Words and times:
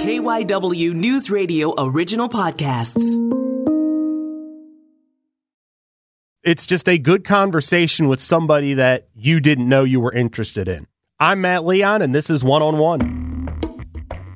KYW 0.00 0.94
News 0.94 1.28
Radio 1.28 1.74
original 1.76 2.30
podcasts. 2.30 3.04
It's 6.42 6.64
just 6.64 6.88
a 6.88 6.96
good 6.96 7.22
conversation 7.22 8.08
with 8.08 8.18
somebody 8.18 8.72
that 8.72 9.08
you 9.14 9.40
didn't 9.40 9.68
know 9.68 9.84
you 9.84 10.00
were 10.00 10.10
interested 10.10 10.68
in. 10.68 10.86
I'm 11.18 11.42
Matt 11.42 11.66
Leon, 11.66 12.00
and 12.00 12.14
this 12.14 12.30
is 12.30 12.42
One 12.42 12.62
on 12.62 12.78
One. 12.78 13.46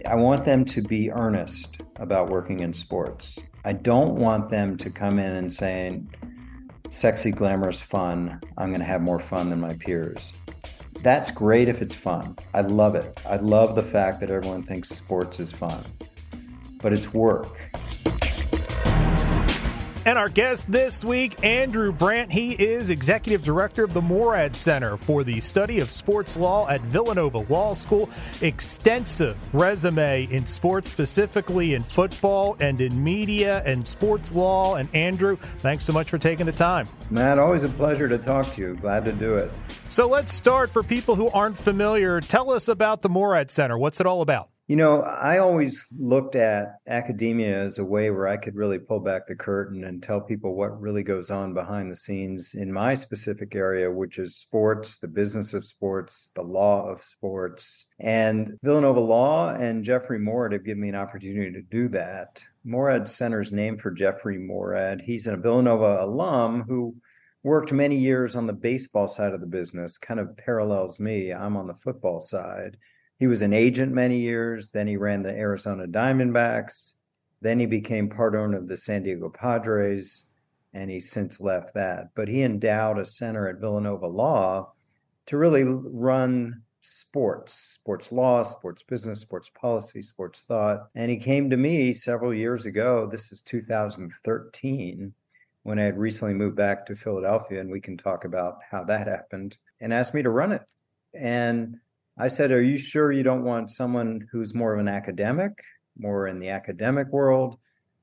I 0.07 0.17
want 0.17 0.45
them 0.45 0.67
to 0.67 0.83
be 0.83 1.11
earnest 1.11 1.79
about 1.97 2.29
working 2.29 2.61
in 2.61 2.75
sports. 2.75 3.39
I 3.65 3.73
don't 3.73 4.17
want 4.17 4.51
them 4.51 4.77
to 4.77 4.91
come 4.91 5.19
in 5.19 5.33
and 5.33 5.51
saying, 5.51 6.15
sexy, 6.91 7.31
glamorous 7.31 7.81
fun. 7.81 8.39
I'm 8.59 8.69
going 8.69 8.81
to 8.81 8.87
have 8.87 9.01
more 9.01 9.19
fun 9.19 9.49
than 9.49 9.61
my 9.61 9.73
peers. 9.73 10.35
That's 11.05 11.31
great 11.31 11.69
if 11.69 11.83
it's 11.83 11.93
fun. 11.93 12.35
I 12.55 12.63
love 12.63 12.95
it. 12.95 13.21
I 13.29 13.37
love 13.37 13.75
the 13.75 13.83
fact 13.83 14.21
that 14.21 14.31
everyone 14.31 14.63
thinks 14.63 14.89
sports 14.89 15.39
is 15.39 15.53
fun, 15.53 15.85
but 16.81 16.95
it's 16.95 17.13
work. 17.13 17.59
And 20.07 20.19
our 20.19 20.29
guest 20.29 20.71
this 20.71 21.03
week, 21.03 21.43
Andrew 21.43 21.91
Brandt. 21.91 22.31
He 22.31 22.53
is 22.53 22.91
Executive 22.91 23.43
Director 23.43 23.85
of 23.85 23.95
the 23.95 24.03
Moorad 24.03 24.55
Center 24.55 24.99
for 24.99 25.25
the 25.25 25.41
Study 25.41 25.81
of 25.81 25.91
Sports 25.91 26.37
Law 26.37 26.69
at 26.69 26.83
Villanova 26.83 27.39
Law 27.39 27.73
School. 27.73 28.11
Extensive 28.43 29.39
resume 29.55 30.25
in 30.31 30.45
sports, 30.45 30.91
specifically 30.91 31.73
in 31.73 31.83
football 31.83 32.55
and 32.61 32.83
in 32.83 33.03
media 33.03 33.63
and 33.65 33.89
sports 33.89 34.31
law. 34.31 34.75
And 34.75 34.95
Andrew, 34.95 35.39
thanks 35.61 35.87
so 35.87 35.95
much 35.95 36.11
for 36.11 36.19
taking 36.19 36.45
the 36.45 36.53
time. 36.53 36.87
Matt, 37.11 37.39
always 37.39 37.65
a 37.65 37.71
pleasure 37.71 38.07
to 38.07 38.19
talk 38.19 38.53
to 38.55 38.61
you. 38.61 38.75
Glad 38.77 39.07
to 39.07 39.13
do 39.13 39.37
it. 39.37 39.51
So 39.89 40.07
let's 40.07 40.35
start 40.35 40.69
for 40.69 40.83
people 40.83 41.15
who 41.15 41.31
aren't 41.31 41.59
familiar. 41.59 42.21
Tell 42.21 42.51
us 42.51 42.69
about 42.69 43.01
the 43.01 43.09
Moorad 43.09 43.51
Center. 43.51 43.79
What's 43.79 44.01
it 44.01 44.07
all 44.07 44.21
about? 44.21 44.51
You 44.67 44.77
know, 44.77 45.03
I 45.03 45.39
always 45.39 45.87
looked 45.99 46.37
at 46.37 46.77
academia 46.87 47.55
as 47.55 47.77
a 47.77 47.85
way 47.85 48.11
where 48.11 48.27
I 48.27 48.39
could 48.39 48.55
really 48.55 48.79
pull 48.79 48.99
back 48.99 49.27
the 49.27 49.35
curtain 49.35 49.85
and 49.85 50.03
tell 50.03 50.23
people 50.23 50.55
what 50.55 50.81
really 50.81 51.03
goes 51.03 51.31
on 51.31 51.53
behind 51.53 51.93
the 51.93 51.97
scenes 51.97 52.55
in 52.55 52.73
my 52.73 52.95
specific 52.95 53.55
area, 53.55 53.91
which 53.91 54.19
is 54.19 54.37
sports, 54.37 54.97
the 54.97 55.07
business 55.07 55.53
of 55.53 55.67
sports, 55.67 56.31
the 56.35 56.43
law 56.43 56.89
of 56.89 57.03
sports. 57.03 57.85
And 58.01 58.57
Villanova 58.63 59.01
Law 59.01 59.51
and 59.51 59.85
Jeffrey 59.85 60.19
Moorad 60.19 60.53
have 60.53 60.65
given 60.65 60.81
me 60.81 60.89
an 60.89 60.95
opportunity 60.95 61.53
to 61.53 61.61
do 61.61 61.89
that. 61.89 62.43
Moorad 62.67 63.07
Center's 63.07 63.53
named 63.53 63.83
for 63.83 63.91
Jeffrey 63.91 64.39
Moorad. 64.39 65.03
He's 65.03 65.27
a 65.27 65.37
Villanova 65.37 65.99
alum 66.03 66.65
who 66.67 66.97
worked 67.43 67.71
many 67.71 67.97
years 67.99 68.35
on 68.35 68.47
the 68.47 68.55
baseball 68.55 69.09
side 69.09 69.35
of 69.35 69.43
the 69.43 69.47
business, 69.47 69.99
kind 69.99 70.19
of 70.19 70.35
parallels 70.39 70.99
me. 70.99 71.35
I'm 71.35 71.59
on 71.59 71.67
the 71.67 71.75
football 71.75 72.23
side. 72.23 72.79
He 73.25 73.29
was 73.29 73.41
an 73.41 73.55
agent 73.55 73.91
many 73.91 74.19
years. 74.19 74.69
Then 74.69 74.87
he 74.87 74.99
ran 74.99 75.23
the 75.23 75.31
Arizona 75.31 75.87
Diamondbacks. 75.87 76.93
Then 77.41 77.59
he 77.59 77.65
became 77.65 78.11
part 78.11 78.35
owner 78.35 78.59
of 78.59 78.69
the 78.69 78.77
San 78.77 79.03
Diego 79.03 79.31
Padres, 79.31 80.27
and 80.75 80.91
he's 80.91 81.11
since 81.11 81.41
left 81.41 81.73
that. 81.73 82.11
But 82.15 82.29
he 82.29 82.43
endowed 82.43 82.99
a 82.99 83.07
center 83.07 83.49
at 83.49 83.61
Villanova 83.61 84.07
Law 84.07 84.75
to 85.25 85.39
really 85.39 85.63
run 85.65 86.61
sports, 86.83 87.55
sports 87.55 88.13
law, 88.13 88.43
sports 88.43 88.83
business, 88.83 89.23
sports 89.23 89.49
policy, 89.59 90.03
sports 90.03 90.43
thought. 90.43 90.91
And 90.95 91.11
he 91.11 91.17
came 91.17 91.49
to 91.49 91.57
me 91.57 91.95
several 91.95 92.35
years 92.35 92.67
ago. 92.67 93.09
This 93.11 93.33
is 93.33 93.43
2013 93.43 95.15
when 95.63 95.79
I 95.79 95.85
had 95.85 95.97
recently 95.97 96.35
moved 96.35 96.57
back 96.57 96.85
to 96.85 96.95
Philadelphia, 96.95 97.63
and 97.63 97.71
we 97.71 97.81
can 97.81 97.97
talk 97.97 98.27
about 98.27 98.59
how 98.71 98.85
that 98.85 99.09
happened, 99.09 99.57
and 99.81 99.95
asked 99.95 100.13
me 100.13 100.23
to 100.23 100.29
run 100.29 100.53
it. 100.53 100.67
And 101.15 101.79
I 102.17 102.29
said, 102.29 102.53
Are 102.53 102.63
you 102.63 102.79
sure 102.79 103.13
you 103.13 103.23
don't 103.23 103.45
want 103.45 103.71
someone 103.71 104.29
who's 104.31 104.55
more 104.55 104.75
of 104.75 104.81
an 104.81 104.89
academic, 104.89 105.53
more 105.99 106.29
in 106.29 106.39
the 106.39 106.51
academic 106.51 107.09
world, 107.09 107.59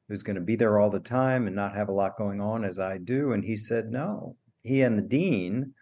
who's 0.07 0.23
going 0.23 0.35
to 0.35 0.41
be 0.41 0.55
there 0.55 0.79
all 0.79 0.89
the 0.89 0.99
time 0.99 1.47
and 1.47 1.55
not 1.55 1.75
have 1.75 1.89
a 1.89 1.93
lot 1.93 2.17
going 2.17 2.41
on 2.41 2.65
as 2.65 2.79
I 2.79 2.97
do? 2.97 3.31
And 3.31 3.43
he 3.43 3.57
said, 3.57 3.89
No. 3.89 4.35
He 4.63 4.81
and 4.83 4.97
the 4.97 5.03
dean 5.03 5.73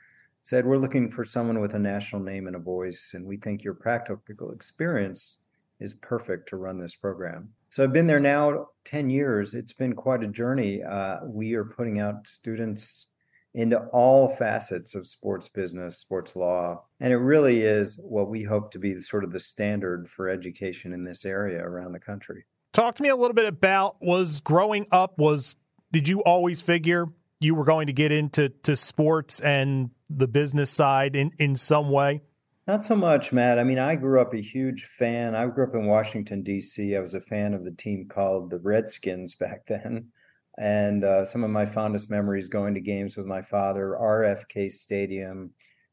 said, 0.43 0.65
We're 0.65 0.77
looking 0.77 1.11
for 1.11 1.25
someone 1.25 1.59
with 1.59 1.73
a 1.73 1.79
national 1.79 2.21
name 2.21 2.47
and 2.47 2.55
a 2.55 2.59
voice, 2.59 3.11
and 3.13 3.25
we 3.25 3.37
think 3.37 3.63
your 3.63 3.73
practical 3.73 4.51
experience 4.51 5.43
is 5.79 5.93
perfect 5.95 6.49
to 6.49 6.57
run 6.57 6.79
this 6.79 6.95
program. 6.95 7.49
So 7.71 7.83
I've 7.83 7.93
been 7.93 8.07
there 8.07 8.19
now 8.19 8.67
10 8.85 9.09
years. 9.09 9.53
It's 9.53 9.73
been 9.73 9.93
quite 9.93 10.23
a 10.23 10.27
journey. 10.27 10.83
Uh, 10.83 11.17
we 11.25 11.53
are 11.53 11.65
putting 11.65 11.99
out 11.99 12.27
students 12.27 13.07
into 13.53 13.79
all 13.91 14.35
facets 14.35 14.95
of 14.95 15.07
sports 15.07 15.49
business, 15.49 15.97
sports 15.97 16.35
law. 16.35 16.83
And 16.99 17.11
it 17.11 17.17
really 17.17 17.61
is 17.61 17.99
what 18.03 18.29
we 18.29 18.43
hope 18.43 18.71
to 18.71 18.79
be 18.79 18.99
sort 19.01 19.23
of 19.23 19.31
the 19.31 19.39
standard 19.39 20.09
for 20.09 20.29
education 20.29 20.93
in 20.93 21.03
this 21.03 21.25
area 21.25 21.63
around 21.63 21.93
the 21.93 21.99
country. 21.99 22.45
Talk 22.73 22.95
to 22.95 23.03
me 23.03 23.09
a 23.09 23.15
little 23.15 23.33
bit 23.33 23.45
about 23.45 23.97
was 24.01 24.39
growing 24.39 24.85
up 24.91 25.17
was 25.17 25.55
did 25.91 26.07
you 26.07 26.21
always 26.21 26.61
figure 26.61 27.07
you 27.39 27.55
were 27.55 27.63
going 27.63 27.87
to 27.87 27.93
get 27.93 28.11
into 28.11 28.49
to 28.49 28.75
sports 28.75 29.39
and 29.39 29.89
the 30.09 30.27
business 30.27 30.69
side 30.69 31.15
in 31.15 31.31
in 31.39 31.55
some 31.55 31.89
way? 31.89 32.21
Not 32.67 32.85
so 32.85 32.95
much, 32.95 33.33
Matt. 33.33 33.57
I 33.57 33.63
mean, 33.63 33.79
I 33.79 33.95
grew 33.95 34.21
up 34.21 34.35
a 34.35 34.41
huge 34.41 34.85
fan. 34.85 35.33
I 35.33 35.47
grew 35.47 35.63
up 35.63 35.73
in 35.73 35.87
Washington 35.87 36.43
D.C. 36.43 36.95
I 36.95 36.99
was 36.99 37.15
a 37.15 37.21
fan 37.21 37.55
of 37.55 37.63
the 37.63 37.71
team 37.71 38.07
called 38.07 38.51
the 38.51 38.59
Redskins 38.59 39.33
back 39.33 39.65
then 39.65 40.11
and 40.59 41.05
uh, 41.05 41.25
some 41.25 41.45
of 41.45 41.49
my 41.49 41.65
fondest 41.65 42.11
memories 42.11 42.49
going 42.49 42.73
to 42.73 42.81
games 42.81 43.15
with 43.15 43.25
my 43.25 43.41
father, 43.41 43.97
RFK 43.99 44.69
Stadium. 44.69 45.51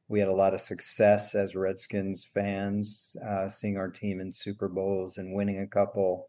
We 0.09 0.19
had 0.19 0.29
a 0.29 0.35
lot 0.35 0.55
of 0.55 0.61
success 0.61 1.37
as 1.37 1.55
Redskins 1.55 2.25
fans, 2.25 3.17
uh, 3.25 3.49
seeing 3.49 3.77
our 3.77 3.89
team 3.89 4.21
in 4.21 4.33
Super 4.33 4.69
Bowls 4.69 5.19
and 5.19 5.35
winning 5.35 5.61
a 5.61 5.67
couple. 5.69 6.29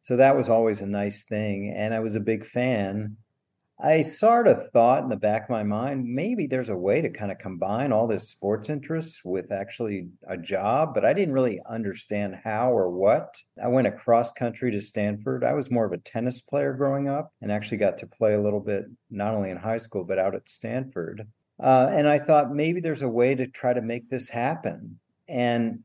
So 0.00 0.16
that 0.16 0.36
was 0.36 0.48
always 0.48 0.80
a 0.80 0.86
nice 0.86 1.24
thing. 1.24 1.72
And 1.76 1.94
I 1.94 2.00
was 2.00 2.16
a 2.16 2.20
big 2.20 2.44
fan. 2.44 3.16
I 3.82 4.02
sort 4.02 4.46
of 4.46 4.68
thought 4.70 5.02
in 5.02 5.08
the 5.08 5.16
back 5.16 5.44
of 5.44 5.50
my 5.50 5.62
mind, 5.62 6.04
maybe 6.04 6.46
there's 6.46 6.68
a 6.68 6.76
way 6.76 7.00
to 7.00 7.08
kind 7.08 7.32
of 7.32 7.38
combine 7.38 7.92
all 7.92 8.06
this 8.06 8.28
sports 8.28 8.68
interest 8.68 9.20
with 9.24 9.50
actually 9.50 10.08
a 10.28 10.36
job, 10.36 10.92
but 10.94 11.04
I 11.04 11.14
didn't 11.14 11.32
really 11.32 11.60
understand 11.66 12.36
how 12.44 12.72
or 12.72 12.90
what. 12.90 13.40
I 13.62 13.68
went 13.68 13.86
across 13.86 14.32
country 14.32 14.70
to 14.72 14.82
Stanford. 14.82 15.44
I 15.44 15.54
was 15.54 15.70
more 15.70 15.86
of 15.86 15.92
a 15.92 15.98
tennis 15.98 16.42
player 16.42 16.74
growing 16.74 17.08
up 17.08 17.32
and 17.40 17.50
actually 17.50 17.78
got 17.78 17.96
to 17.98 18.06
play 18.06 18.34
a 18.34 18.40
little 18.40 18.60
bit, 18.60 18.84
not 19.10 19.34
only 19.34 19.50
in 19.50 19.56
high 19.56 19.78
school, 19.78 20.04
but 20.04 20.18
out 20.18 20.34
at 20.34 20.48
Stanford. 20.48 21.26
Uh, 21.58 21.88
and 21.90 22.06
I 22.06 22.18
thought 22.18 22.54
maybe 22.54 22.80
there's 22.80 23.02
a 23.02 23.08
way 23.08 23.34
to 23.34 23.46
try 23.46 23.72
to 23.72 23.82
make 23.82 24.10
this 24.10 24.28
happen. 24.28 24.98
And 25.26 25.80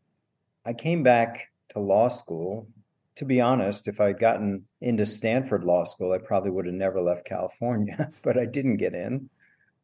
I 0.66 0.74
came 0.74 1.04
back 1.04 1.48
to 1.70 1.80
law 1.80 2.10
school 2.10 2.68
to 3.16 3.26
be 3.26 3.40
honest, 3.40 3.88
if 3.88 4.02
I'd 4.02 4.20
gotten 4.20 4.66
into 4.82 5.06
Stanford 5.06 5.64
Law 5.64 5.86
School, 5.86 6.12
I 6.12 6.18
probably 6.18 6.52
would 6.52 6.66
have 6.66 6.76
never 6.76 7.02
left 7.02 7.26
California, 7.26 8.12
but 8.22 8.38
I 8.38 8.46
didn't 8.46 8.78
get 8.78 8.94
in. 8.94 9.30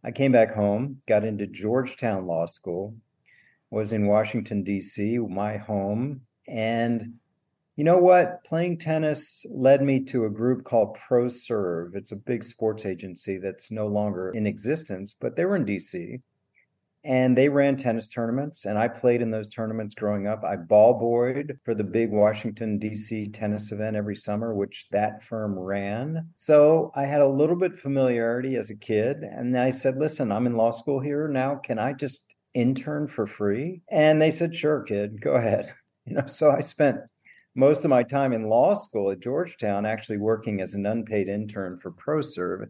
I 0.03 0.11
came 0.11 0.31
back 0.31 0.53
home, 0.53 1.01
got 1.07 1.23
into 1.23 1.47
Georgetown 1.47 2.25
Law 2.25 2.45
School, 2.45 2.95
was 3.69 3.93
in 3.93 4.07
Washington, 4.07 4.63
D.C., 4.63 5.17
my 5.19 5.57
home. 5.57 6.21
And 6.47 7.19
you 7.75 7.83
know 7.83 7.97
what? 7.97 8.43
Playing 8.43 8.79
tennis 8.79 9.45
led 9.49 9.81
me 9.81 10.03
to 10.05 10.25
a 10.25 10.29
group 10.29 10.63
called 10.63 10.97
ProServe. 10.97 11.95
It's 11.95 12.11
a 12.11 12.17
big 12.17 12.43
sports 12.43 12.85
agency 12.85 13.37
that's 13.37 13.71
no 13.71 13.87
longer 13.87 14.31
in 14.31 14.45
existence, 14.45 15.15
but 15.17 15.35
they 15.35 15.45
were 15.45 15.55
in 15.55 15.65
D.C 15.65 16.19
and 17.03 17.37
they 17.37 17.49
ran 17.49 17.75
tennis 17.77 18.07
tournaments 18.07 18.65
and 18.65 18.77
i 18.77 18.87
played 18.87 19.21
in 19.21 19.31
those 19.31 19.49
tournaments 19.49 19.95
growing 19.95 20.27
up. 20.27 20.43
I 20.43 20.55
ball 20.55 20.99
boyed 20.99 21.57
for 21.63 21.73
the 21.73 21.83
big 21.83 22.11
washington 22.11 22.77
d.c 22.77 23.29
tennis 23.29 23.71
event 23.71 23.95
every 23.95 24.15
summer 24.15 24.53
which 24.53 24.87
that 24.91 25.23
firm 25.23 25.57
ran. 25.57 26.29
So 26.35 26.91
i 26.95 27.03
had 27.03 27.21
a 27.21 27.27
little 27.27 27.55
bit 27.55 27.79
familiarity 27.79 28.55
as 28.55 28.69
a 28.69 28.75
kid 28.75 29.17
and 29.17 29.57
i 29.57 29.71
said 29.71 29.97
listen 29.97 30.31
i'm 30.31 30.47
in 30.47 30.55
law 30.55 30.71
school 30.71 30.99
here 30.99 31.27
now. 31.27 31.55
Can 31.55 31.79
i 31.79 31.93
just 31.93 32.23
intern 32.53 33.07
for 33.07 33.25
free? 33.25 33.81
And 33.89 34.21
they 34.21 34.31
said 34.31 34.55
sure 34.55 34.81
kid. 34.81 35.21
Go 35.21 35.33
ahead. 35.33 35.73
You 36.03 36.15
know 36.15 36.25
so 36.25 36.49
i 36.49 36.61
spent 36.61 36.97
most 37.53 37.85
of 37.85 37.91
my 37.91 38.01
time 38.01 38.33
in 38.33 38.49
law 38.49 38.73
school 38.73 39.11
at 39.11 39.19
georgetown 39.19 39.85
actually 39.85 40.17
working 40.17 40.59
as 40.59 40.73
an 40.73 40.87
unpaid 40.87 41.29
intern 41.29 41.77
for 41.77 41.91
proserve 41.91 42.67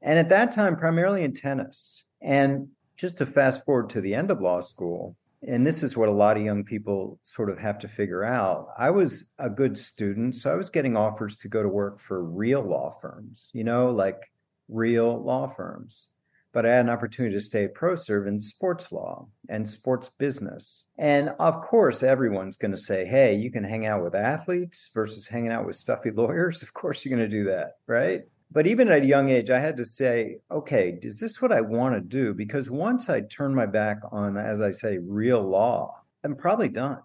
and 0.00 0.18
at 0.18 0.28
that 0.28 0.52
time 0.52 0.76
primarily 0.76 1.24
in 1.24 1.34
tennis. 1.34 2.04
And 2.20 2.68
just 2.98 3.16
to 3.18 3.26
fast 3.26 3.64
forward 3.64 3.88
to 3.90 4.00
the 4.00 4.14
end 4.14 4.30
of 4.30 4.40
law 4.40 4.60
school, 4.60 5.16
and 5.46 5.66
this 5.66 5.82
is 5.82 5.96
what 5.96 6.08
a 6.08 6.12
lot 6.12 6.36
of 6.36 6.42
young 6.42 6.64
people 6.64 7.18
sort 7.22 7.48
of 7.48 7.58
have 7.58 7.78
to 7.78 7.88
figure 7.88 8.24
out. 8.24 8.68
I 8.76 8.90
was 8.90 9.32
a 9.38 9.48
good 9.48 9.78
student, 9.78 10.34
so 10.34 10.52
I 10.52 10.56
was 10.56 10.68
getting 10.68 10.96
offers 10.96 11.36
to 11.38 11.48
go 11.48 11.62
to 11.62 11.68
work 11.68 12.00
for 12.00 12.24
real 12.24 12.60
law 12.60 12.98
firms, 13.00 13.50
you 13.52 13.62
know, 13.62 13.90
like 13.90 14.30
real 14.68 15.22
law 15.22 15.46
firms. 15.46 16.08
But 16.52 16.66
I 16.66 16.74
had 16.74 16.86
an 16.86 16.90
opportunity 16.90 17.36
to 17.36 17.40
stay 17.40 17.64
at 17.64 17.74
ProServe 17.74 18.26
in 18.26 18.40
sports 18.40 18.90
law 18.90 19.28
and 19.48 19.68
sports 19.68 20.08
business. 20.08 20.86
And 20.96 21.28
of 21.38 21.60
course, 21.60 22.02
everyone's 22.02 22.56
going 22.56 22.70
to 22.72 22.76
say, 22.76 23.04
hey, 23.04 23.34
you 23.34 23.50
can 23.50 23.62
hang 23.62 23.86
out 23.86 24.02
with 24.02 24.14
athletes 24.14 24.90
versus 24.92 25.28
hanging 25.28 25.52
out 25.52 25.66
with 25.66 25.76
stuffy 25.76 26.10
lawyers. 26.14 26.62
Of 26.62 26.74
course, 26.74 27.04
you're 27.04 27.16
going 27.16 27.30
to 27.30 27.36
do 27.36 27.44
that, 27.44 27.74
right? 27.86 28.22
But 28.50 28.66
even 28.66 28.90
at 28.90 29.02
a 29.02 29.06
young 29.06 29.28
age, 29.28 29.50
I 29.50 29.60
had 29.60 29.76
to 29.76 29.84
say, 29.84 30.38
okay, 30.50 30.98
is 31.02 31.20
this 31.20 31.42
what 31.42 31.52
I 31.52 31.60
want 31.60 31.94
to 31.94 32.00
do? 32.00 32.32
Because 32.32 32.70
once 32.70 33.10
I 33.10 33.20
turn 33.20 33.54
my 33.54 33.66
back 33.66 33.98
on, 34.10 34.36
as 34.36 34.62
I 34.62 34.70
say, 34.70 34.98
real 34.98 35.42
law, 35.42 36.02
I'm 36.24 36.34
probably 36.34 36.68
done. 36.68 36.98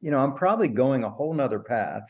You 0.00 0.10
know, 0.10 0.22
I'm 0.22 0.34
probably 0.34 0.68
going 0.68 1.04
a 1.04 1.10
whole 1.10 1.32
nother 1.32 1.60
path 1.60 2.04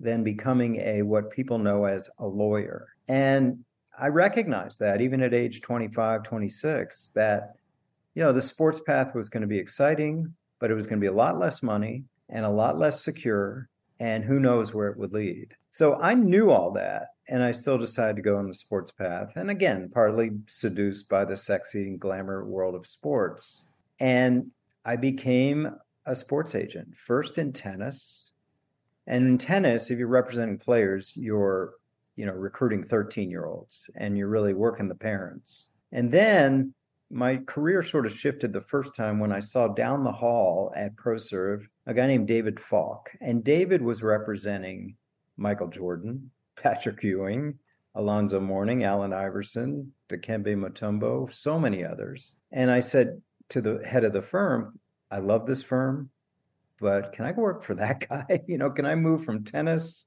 than 0.00 0.22
becoming 0.22 0.76
a 0.76 1.02
what 1.02 1.30
people 1.30 1.58
know 1.58 1.84
as 1.84 2.08
a 2.18 2.26
lawyer. 2.26 2.88
And 3.08 3.64
I 3.98 4.08
recognized 4.08 4.78
that 4.80 5.00
even 5.00 5.22
at 5.22 5.34
age 5.34 5.60
25, 5.60 6.22
26, 6.22 7.12
that 7.14 7.54
you 8.14 8.22
know 8.22 8.32
the 8.32 8.42
sports 8.42 8.80
path 8.80 9.14
was 9.14 9.28
going 9.28 9.40
to 9.40 9.46
be 9.46 9.58
exciting, 9.58 10.32
but 10.60 10.70
it 10.70 10.74
was 10.74 10.86
going 10.86 11.00
to 11.00 11.04
be 11.04 11.08
a 11.08 11.12
lot 11.12 11.38
less 11.38 11.62
money 11.62 12.04
and 12.28 12.44
a 12.44 12.50
lot 12.50 12.78
less 12.78 13.02
secure, 13.02 13.68
and 14.00 14.22
who 14.22 14.38
knows 14.38 14.72
where 14.72 14.88
it 14.88 14.98
would 14.98 15.12
lead. 15.12 15.54
So 15.70 16.00
I 16.00 16.14
knew 16.14 16.50
all 16.50 16.72
that, 16.72 17.08
and 17.28 17.42
I 17.42 17.52
still 17.52 17.78
decided 17.78 18.16
to 18.16 18.22
go 18.22 18.36
on 18.36 18.48
the 18.48 18.54
sports 18.54 18.90
path. 18.90 19.36
And 19.36 19.50
again, 19.50 19.90
partly 19.92 20.30
seduced 20.46 21.08
by 21.08 21.24
the 21.24 21.36
sexy 21.36 21.82
and 21.82 22.00
glamour 22.00 22.44
world 22.44 22.74
of 22.74 22.86
sports. 22.86 23.66
And 24.00 24.50
I 24.84 24.96
became 24.96 25.70
a 26.06 26.14
sports 26.14 26.54
agent, 26.54 26.96
first 26.96 27.36
in 27.36 27.52
tennis. 27.52 28.32
And 29.06 29.26
in 29.26 29.38
tennis, 29.38 29.90
if 29.90 29.98
you're 29.98 30.08
representing 30.08 30.58
players, 30.58 31.12
you're, 31.14 31.74
you 32.16 32.24
know, 32.24 32.32
recruiting 32.32 32.82
13 32.82 33.30
year 33.30 33.44
olds 33.44 33.90
and 33.94 34.16
you're 34.16 34.28
really 34.28 34.54
working 34.54 34.88
the 34.88 34.94
parents. 34.94 35.70
And 35.92 36.10
then 36.10 36.74
my 37.10 37.36
career 37.36 37.82
sort 37.82 38.06
of 38.06 38.12
shifted 38.12 38.52
the 38.52 38.60
first 38.60 38.94
time 38.94 39.18
when 39.18 39.32
I 39.32 39.40
saw 39.40 39.68
down 39.68 40.04
the 40.04 40.12
hall 40.12 40.72
at 40.76 40.96
ProServe 40.96 41.66
a 41.86 41.94
guy 41.94 42.06
named 42.06 42.28
David 42.28 42.60
Falk. 42.60 43.10
And 43.20 43.42
David 43.42 43.80
was 43.80 44.02
representing 44.02 44.96
Michael 45.36 45.68
Jordan, 45.68 46.30
Patrick 46.62 47.02
Ewing, 47.02 47.58
Alonzo 47.94 48.40
Mourning, 48.40 48.84
Allen 48.84 49.12
Iverson, 49.12 49.92
Dikembe 50.08 50.56
Mutombo, 50.56 51.32
so 51.32 51.58
many 51.58 51.84
others. 51.84 52.36
And 52.52 52.70
I 52.70 52.80
said 52.80 53.20
to 53.50 53.60
the 53.60 53.84
head 53.86 54.04
of 54.04 54.12
the 54.12 54.22
firm, 54.22 54.78
I 55.10 55.18
love 55.18 55.46
this 55.46 55.62
firm, 55.62 56.10
but 56.80 57.12
can 57.12 57.24
I 57.24 57.32
go 57.32 57.42
work 57.42 57.64
for 57.64 57.74
that 57.74 58.08
guy? 58.08 58.42
you 58.46 58.58
know, 58.58 58.70
can 58.70 58.86
I 58.86 58.94
move 58.94 59.24
from 59.24 59.44
tennis 59.44 60.06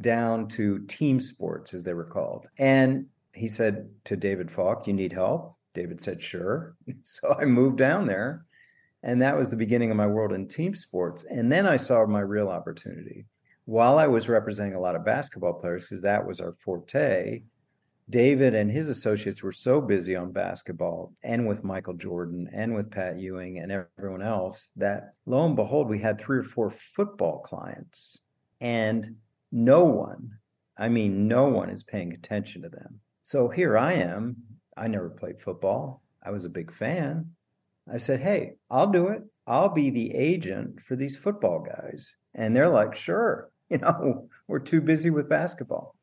down 0.00 0.48
to 0.48 0.80
team 0.86 1.20
sports, 1.20 1.74
as 1.74 1.84
they 1.84 1.94
were 1.94 2.04
called? 2.04 2.46
And 2.58 3.06
he 3.32 3.48
said 3.48 3.88
to 4.04 4.16
David 4.16 4.50
Falk, 4.50 4.86
You 4.86 4.94
need 4.94 5.12
help? 5.12 5.56
David 5.74 6.00
said, 6.00 6.22
Sure. 6.22 6.76
So 7.02 7.36
I 7.38 7.44
moved 7.44 7.78
down 7.78 8.06
there. 8.06 8.44
And 9.02 9.22
that 9.22 9.36
was 9.36 9.50
the 9.50 9.56
beginning 9.56 9.90
of 9.90 9.96
my 9.96 10.06
world 10.06 10.32
in 10.32 10.48
team 10.48 10.74
sports. 10.74 11.24
And 11.28 11.52
then 11.52 11.66
I 11.66 11.76
saw 11.76 12.04
my 12.06 12.20
real 12.20 12.48
opportunity. 12.48 13.26
While 13.66 13.98
I 13.98 14.06
was 14.06 14.28
representing 14.28 14.74
a 14.74 14.80
lot 14.80 14.96
of 14.96 15.04
basketball 15.04 15.54
players, 15.54 15.82
because 15.82 16.02
that 16.02 16.26
was 16.26 16.40
our 16.40 16.54
forte, 16.60 17.42
David 18.08 18.54
and 18.54 18.70
his 18.70 18.88
associates 18.88 19.42
were 19.42 19.52
so 19.52 19.80
busy 19.80 20.14
on 20.14 20.30
basketball 20.32 21.12
and 21.24 21.46
with 21.46 21.64
Michael 21.64 21.94
Jordan 21.94 22.48
and 22.52 22.74
with 22.74 22.90
Pat 22.90 23.18
Ewing 23.18 23.58
and 23.58 23.72
everyone 23.72 24.22
else 24.22 24.70
that 24.76 25.14
lo 25.26 25.44
and 25.44 25.56
behold, 25.56 25.88
we 25.88 25.98
had 25.98 26.18
three 26.18 26.38
or 26.38 26.44
four 26.44 26.70
football 26.70 27.40
clients. 27.40 28.18
And 28.60 29.18
no 29.50 29.84
one, 29.84 30.38
I 30.78 30.88
mean, 30.88 31.26
no 31.26 31.48
one 31.48 31.68
is 31.68 31.82
paying 31.82 32.12
attention 32.12 32.62
to 32.62 32.68
them. 32.68 33.00
So 33.24 33.48
here 33.48 33.76
I 33.76 33.94
am 33.94 34.36
I 34.76 34.88
never 34.88 35.08
played 35.08 35.40
football. 35.40 36.02
I 36.22 36.30
was 36.30 36.44
a 36.44 36.50
big 36.50 36.72
fan. 36.72 37.32
I 37.90 37.96
said, 37.96 38.20
Hey, 38.20 38.56
I'll 38.70 38.90
do 38.90 39.08
it. 39.08 39.22
I'll 39.46 39.70
be 39.70 39.90
the 39.90 40.14
agent 40.14 40.80
for 40.80 40.96
these 40.96 41.16
football 41.16 41.60
guys. 41.60 42.16
And 42.34 42.54
they're 42.54 42.68
like, 42.68 42.94
Sure. 42.94 43.50
You 43.70 43.78
know, 43.78 44.28
we're 44.46 44.60
too 44.60 44.80
busy 44.80 45.10
with 45.10 45.28
basketball. 45.28 45.96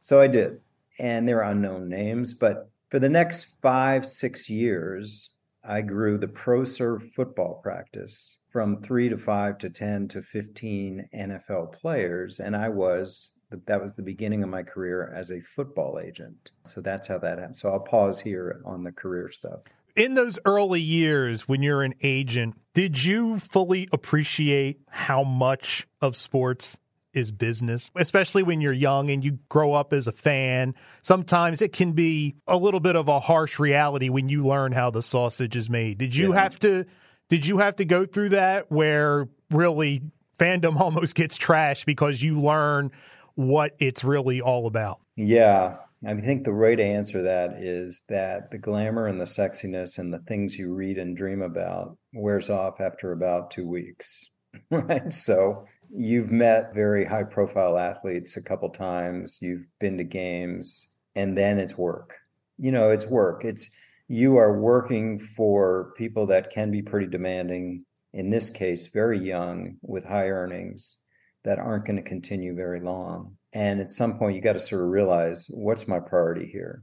So 0.00 0.22
I 0.22 0.26
did. 0.26 0.60
And 0.98 1.28
they're 1.28 1.42
unknown 1.42 1.90
names. 1.90 2.32
But 2.32 2.70
for 2.88 2.98
the 2.98 3.10
next 3.10 3.56
five, 3.60 4.06
six 4.06 4.48
years, 4.48 5.30
I 5.62 5.82
grew 5.82 6.16
the 6.16 6.26
ProServe 6.26 7.12
football 7.12 7.60
practice 7.62 8.38
from 8.50 8.82
three 8.82 9.08
to 9.08 9.18
five 9.18 9.58
to 9.58 9.70
10 9.70 10.08
to 10.08 10.22
15 10.22 11.08
NFL 11.14 11.72
players. 11.72 12.40
And 12.40 12.56
I 12.56 12.68
was 12.68 13.38
that 13.66 13.82
was 13.82 13.94
the 13.94 14.02
beginning 14.02 14.42
of 14.42 14.48
my 14.48 14.62
career 14.62 15.12
as 15.14 15.30
a 15.30 15.40
football 15.40 16.00
agent. 16.02 16.52
So 16.64 16.80
that's 16.80 17.08
how 17.08 17.18
that 17.18 17.38
happened. 17.38 17.56
So 17.56 17.70
I'll 17.70 17.80
pause 17.80 18.20
here 18.20 18.62
on 18.64 18.84
the 18.84 18.92
career 18.92 19.30
stuff. 19.30 19.60
In 19.96 20.14
those 20.14 20.38
early 20.44 20.80
years 20.80 21.48
when 21.48 21.62
you're 21.62 21.82
an 21.82 21.94
agent, 22.02 22.54
did 22.74 23.04
you 23.04 23.38
fully 23.38 23.88
appreciate 23.92 24.80
how 24.88 25.24
much 25.24 25.88
of 26.00 26.16
sports 26.16 26.78
is 27.12 27.30
business, 27.30 27.90
especially 27.96 28.42
when 28.42 28.60
you're 28.60 28.72
young 28.72 29.10
and 29.10 29.24
you 29.24 29.38
grow 29.48 29.72
up 29.72 29.92
as 29.92 30.06
a 30.06 30.12
fan. 30.12 30.74
Sometimes 31.02 31.62
it 31.62 31.72
can 31.72 31.92
be 31.92 32.36
a 32.46 32.56
little 32.56 32.80
bit 32.80 32.96
of 32.96 33.08
a 33.08 33.20
harsh 33.20 33.58
reality 33.58 34.08
when 34.08 34.28
you 34.28 34.42
learn 34.42 34.72
how 34.72 34.90
the 34.90 35.02
sausage 35.02 35.56
is 35.56 35.68
made. 35.68 35.98
Did 35.98 36.16
you 36.16 36.34
yeah. 36.34 36.42
have 36.42 36.58
to 36.60 36.86
did 37.28 37.46
you 37.46 37.58
have 37.58 37.76
to 37.76 37.84
go 37.84 38.04
through 38.04 38.30
that 38.30 38.70
where 38.70 39.28
really 39.50 40.02
fandom 40.38 40.76
almost 40.80 41.14
gets 41.14 41.38
trashed 41.38 41.86
because 41.86 42.22
you 42.22 42.38
learn 42.38 42.90
what 43.34 43.76
it's 43.78 44.04
really 44.04 44.40
all 44.40 44.66
about? 44.66 45.00
Yeah. 45.16 45.76
I 46.04 46.14
think 46.14 46.44
the 46.44 46.54
way 46.54 46.76
to 46.76 46.82
answer 46.82 47.22
that 47.22 47.62
is 47.62 48.00
that 48.08 48.50
the 48.50 48.58
glamour 48.58 49.06
and 49.06 49.20
the 49.20 49.26
sexiness 49.26 49.98
and 49.98 50.12
the 50.12 50.18
things 50.20 50.58
you 50.58 50.72
read 50.72 50.96
and 50.96 51.14
dream 51.14 51.42
about 51.42 51.98
wears 52.14 52.48
off 52.48 52.80
after 52.80 53.12
about 53.12 53.50
two 53.50 53.66
weeks. 53.66 54.28
Right. 54.68 55.12
So 55.12 55.66
you've 55.92 56.30
met 56.30 56.74
very 56.74 57.04
high 57.04 57.24
profile 57.24 57.78
athletes 57.78 58.36
a 58.36 58.42
couple 58.42 58.68
times, 58.70 59.38
you've 59.40 59.66
been 59.78 59.98
to 59.98 60.04
games, 60.04 60.88
and 61.14 61.36
then 61.36 61.58
it's 61.58 61.76
work. 61.76 62.14
You 62.58 62.72
know, 62.72 62.90
it's 62.90 63.06
work. 63.06 63.44
It's 63.44 63.70
you 64.08 64.36
are 64.36 64.58
working 64.58 65.18
for 65.18 65.92
people 65.96 66.26
that 66.26 66.50
can 66.50 66.70
be 66.70 66.82
pretty 66.82 67.06
demanding, 67.06 67.84
in 68.12 68.30
this 68.30 68.50
case, 68.50 68.88
very 68.88 69.18
young 69.18 69.76
with 69.82 70.04
high 70.04 70.28
earnings 70.28 70.98
that 71.44 71.58
aren't 71.58 71.86
going 71.86 71.96
to 71.96 72.02
continue 72.02 72.54
very 72.54 72.80
long. 72.80 73.36
And 73.52 73.80
at 73.80 73.88
some 73.88 74.18
point, 74.18 74.36
you 74.36 74.42
got 74.42 74.52
to 74.54 74.60
sort 74.60 74.82
of 74.82 74.88
realize 74.88 75.46
what's 75.50 75.88
my 75.88 75.98
priority 76.00 76.46
here. 76.46 76.82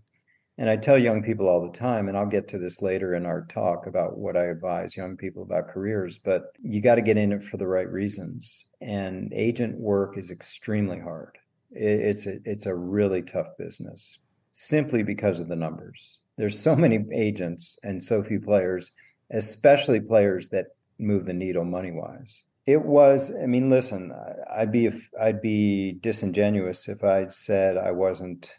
And 0.60 0.70
I 0.72 0.76
tell 0.76 0.98
young 0.98 1.22
people 1.22 1.48
all 1.48 1.62
the 1.62 1.78
time, 1.78 2.08
and 2.08 2.18
I'll 2.18 2.26
get 2.26 2.48
to 2.50 2.58
this 2.58 2.82
later 2.82 3.14
in 3.14 3.28
our 3.28 3.46
talk 3.46 3.86
about 3.86 4.18
what 4.18 4.36
I 4.36 4.46
advise 4.46 4.98
young 4.98 5.16
people 5.16 5.44
about 5.44 5.68
careers, 5.68 6.18
but 6.18 6.52
you 6.64 6.82
got 6.82 6.96
to 6.96 7.04
get 7.04 7.18
in 7.18 7.32
it 7.32 7.44
for 7.44 7.58
the 7.58 7.68
right 7.68 7.90
reasons. 7.90 8.68
And 8.82 9.32
agent 9.34 9.80
work 9.80 10.18
is 10.18 10.32
extremely 10.32 11.00
hard. 11.00 11.38
It's 11.72 12.26
a, 12.26 12.40
it's 12.44 12.66
a 12.66 12.74
really 12.74 13.22
tough 13.22 13.48
business 13.60 14.18
simply 14.52 15.04
because 15.04 15.40
of 15.40 15.48
the 15.48 15.56
numbers. 15.56 16.18
There's 16.38 16.60
so 16.60 16.76
many 16.76 17.06
agents 17.14 17.78
and 17.84 18.04
so 18.04 18.24
few 18.24 18.40
players, 18.40 18.92
especially 19.32 20.00
players 20.00 20.50
that 20.50 20.68
move 20.98 21.26
the 21.26 21.34
needle 21.34 21.66
money 21.66 21.92
wise. 21.92 22.44
It 22.66 22.82
was. 22.82 23.32
I 23.32 23.46
mean, 23.46 23.70
listen. 23.70 24.12
I'd 24.54 24.72
be 24.72 24.90
I'd 25.22 25.42
be 25.42 25.94
disingenuous 26.02 26.90
if 26.90 27.04
I 27.04 27.28
said 27.30 27.78
I 27.78 27.92
wasn't 27.92 28.52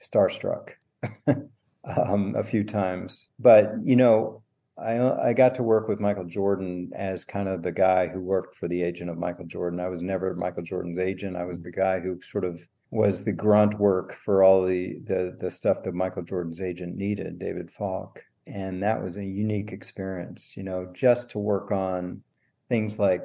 starstruck 0.00 0.70
um, 1.84 2.34
a 2.36 2.44
few 2.44 2.64
times. 2.64 3.28
But 3.38 3.72
you 3.82 3.96
know, 3.96 4.42
I 4.78 5.28
I 5.28 5.32
got 5.32 5.54
to 5.56 5.62
work 5.62 5.88
with 5.88 6.00
Michael 6.00 6.24
Jordan 6.24 6.90
as 6.94 7.24
kind 7.24 7.48
of 7.48 7.62
the 7.62 7.72
guy 7.72 8.08
who 8.08 8.20
worked 8.20 8.56
for 8.56 8.68
the 8.68 8.82
agent 8.82 9.10
of 9.10 9.18
Michael 9.18 9.46
Jordan. 9.46 9.80
I 9.80 9.88
was 9.88 10.02
never 10.02 10.34
Michael 10.34 10.62
Jordan's 10.62 10.98
agent. 10.98 11.36
I 11.36 11.44
was 11.44 11.62
the 11.62 11.70
guy 11.72 12.00
who 12.00 12.20
sort 12.22 12.44
of 12.44 12.66
was 12.90 13.24
the 13.24 13.32
grunt 13.32 13.78
work 13.78 14.16
for 14.24 14.42
all 14.42 14.64
the 14.64 15.00
the 15.04 15.36
the 15.40 15.50
stuff 15.50 15.82
that 15.84 15.94
Michael 15.94 16.22
Jordan's 16.22 16.60
agent 16.60 16.96
needed, 16.96 17.38
David 17.38 17.70
Falk. 17.70 18.22
And 18.46 18.82
that 18.82 19.02
was 19.02 19.16
a 19.16 19.24
unique 19.24 19.70
experience, 19.70 20.56
you 20.56 20.64
know, 20.64 20.90
just 20.92 21.30
to 21.30 21.38
work 21.38 21.70
on 21.70 22.22
things 22.68 22.98
like 22.98 23.22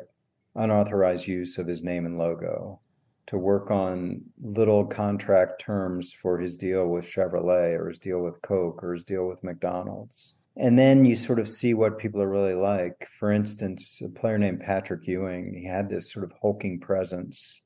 unauthorized 0.55 1.25
use 1.25 1.58
of 1.58 1.67
his 1.67 1.82
name 1.82 2.05
and 2.05 2.17
logo, 2.17 2.79
to 3.27 3.38
work 3.38 3.72
on 3.72 4.22
little 4.41 4.86
contract 4.86 5.62
terms 5.62 6.13
for 6.13 6.39
his 6.39 6.58
deal 6.58 6.88
with 6.88 7.05
Chevrolet 7.05 7.77
or 7.77 7.89
his 7.89 8.00
deal 8.00 8.20
with 8.20 8.41
Coke 8.41 8.84
or 8.84 8.94
his 8.94 9.03
deal 9.03 9.27
with 9.27 9.44
McDonald's. 9.44 10.36
And 10.58 10.79
then 10.79 11.03
you 11.03 11.15
sort 11.15 11.39
of 11.39 11.50
see 11.50 11.74
what 11.74 11.98
people 11.98 12.22
are 12.22 12.29
really 12.29 12.53
like. 12.53 13.08
For 13.20 13.32
instance, 13.32 14.01
a 14.03 14.10
player 14.10 14.38
named 14.38 14.62
Patrick 14.62 15.05
Ewing, 15.08 15.53
he 15.53 15.65
had 15.65 15.89
this 15.89 16.12
sort 16.12 16.24
of 16.24 16.32
hulking 16.41 16.79
presence 16.79 17.62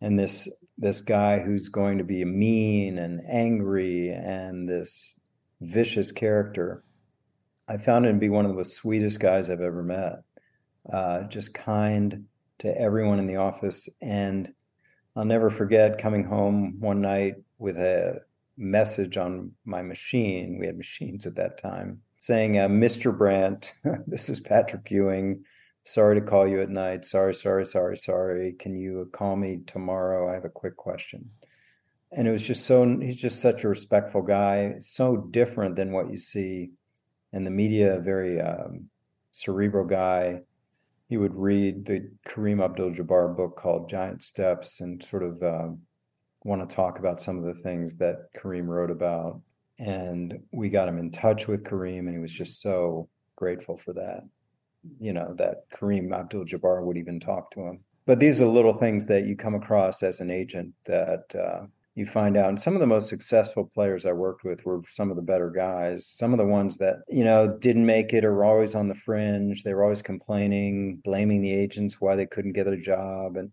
and 0.00 0.18
this 0.18 0.48
this 0.78 1.00
guy 1.00 1.40
who's 1.40 1.68
going 1.68 1.98
to 1.98 2.04
be 2.04 2.24
mean 2.24 2.98
and 2.98 3.20
angry 3.28 4.10
and 4.10 4.68
this 4.68 5.18
vicious 5.60 6.10
character. 6.12 6.84
I 7.68 7.76
found 7.76 8.06
him 8.06 8.14
to 8.14 8.20
be 8.20 8.30
one 8.30 8.46
of 8.46 8.56
the 8.56 8.64
sweetest 8.64 9.20
guys 9.20 9.50
I've 9.50 9.60
ever 9.60 9.82
met 9.82 10.20
uh, 10.90 11.24
just 11.24 11.54
kind 11.54 12.26
to 12.60 12.78
everyone 12.78 13.18
in 13.18 13.26
the 13.26 13.36
office. 13.36 13.88
And 14.00 14.52
I'll 15.16 15.24
never 15.24 15.50
forget 15.50 15.98
coming 15.98 16.24
home 16.24 16.76
one 16.78 17.00
night 17.00 17.34
with 17.58 17.76
a 17.76 18.20
message 18.56 19.16
on 19.16 19.52
my 19.64 19.82
machine. 19.82 20.58
We 20.58 20.66
had 20.66 20.76
machines 20.76 21.26
at 21.26 21.34
that 21.36 21.60
time 21.60 22.00
saying, 22.20 22.58
uh, 22.58 22.68
Mr. 22.68 23.16
Brandt, 23.16 23.74
this 24.06 24.28
is 24.28 24.38
Patrick 24.38 24.90
Ewing. 24.90 25.44
Sorry 25.84 26.20
to 26.20 26.26
call 26.26 26.46
you 26.46 26.60
at 26.60 26.68
night. 26.68 27.04
Sorry, 27.04 27.34
sorry, 27.34 27.66
sorry, 27.66 27.96
sorry. 27.96 28.52
Can 28.58 28.76
you 28.76 29.08
call 29.12 29.34
me 29.34 29.60
tomorrow? 29.66 30.30
I 30.30 30.34
have 30.34 30.44
a 30.44 30.50
quick 30.50 30.76
question. 30.76 31.30
And 32.12 32.28
it 32.28 32.30
was 32.30 32.42
just 32.42 32.66
so, 32.66 32.98
he's 33.00 33.16
just 33.16 33.40
such 33.40 33.64
a 33.64 33.68
respectful 33.68 34.22
guy, 34.22 34.76
so 34.80 35.16
different 35.16 35.76
than 35.76 35.92
what 35.92 36.10
you 36.10 36.18
see 36.18 36.70
in 37.32 37.44
the 37.44 37.50
media, 37.50 38.00
very 38.00 38.40
um, 38.40 38.90
cerebral 39.30 39.86
guy 39.86 40.42
he 41.10 41.16
would 41.16 41.34
read 41.34 41.84
the 41.84 42.08
Kareem 42.24 42.64
Abdul-Jabbar 42.64 43.36
book 43.36 43.56
called 43.56 43.90
Giant 43.90 44.22
Steps 44.22 44.80
and 44.80 45.02
sort 45.02 45.24
of 45.24 45.42
uh, 45.42 45.68
want 46.44 46.66
to 46.66 46.72
talk 46.72 47.00
about 47.00 47.20
some 47.20 47.36
of 47.36 47.44
the 47.44 47.60
things 47.62 47.96
that 47.96 48.32
Kareem 48.32 48.68
wrote 48.68 48.92
about. 48.92 49.40
And 49.80 50.38
we 50.52 50.70
got 50.70 50.86
him 50.86 50.98
in 50.98 51.10
touch 51.10 51.48
with 51.48 51.64
Kareem, 51.64 52.00
and 52.06 52.12
he 52.12 52.18
was 52.18 52.32
just 52.32 52.62
so 52.62 53.08
grateful 53.34 53.76
for 53.76 53.92
that. 53.94 54.20
You 55.00 55.12
know, 55.12 55.34
that 55.36 55.68
Kareem 55.74 56.14
Abdul 56.14 56.44
Jabbar 56.44 56.84
would 56.84 56.96
even 56.96 57.18
talk 57.18 57.50
to 57.52 57.60
him. 57.60 57.80
But 58.06 58.20
these 58.20 58.40
are 58.40 58.46
little 58.46 58.74
things 58.74 59.06
that 59.06 59.26
you 59.26 59.36
come 59.36 59.56
across 59.56 60.04
as 60.04 60.20
an 60.20 60.30
agent 60.30 60.72
that 60.84 61.34
uh, 61.34 61.66
you 61.94 62.06
find 62.06 62.36
out. 62.36 62.48
And 62.48 62.60
some 62.60 62.74
of 62.74 62.80
the 62.80 62.86
most 62.86 63.08
successful 63.08 63.64
players 63.64 64.06
I 64.06 64.12
worked 64.12 64.44
with 64.44 64.64
were 64.64 64.82
some 64.88 65.10
of 65.10 65.16
the 65.16 65.22
better 65.22 65.50
guys. 65.50 66.06
Some 66.06 66.32
of 66.32 66.38
the 66.38 66.46
ones 66.46 66.78
that, 66.78 66.98
you 67.08 67.24
know, 67.24 67.58
didn't 67.58 67.84
make 67.84 68.12
it 68.12 68.24
or 68.24 68.32
were 68.32 68.44
always 68.44 68.74
on 68.74 68.88
the 68.88 68.94
fringe. 68.94 69.64
They 69.64 69.74
were 69.74 69.82
always 69.82 70.02
complaining, 70.02 71.00
blaming 71.02 71.42
the 71.42 71.52
agents 71.52 72.00
why 72.00 72.16
they 72.16 72.26
couldn't 72.26 72.52
get 72.52 72.68
a 72.68 72.76
job. 72.76 73.36
And 73.36 73.50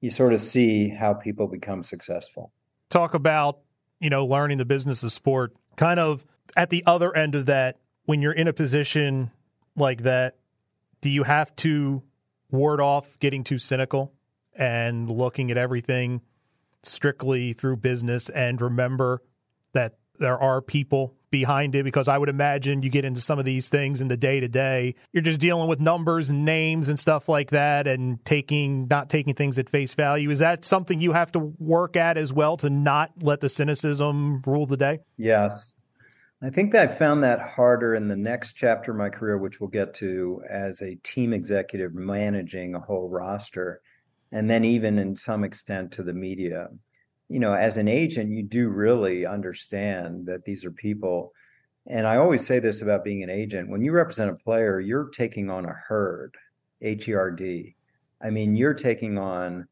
you 0.00 0.10
sort 0.10 0.32
of 0.32 0.40
see 0.40 0.88
how 0.88 1.14
people 1.14 1.46
become 1.46 1.82
successful. 1.82 2.52
Talk 2.88 3.14
about, 3.14 3.58
you 4.00 4.10
know, 4.10 4.24
learning 4.24 4.58
the 4.58 4.64
business 4.64 5.02
of 5.02 5.12
sport. 5.12 5.54
Kind 5.76 6.00
of 6.00 6.24
at 6.56 6.70
the 6.70 6.82
other 6.86 7.14
end 7.14 7.34
of 7.34 7.46
that, 7.46 7.78
when 8.06 8.22
you're 8.22 8.32
in 8.32 8.48
a 8.48 8.52
position 8.52 9.30
like 9.76 10.02
that, 10.02 10.36
do 11.00 11.10
you 11.10 11.22
have 11.24 11.54
to 11.56 12.02
ward 12.50 12.80
off 12.80 13.18
getting 13.18 13.44
too 13.44 13.58
cynical 13.58 14.12
and 14.56 15.10
looking 15.10 15.50
at 15.50 15.56
everything 15.56 16.20
strictly 16.84 17.52
through 17.52 17.76
business 17.76 18.28
and 18.28 18.60
remember 18.60 19.22
that 19.72 19.98
there 20.18 20.38
are 20.38 20.62
people 20.62 21.14
behind 21.30 21.74
it 21.74 21.82
because 21.82 22.06
I 22.06 22.16
would 22.16 22.28
imagine 22.28 22.82
you 22.82 22.90
get 22.90 23.04
into 23.04 23.20
some 23.20 23.40
of 23.40 23.44
these 23.44 23.68
things 23.68 24.00
in 24.00 24.06
the 24.06 24.16
day 24.16 24.38
to 24.38 24.46
day. 24.46 24.94
You're 25.12 25.22
just 25.22 25.40
dealing 25.40 25.68
with 25.68 25.80
numbers 25.80 26.30
and 26.30 26.44
names 26.44 26.88
and 26.88 26.98
stuff 26.98 27.28
like 27.28 27.50
that 27.50 27.88
and 27.88 28.24
taking 28.24 28.86
not 28.88 29.10
taking 29.10 29.34
things 29.34 29.58
at 29.58 29.68
face 29.68 29.94
value. 29.94 30.30
Is 30.30 30.38
that 30.38 30.64
something 30.64 31.00
you 31.00 31.10
have 31.10 31.32
to 31.32 31.40
work 31.40 31.96
at 31.96 32.16
as 32.16 32.32
well 32.32 32.56
to 32.58 32.70
not 32.70 33.10
let 33.20 33.40
the 33.40 33.48
cynicism 33.48 34.42
rule 34.46 34.66
the 34.66 34.76
day? 34.76 35.00
Yes. 35.16 35.74
I 36.40 36.50
think 36.50 36.72
that 36.72 36.90
I 36.90 36.92
found 36.92 37.24
that 37.24 37.40
harder 37.40 37.94
in 37.94 38.06
the 38.06 38.16
next 38.16 38.52
chapter 38.52 38.92
of 38.92 38.98
my 38.98 39.08
career, 39.08 39.38
which 39.38 39.60
we'll 39.60 39.70
get 39.70 39.94
to 39.94 40.42
as 40.48 40.82
a 40.82 40.96
team 40.96 41.32
executive 41.32 41.94
managing 41.94 42.74
a 42.74 42.80
whole 42.80 43.08
roster, 43.08 43.80
and 44.34 44.50
then 44.50 44.64
even 44.64 44.98
in 44.98 45.16
some 45.16 45.44
extent 45.44 45.92
to 45.92 46.02
the 46.02 46.12
media 46.12 46.68
you 47.28 47.40
know, 47.40 47.54
as 47.54 47.76
an 47.76 47.88
agent, 47.88 48.30
you 48.30 48.42
do 48.42 48.68
really 48.68 49.26
understand 49.26 50.26
that 50.26 50.44
these 50.44 50.64
are 50.64 50.70
people. 50.70 51.32
And 51.86 52.06
I 52.06 52.16
always 52.16 52.46
say 52.46 52.58
this 52.58 52.82
about 52.82 53.04
being 53.04 53.22
an 53.22 53.30
agent 53.30 53.68
when 53.68 53.82
you 53.82 53.92
represent 53.92 54.30
a 54.30 54.34
player, 54.34 54.80
you're 54.80 55.08
taking 55.08 55.50
on 55.50 55.64
a 55.64 55.72
herd, 55.88 56.34
H 56.82 57.08
E 57.08 57.14
R 57.14 57.30
D. 57.30 57.76
I 58.22 58.30
mean, 58.30 58.56
you're 58.56 58.74
taking 58.74 59.18
on 59.18 59.66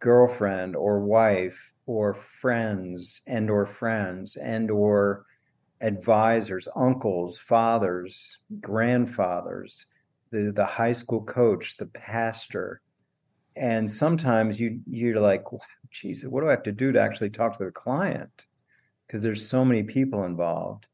girlfriend 0.00 0.76
or 0.76 1.00
wife 1.00 1.72
or 1.86 2.14
friends 2.14 3.20
and 3.26 3.50
or 3.50 3.66
friends 3.66 4.36
and 4.36 4.70
or 4.70 5.24
advisors, 5.80 6.68
uncles, 6.76 7.38
fathers, 7.38 8.38
grandfathers, 8.60 9.86
the 10.30 10.52
the 10.54 10.64
high 10.64 10.92
school 10.92 11.22
coach, 11.22 11.76
the 11.78 11.86
pastor. 11.86 12.80
And 13.58 13.90
sometimes 13.90 14.60
you 14.60 14.80
you're 14.86 15.20
like, 15.20 15.44
geez, 15.90 16.24
what 16.24 16.40
do 16.40 16.48
I 16.48 16.52
have 16.52 16.62
to 16.64 16.72
do 16.72 16.92
to 16.92 17.00
actually 17.00 17.30
talk 17.30 17.58
to 17.58 17.64
the 17.64 17.70
client? 17.70 18.46
Because 19.06 19.22
there's 19.22 19.46
so 19.46 19.64
many 19.64 19.82
people 19.82 20.24
involved. 20.24 20.86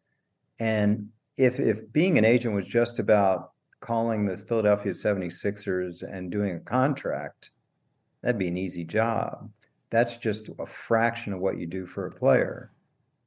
And 0.59 1.09
if 1.37 1.61
if 1.61 1.93
being 1.93 2.17
an 2.17 2.25
agent 2.25 2.55
was 2.55 2.67
just 2.67 2.99
about 2.99 3.53
calling 3.81 4.25
the 4.25 4.37
Philadelphia 4.37 4.93
76ers 4.93 6.03
and 6.03 6.31
doing 6.31 6.57
a 6.57 6.61
contract, 6.61 7.51
that'd 8.23 8.39
be 8.39 8.49
an 8.49 8.57
easy 8.57 8.85
job. 8.85 9.51
That's 9.91 10.17
just 10.17 10.49
a 10.59 10.67
fraction 10.67 11.33
of 11.33 11.41
what 11.41 11.59
you 11.59 11.67
do 11.67 11.87
for 11.87 12.07
a 12.07 12.13
player. 12.13 12.73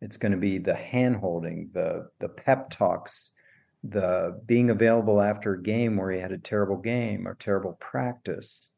It's 0.01 0.17
going 0.17 0.32
to 0.32 0.38
be 0.38 0.58
the 0.58 0.74
handholding, 0.74 1.74
the 1.74 2.10
the 2.20 2.29
pep 2.29 2.70
talks, 2.70 3.32
the 3.84 4.41
being 4.46 4.72
available 4.72 5.22
after 5.22 5.53
a 5.53 5.62
game 5.62 5.96
where 5.98 6.12
he 6.12 6.20
had 6.20 6.32
a 6.32 6.38
terrible 6.38 6.77
game 6.77 7.27
or 7.27 7.36
terrible 7.36 7.74
practice 7.74 8.72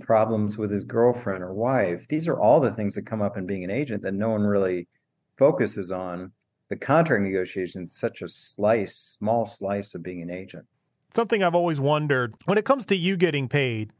problems 0.00 0.58
with 0.58 0.70
his 0.70 0.84
girlfriend 0.84 1.42
or 1.42 1.52
wife. 1.52 2.06
These 2.08 2.28
are 2.28 2.38
all 2.38 2.60
the 2.60 2.72
things 2.72 2.94
that 2.94 3.06
come 3.06 3.22
up 3.22 3.36
in 3.36 3.46
being 3.46 3.64
an 3.64 3.70
agent 3.70 4.02
that 4.02 4.14
no 4.14 4.30
one 4.30 4.42
really 4.42 4.88
focuses 5.36 5.92
on. 5.92 6.32
The 6.68 6.76
contract 6.76 7.22
negotiation 7.22 7.84
is 7.84 7.94
such 7.94 8.22
a 8.22 8.28
slice, 8.28 8.96
small 8.96 9.46
slice 9.46 9.94
of 9.94 10.02
being 10.02 10.22
an 10.22 10.30
agent. 10.30 10.64
Something 11.14 11.42
I've 11.42 11.54
always 11.54 11.80
wondered 11.80 12.34
when 12.46 12.58
it 12.58 12.64
comes 12.64 12.86
to 12.86 12.96
you 12.96 13.16
getting 13.16 13.48
paid, 13.48 13.92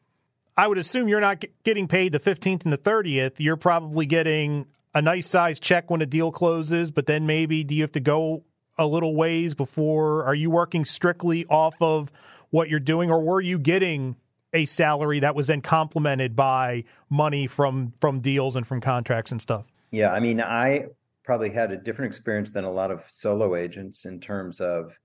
I 0.56 0.66
would 0.66 0.78
assume 0.78 1.08
you're 1.08 1.20
not 1.20 1.44
getting 1.62 1.86
paid 1.86 2.12
the 2.12 2.20
15th 2.20 2.64
and 2.64 2.72
the 2.72 2.78
30th. 2.78 3.34
You're 3.38 3.56
probably 3.56 4.06
getting 4.06 4.66
a 4.94 5.02
nice 5.02 5.26
size 5.26 5.60
check 5.60 5.90
when 5.90 6.02
a 6.02 6.06
deal 6.06 6.32
closes, 6.32 6.90
but 6.90 7.06
then 7.06 7.26
maybe 7.26 7.64
do 7.64 7.74
you 7.74 7.82
have 7.82 7.92
to 7.92 8.00
go 8.00 8.44
a 8.78 8.86
little 8.86 9.14
ways 9.14 9.54
before? 9.54 10.24
Are 10.24 10.34
you 10.34 10.50
working 10.50 10.84
strictly 10.84 11.44
off 11.46 11.74
of 11.80 12.10
what 12.50 12.68
you're 12.68 12.80
doing, 12.80 13.10
or 13.10 13.20
were 13.20 13.40
you 13.40 13.58
getting 13.58 14.16
a 14.54 14.64
salary 14.64 15.20
that 15.20 15.34
was 15.34 15.48
then 15.48 15.60
complemented 15.60 16.34
by 16.34 16.84
money 17.10 17.46
from 17.46 17.92
from 18.00 18.20
deals 18.20 18.56
and 18.56 18.66
from 18.66 18.80
contracts 18.80 19.30
and 19.30 19.42
stuff. 19.42 19.66
Yeah, 19.90 20.12
I 20.12 20.20
mean, 20.20 20.40
I 20.40 20.86
probably 21.24 21.50
had 21.50 21.72
a 21.72 21.76
different 21.76 22.14
experience 22.14 22.52
than 22.52 22.64
a 22.64 22.72
lot 22.72 22.90
of 22.90 23.04
solo 23.08 23.56
agents 23.56 24.04
in 24.04 24.20
terms 24.20 24.60
of 24.60 24.98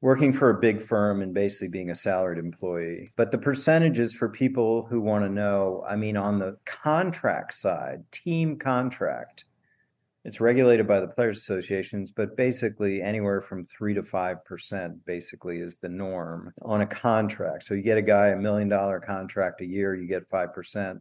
working 0.00 0.32
for 0.32 0.50
a 0.50 0.60
big 0.60 0.82
firm 0.82 1.22
and 1.22 1.32
basically 1.32 1.68
being 1.68 1.90
a 1.90 1.94
salaried 1.94 2.38
employee. 2.38 3.10
But 3.16 3.32
the 3.32 3.38
percentages 3.38 4.12
for 4.12 4.28
people 4.28 4.86
who 4.86 5.00
want 5.00 5.24
to 5.24 5.30
know, 5.30 5.84
I 5.88 5.96
mean, 5.96 6.16
on 6.16 6.38
the 6.38 6.56
contract 6.64 7.54
side, 7.54 8.04
team 8.12 8.56
contract, 8.58 9.44
it's 10.26 10.40
regulated 10.40 10.86
by 10.88 10.98
the 11.00 11.06
players 11.06 11.38
associations 11.38 12.10
but 12.10 12.36
basically 12.36 13.00
anywhere 13.00 13.40
from 13.40 13.64
3 13.64 13.94
to 13.94 14.02
5% 14.02 14.98
basically 15.06 15.58
is 15.58 15.76
the 15.76 15.88
norm 15.88 16.52
on 16.62 16.80
a 16.80 16.86
contract. 16.86 17.62
So 17.62 17.74
you 17.74 17.82
get 17.82 17.96
a 17.96 18.02
guy 18.02 18.28
a 18.28 18.36
million 18.36 18.68
dollar 18.68 19.00
contract 19.00 19.60
a 19.60 19.66
year 19.66 19.94
you 19.94 20.08
get 20.08 20.28
5% 20.28 21.00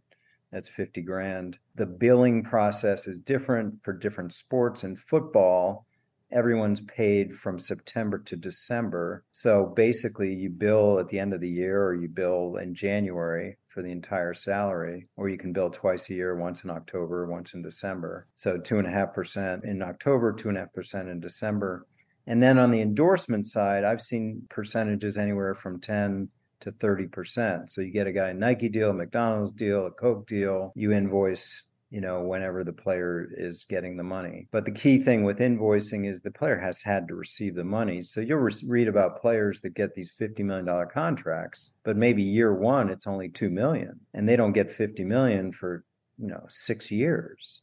that's 0.51 0.69
50 0.69 1.01
grand. 1.01 1.59
The 1.75 1.85
billing 1.85 2.41
process 2.43 3.07
is 3.07 3.19
different 3.19 3.83
for 3.83 3.91
different 3.91 4.31
sports 4.31 4.83
and 4.83 4.97
football. 4.97 5.85
Everyone's 6.31 6.79
paid 6.79 7.35
from 7.35 7.59
September 7.59 8.19
to 8.19 8.37
December. 8.37 9.25
So 9.33 9.73
basically, 9.75 10.33
you 10.33 10.49
bill 10.49 10.97
at 10.99 11.09
the 11.09 11.19
end 11.19 11.33
of 11.33 11.41
the 11.41 11.49
year 11.49 11.83
or 11.83 11.93
you 11.93 12.07
bill 12.07 12.55
in 12.55 12.73
January 12.73 13.57
for 13.75 13.81
the 13.81 13.91
entire 13.91 14.33
salary, 14.33 15.05
or 15.17 15.27
you 15.27 15.37
can 15.37 15.51
bill 15.51 15.69
twice 15.69 16.09
a 16.09 16.13
year, 16.13 16.37
once 16.37 16.63
in 16.63 16.69
October, 16.69 17.27
once 17.27 17.53
in 17.53 17.61
December. 17.61 18.25
So 18.37 18.57
2.5% 18.57 19.65
in 19.65 19.81
October, 19.81 20.31
2.5% 20.31 21.11
in 21.11 21.19
December. 21.19 21.85
And 22.25 22.41
then 22.41 22.57
on 22.57 22.71
the 22.71 22.79
endorsement 22.79 23.45
side, 23.45 23.83
I've 23.83 24.01
seen 24.01 24.43
percentages 24.49 25.17
anywhere 25.17 25.53
from 25.55 25.81
10 25.81 26.29
to 26.61 26.71
30%. 26.71 27.69
So 27.69 27.81
you 27.81 27.91
get 27.91 28.07
a 28.07 28.13
guy 28.13 28.29
a 28.29 28.33
Nike 28.33 28.69
deal, 28.69 28.91
a 28.91 28.93
McDonald's 28.93 29.51
deal, 29.51 29.87
a 29.87 29.91
Coke 29.91 30.25
deal, 30.25 30.71
you 30.73 30.93
invoice 30.93 31.63
you 31.95 32.01
know, 32.01 32.19
whenever 32.19 32.65
the 32.65 32.73
player 32.73 33.29
is 33.37 33.63
getting 33.69 33.95
the 33.95 34.03
money. 34.03 34.49
But 34.51 34.65
the 34.65 34.71
key 34.71 34.97
thing 34.97 35.23
with 35.23 35.39
invoicing 35.39 36.05
is 36.11 36.19
the 36.19 36.29
player 36.29 36.59
has 36.59 36.81
had 36.81 37.07
to 37.07 37.15
receive 37.15 37.55
the 37.55 37.63
money. 37.63 38.01
So 38.01 38.19
you'll 38.19 38.39
re- 38.39 38.51
read 38.67 38.89
about 38.89 39.21
players 39.21 39.61
that 39.61 39.75
get 39.75 39.95
these 39.95 40.11
$50 40.19 40.39
million 40.39 40.89
contracts, 40.93 41.71
but 41.85 41.95
maybe 41.95 42.21
year 42.21 42.53
one, 42.53 42.89
it's 42.89 43.07
only 43.07 43.29
2 43.29 43.49
million 43.49 43.97
and 44.13 44.27
they 44.27 44.35
don't 44.35 44.51
get 44.51 44.69
50 44.69 45.05
million 45.05 45.53
for, 45.53 45.85
you 46.17 46.27
know, 46.27 46.45
six 46.49 46.91
years. 46.91 47.61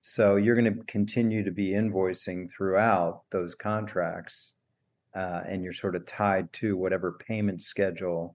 So 0.00 0.34
you're 0.34 0.56
going 0.56 0.76
to 0.76 0.84
continue 0.86 1.44
to 1.44 1.52
be 1.52 1.68
invoicing 1.68 2.50
throughout 2.50 3.22
those 3.30 3.54
contracts. 3.54 4.54
Uh, 5.14 5.42
and 5.46 5.62
you're 5.62 5.72
sort 5.72 5.94
of 5.94 6.04
tied 6.04 6.52
to 6.54 6.76
whatever 6.76 7.12
payment 7.12 7.62
schedule 7.62 8.34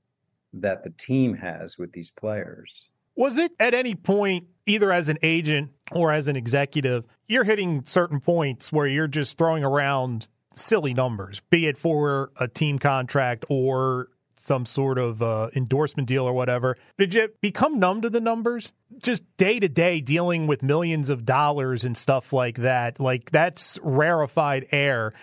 that 0.54 0.86
the 0.86 0.92
team 0.92 1.34
has 1.34 1.78
with 1.78 1.92
these 1.92 2.12
players. 2.12 2.88
Was 3.15 3.38
it 3.38 3.51
at 3.60 3.74
any 3.74 3.96
point, 3.96 4.48
either 4.65 4.91
as 4.91 5.10
an 5.10 5.17
agent 5.22 5.72
or 5.91 6.12
as 6.12 6.27
an 6.27 6.36
executive, 6.36 7.05
you're 7.27 7.43
hitting 7.43 7.84
certain 7.86 8.20
points 8.20 8.72
where 8.72 8.88
you're 8.88 9.08
just 9.08 9.38
throwing 9.38 9.63
around 9.63 10.27
silly 10.55 10.93
numbers, 10.93 11.41
be 11.50 11.67
it 11.67 11.77
for 11.77 12.32
a 12.39 12.48
team 12.48 12.79
contract 12.79 13.46
or 13.50 14.10
some 14.36 14.65
sort 14.65 14.98
of 14.98 15.24
uh, 15.24 15.50
endorsement 15.55 16.08
deal 16.08 16.25
or 16.25 16.34
whatever. 16.34 16.77
Did 16.98 17.13
you 17.13 17.29
become 17.39 17.79
numb 17.79 18.01
to 18.01 18.10
the 18.10 18.20
numbers? 18.20 18.74
Just 19.01 19.24
day 19.38 19.60
to 19.60 19.70
day 19.70 20.01
dealing 20.01 20.48
with 20.48 20.62
millions 20.62 21.10
of 21.10 21.25
dollars 21.25 21.86
and 21.86 21.96
stuff 21.96 22.34
like 22.34 22.58
that. 22.58 23.00
Like 23.00 23.32
that's 23.32 23.79
rarefied 23.82 24.67
air. 24.72 25.13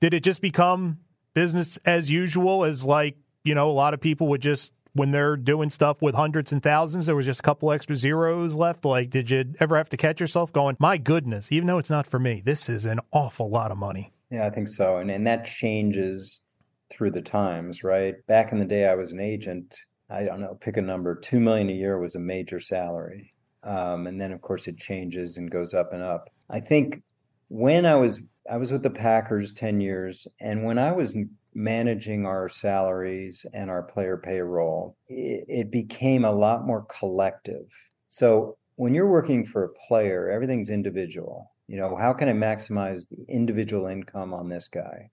Did 0.00 0.14
it 0.14 0.22
just 0.22 0.40
become 0.40 0.98
business 1.34 1.78
as 1.84 2.10
usual 2.10 2.64
as 2.64 2.84
like, 2.84 3.16
you 3.44 3.54
know, 3.54 3.70
a 3.70 3.72
lot 3.72 3.92
of 3.92 4.00
people 4.00 4.28
would 4.28 4.40
just 4.40 4.72
when 4.92 5.10
they're 5.10 5.36
doing 5.36 5.70
stuff 5.70 6.02
with 6.02 6.14
hundreds 6.14 6.52
and 6.52 6.62
thousands, 6.62 7.06
there 7.06 7.16
was 7.16 7.26
just 7.26 7.40
a 7.40 7.42
couple 7.42 7.70
extra 7.72 7.96
zeros 7.96 8.54
left. 8.54 8.84
Like, 8.84 9.10
did 9.10 9.30
you 9.30 9.54
ever 9.60 9.76
have 9.76 9.88
to 9.90 9.96
catch 9.96 10.20
yourself 10.20 10.52
going, 10.52 10.76
my 10.78 10.96
goodness, 10.96 11.52
even 11.52 11.66
though 11.66 11.78
it's 11.78 11.90
not 11.90 12.06
for 12.06 12.18
me, 12.18 12.42
this 12.44 12.68
is 12.68 12.84
an 12.84 13.00
awful 13.12 13.50
lot 13.50 13.70
of 13.70 13.78
money? 13.78 14.12
Yeah, 14.30 14.46
I 14.46 14.50
think 14.50 14.68
so. 14.68 14.98
And, 14.98 15.10
and 15.10 15.26
that 15.26 15.44
changes 15.44 16.42
through 16.90 17.12
the 17.12 17.22
times, 17.22 17.84
right? 17.84 18.14
Back 18.26 18.52
in 18.52 18.58
the 18.58 18.64
day, 18.64 18.86
I 18.86 18.94
was 18.94 19.12
an 19.12 19.20
agent. 19.20 19.76
I 20.08 20.24
don't 20.24 20.40
know, 20.40 20.58
pick 20.60 20.76
a 20.76 20.82
number, 20.82 21.14
two 21.14 21.38
million 21.38 21.68
a 21.68 21.72
year 21.72 21.98
was 21.98 22.16
a 22.16 22.20
major 22.20 22.58
salary. 22.58 23.32
Um, 23.62 24.06
and 24.06 24.20
then 24.20 24.32
of 24.32 24.40
course 24.40 24.66
it 24.66 24.78
changes 24.78 25.36
and 25.36 25.50
goes 25.50 25.74
up 25.74 25.92
and 25.92 26.02
up. 26.02 26.30
I 26.48 26.60
think 26.60 27.02
when 27.48 27.86
I 27.86 27.94
was 27.94 28.20
I 28.50 28.56
was 28.56 28.72
with 28.72 28.82
the 28.82 28.90
Packers 28.90 29.52
10 29.52 29.80
years, 29.80 30.26
and 30.40 30.64
when 30.64 30.78
I 30.78 30.92
was 30.92 31.14
managing 31.54 32.26
our 32.26 32.48
salaries 32.48 33.44
and 33.52 33.70
our 33.70 33.82
player 33.82 34.16
payroll, 34.16 34.96
it, 35.08 35.44
it 35.48 35.70
became 35.70 36.24
a 36.24 36.32
lot 36.32 36.66
more 36.66 36.86
collective. 36.86 37.66
So 38.08 38.56
when 38.76 38.94
you're 38.94 39.10
working 39.10 39.44
for 39.44 39.64
a 39.64 39.74
player, 39.88 40.30
everything's 40.30 40.70
individual. 40.70 41.52
You 41.66 41.76
know, 41.76 41.96
how 41.96 42.12
can 42.12 42.28
I 42.28 42.32
maximize 42.32 43.08
the 43.08 43.24
individual 43.28 43.86
income 43.86 44.32
on 44.32 44.48
this 44.48 44.68
guy? 44.68 45.10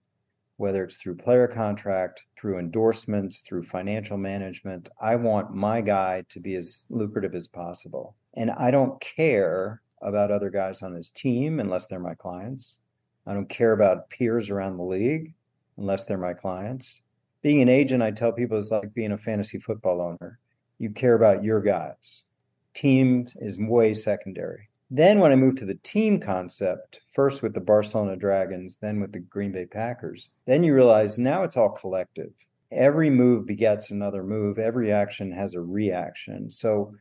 Whether 0.56 0.84
it's 0.84 0.96
through 0.96 1.16
player 1.16 1.46
contract, 1.46 2.24
through 2.40 2.58
endorsements, 2.58 3.42
through 3.42 3.62
financial 3.62 4.16
management, 4.16 4.88
I 5.00 5.16
want 5.16 5.54
my 5.54 5.80
guy 5.80 6.24
to 6.30 6.40
be 6.40 6.56
as 6.56 6.84
lucrative 6.90 7.34
as 7.34 7.46
possible. 7.46 8.16
And 8.34 8.50
I 8.50 8.70
don't 8.70 9.00
care 9.00 9.82
about 10.02 10.30
other 10.30 10.50
guys 10.50 10.82
on 10.82 10.94
his 10.94 11.10
team 11.12 11.60
unless 11.60 11.86
they're 11.86 12.00
my 12.00 12.14
clients. 12.14 12.80
I 13.26 13.34
don't 13.34 13.48
care 13.48 13.72
about 13.72 14.10
peers 14.10 14.50
around 14.50 14.78
the 14.78 14.84
league 14.84 15.34
unless 15.78 16.04
they're 16.04 16.18
my 16.18 16.34
clients. 16.34 17.02
Being 17.40 17.62
an 17.62 17.68
agent, 17.68 18.02
I 18.02 18.10
tell 18.10 18.32
people 18.32 18.58
is 18.58 18.70
like 18.70 18.92
being 18.92 19.12
a 19.12 19.18
fantasy 19.18 19.58
football 19.58 20.00
owner. 20.00 20.38
You 20.78 20.90
care 20.90 21.14
about 21.14 21.44
your 21.44 21.60
guys. 21.60 22.24
Teams 22.74 23.36
is 23.40 23.58
way 23.58 23.94
secondary. 23.94 24.68
Then 24.90 25.18
when 25.18 25.32
I 25.32 25.36
moved 25.36 25.58
to 25.58 25.66
the 25.66 25.78
team 25.82 26.18
concept, 26.18 27.00
first 27.14 27.42
with 27.42 27.52
the 27.52 27.60
Barcelona 27.60 28.16
Dragons, 28.16 28.76
then 28.76 29.00
with 29.00 29.12
the 29.12 29.18
Green 29.18 29.52
Bay 29.52 29.66
Packers, 29.66 30.30
then 30.46 30.64
you 30.64 30.74
realize 30.74 31.18
now 31.18 31.42
it's 31.42 31.56
all 31.56 31.70
collective. 31.70 32.32
Every 32.72 33.10
move 33.10 33.46
begets 33.46 33.90
another 33.90 34.22
move. 34.22 34.58
Every 34.58 34.92
action 34.92 35.30
has 35.32 35.54
a 35.54 35.60
reaction. 35.60 36.50
So 36.50 36.94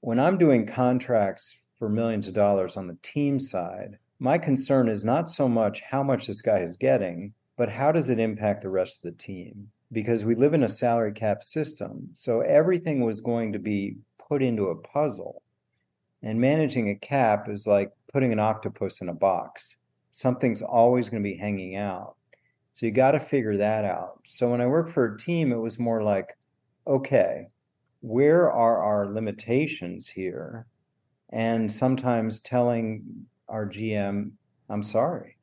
when 0.00 0.18
I'm 0.18 0.38
doing 0.38 0.66
contracts 0.66 1.56
for 1.78 1.88
millions 1.88 2.26
of 2.26 2.34
dollars 2.34 2.76
on 2.76 2.86
the 2.86 2.98
team 3.02 3.38
side, 3.38 3.98
my 4.18 4.38
concern 4.38 4.88
is 4.88 5.04
not 5.04 5.30
so 5.30 5.48
much 5.48 5.82
how 5.82 6.02
much 6.02 6.26
this 6.26 6.40
guy 6.40 6.60
is 6.60 6.76
getting, 6.76 7.34
but 7.56 7.70
how 7.70 7.90
does 7.92 8.10
it 8.10 8.18
impact 8.18 8.62
the 8.62 8.68
rest 8.68 8.98
of 8.98 9.12
the 9.12 9.22
team? 9.22 9.68
Because 9.92 10.24
we 10.24 10.34
live 10.34 10.54
in 10.54 10.64
a 10.64 10.68
salary 10.68 11.12
cap 11.12 11.42
system. 11.42 12.10
So 12.12 12.40
everything 12.40 13.00
was 13.04 13.20
going 13.20 13.52
to 13.52 13.58
be 13.58 13.96
put 14.28 14.42
into 14.42 14.66
a 14.66 14.76
puzzle. 14.76 15.42
And 16.22 16.40
managing 16.40 16.90
a 16.90 16.96
cap 16.96 17.48
is 17.48 17.66
like 17.66 17.90
putting 18.12 18.32
an 18.32 18.40
octopus 18.40 19.00
in 19.00 19.08
a 19.08 19.14
box. 19.14 19.76
Something's 20.10 20.62
always 20.62 21.08
going 21.08 21.22
to 21.22 21.28
be 21.28 21.36
hanging 21.36 21.76
out. 21.76 22.16
So 22.72 22.84
you 22.84 22.92
got 22.92 23.12
to 23.12 23.20
figure 23.20 23.56
that 23.56 23.84
out. 23.84 24.20
So 24.26 24.50
when 24.50 24.60
I 24.60 24.66
worked 24.66 24.90
for 24.90 25.06
a 25.06 25.18
team, 25.18 25.52
it 25.52 25.56
was 25.56 25.78
more 25.78 26.02
like, 26.02 26.36
okay, 26.86 27.46
where 28.00 28.52
are 28.52 28.82
our 28.82 29.06
limitations 29.06 30.08
here? 30.08 30.66
And 31.30 31.72
sometimes 31.72 32.40
telling 32.40 33.26
our 33.48 33.66
GM, 33.66 34.32
I'm 34.68 34.82
sorry. 34.82 35.35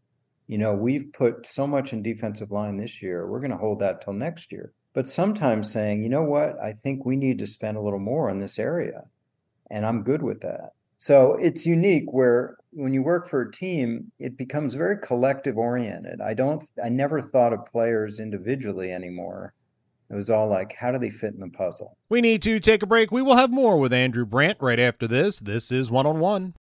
You 0.47 0.57
know, 0.57 0.73
we've 0.73 1.11
put 1.13 1.47
so 1.47 1.65
much 1.65 1.93
in 1.93 2.03
defensive 2.03 2.51
line 2.51 2.77
this 2.77 3.01
year. 3.01 3.27
We're 3.27 3.39
going 3.39 3.51
to 3.51 3.57
hold 3.57 3.79
that 3.79 4.01
till 4.01 4.13
next 4.13 4.51
year. 4.51 4.73
But 4.93 5.09
sometimes 5.09 5.71
saying, 5.71 6.03
you 6.03 6.09
know 6.09 6.23
what, 6.23 6.59
I 6.61 6.73
think 6.73 7.05
we 7.05 7.15
need 7.15 7.39
to 7.39 7.47
spend 7.47 7.77
a 7.77 7.81
little 7.81 7.99
more 7.99 8.29
in 8.29 8.39
this 8.39 8.59
area. 8.59 9.03
And 9.71 9.85
I'm 9.85 10.03
good 10.03 10.21
with 10.21 10.41
that. 10.41 10.73
So 10.99 11.35
it's 11.41 11.65
unique 11.65 12.13
where 12.13 12.57
when 12.71 12.93
you 12.93 13.01
work 13.01 13.29
for 13.29 13.41
a 13.41 13.51
team, 13.51 14.11
it 14.19 14.37
becomes 14.37 14.73
very 14.73 14.97
collective 14.99 15.57
oriented. 15.57 16.21
I 16.21 16.33
don't, 16.33 16.67
I 16.83 16.89
never 16.89 17.21
thought 17.21 17.53
of 17.53 17.65
players 17.65 18.19
individually 18.19 18.91
anymore. 18.91 19.53
It 20.09 20.15
was 20.15 20.29
all 20.29 20.47
like, 20.47 20.75
how 20.75 20.91
do 20.91 20.99
they 20.99 21.09
fit 21.09 21.33
in 21.33 21.39
the 21.39 21.49
puzzle? 21.49 21.97
We 22.07 22.21
need 22.21 22.41
to 22.43 22.59
take 22.59 22.83
a 22.83 22.87
break. 22.87 23.11
We 23.11 23.23
will 23.23 23.35
have 23.35 23.51
more 23.51 23.79
with 23.79 23.91
Andrew 23.91 24.25
Brandt 24.25 24.59
right 24.61 24.79
after 24.79 25.07
this. 25.07 25.37
This 25.39 25.71
is 25.71 25.89
one 25.89 26.05
on 26.05 26.19
one. 26.19 26.53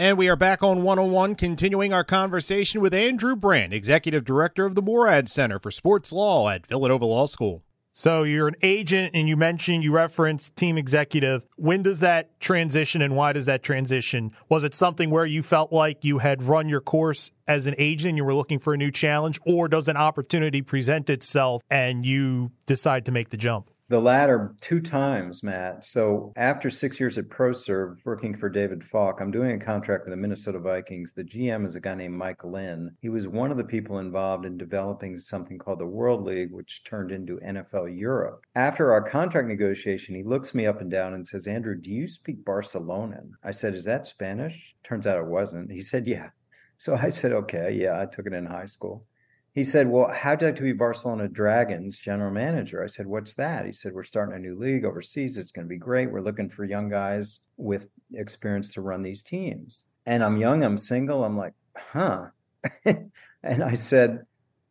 And 0.00 0.16
we 0.16 0.28
are 0.28 0.36
back 0.36 0.62
on 0.62 0.84
101, 0.84 1.34
continuing 1.34 1.92
our 1.92 2.04
conversation 2.04 2.80
with 2.80 2.94
Andrew 2.94 3.34
Brandt, 3.34 3.72
Executive 3.72 4.24
Director 4.24 4.64
of 4.64 4.76
the 4.76 4.80
Moorad 4.80 5.28
Center 5.28 5.58
for 5.58 5.72
Sports 5.72 6.12
Law 6.12 6.48
at 6.48 6.68
Villanova 6.68 7.04
Law 7.04 7.26
School. 7.26 7.64
So 7.94 8.22
you're 8.22 8.46
an 8.46 8.54
agent, 8.62 9.10
and 9.12 9.28
you 9.28 9.36
mentioned 9.36 9.82
you 9.82 9.90
referenced 9.90 10.54
team 10.54 10.78
executive. 10.78 11.44
When 11.56 11.82
does 11.82 11.98
that 11.98 12.38
transition, 12.38 13.02
and 13.02 13.16
why 13.16 13.32
does 13.32 13.46
that 13.46 13.64
transition? 13.64 14.30
Was 14.48 14.62
it 14.62 14.72
something 14.72 15.10
where 15.10 15.26
you 15.26 15.42
felt 15.42 15.72
like 15.72 16.04
you 16.04 16.18
had 16.18 16.44
run 16.44 16.68
your 16.68 16.80
course 16.80 17.32
as 17.48 17.66
an 17.66 17.74
agent, 17.76 18.10
and 18.10 18.18
you 18.18 18.24
were 18.24 18.34
looking 18.34 18.60
for 18.60 18.72
a 18.72 18.76
new 18.76 18.92
challenge, 18.92 19.40
or 19.44 19.66
does 19.66 19.88
an 19.88 19.96
opportunity 19.96 20.62
present 20.62 21.10
itself 21.10 21.60
and 21.70 22.06
you 22.06 22.52
decide 22.66 23.04
to 23.06 23.10
make 23.10 23.30
the 23.30 23.36
jump? 23.36 23.68
The 23.90 23.98
latter 23.98 24.54
two 24.60 24.80
times, 24.80 25.42
Matt. 25.42 25.82
So 25.82 26.34
after 26.36 26.68
six 26.68 27.00
years 27.00 27.16
at 27.16 27.30
ProServe, 27.30 27.96
working 28.04 28.36
for 28.36 28.50
David 28.50 28.84
Falk, 28.84 29.18
I'm 29.18 29.30
doing 29.30 29.52
a 29.52 29.64
contract 29.64 30.04
with 30.04 30.12
the 30.12 30.16
Minnesota 30.18 30.58
Vikings. 30.58 31.14
The 31.14 31.24
GM 31.24 31.64
is 31.64 31.74
a 31.74 31.80
guy 31.80 31.94
named 31.94 32.14
Mike 32.14 32.44
Lynn. 32.44 32.94
He 33.00 33.08
was 33.08 33.26
one 33.26 33.50
of 33.50 33.56
the 33.56 33.64
people 33.64 33.98
involved 33.98 34.44
in 34.44 34.58
developing 34.58 35.18
something 35.18 35.56
called 35.56 35.78
the 35.78 35.86
World 35.86 36.24
League, 36.24 36.52
which 36.52 36.84
turned 36.84 37.10
into 37.10 37.38
NFL 37.38 37.98
Europe. 37.98 38.44
After 38.54 38.92
our 38.92 39.00
contract 39.00 39.48
negotiation, 39.48 40.14
he 40.14 40.22
looks 40.22 40.54
me 40.54 40.66
up 40.66 40.82
and 40.82 40.90
down 40.90 41.14
and 41.14 41.26
says, 41.26 41.46
Andrew, 41.46 41.74
do 41.74 41.90
you 41.90 42.06
speak 42.06 42.44
Barcelonan? 42.44 43.30
I 43.42 43.52
said, 43.52 43.74
Is 43.74 43.84
that 43.84 44.06
Spanish? 44.06 44.74
Turns 44.84 45.06
out 45.06 45.16
it 45.16 45.24
wasn't. 45.24 45.72
He 45.72 45.80
said, 45.80 46.06
Yeah. 46.06 46.28
So 46.76 46.94
I 46.94 47.08
said, 47.08 47.32
Okay, 47.32 47.72
yeah, 47.72 47.98
I 47.98 48.04
took 48.04 48.26
it 48.26 48.34
in 48.34 48.44
high 48.44 48.66
school 48.66 49.06
he 49.58 49.64
said, 49.64 49.88
Well, 49.88 50.08
how'd 50.08 50.40
you 50.40 50.46
like 50.46 50.56
to 50.56 50.62
be 50.62 50.72
Barcelona 50.72 51.26
Dragons 51.26 51.98
general 51.98 52.30
manager? 52.30 52.80
I 52.80 52.86
said, 52.86 53.08
What's 53.08 53.34
that? 53.34 53.66
He 53.66 53.72
said, 53.72 53.92
We're 53.92 54.04
starting 54.04 54.36
a 54.36 54.38
new 54.38 54.56
league 54.56 54.84
overseas. 54.84 55.36
It's 55.36 55.50
going 55.50 55.66
to 55.66 55.68
be 55.68 55.78
great. 55.78 56.12
We're 56.12 56.20
looking 56.20 56.48
for 56.48 56.64
young 56.64 56.88
guys 56.88 57.40
with 57.56 57.88
experience 58.14 58.72
to 58.74 58.82
run 58.82 59.02
these 59.02 59.24
teams. 59.24 59.86
And 60.06 60.22
I'm 60.22 60.36
young, 60.36 60.62
I'm 60.62 60.78
single. 60.78 61.24
I'm 61.24 61.36
like, 61.36 61.54
Huh. 61.76 62.26
and 62.84 63.10
I 63.42 63.74
said, 63.74 64.20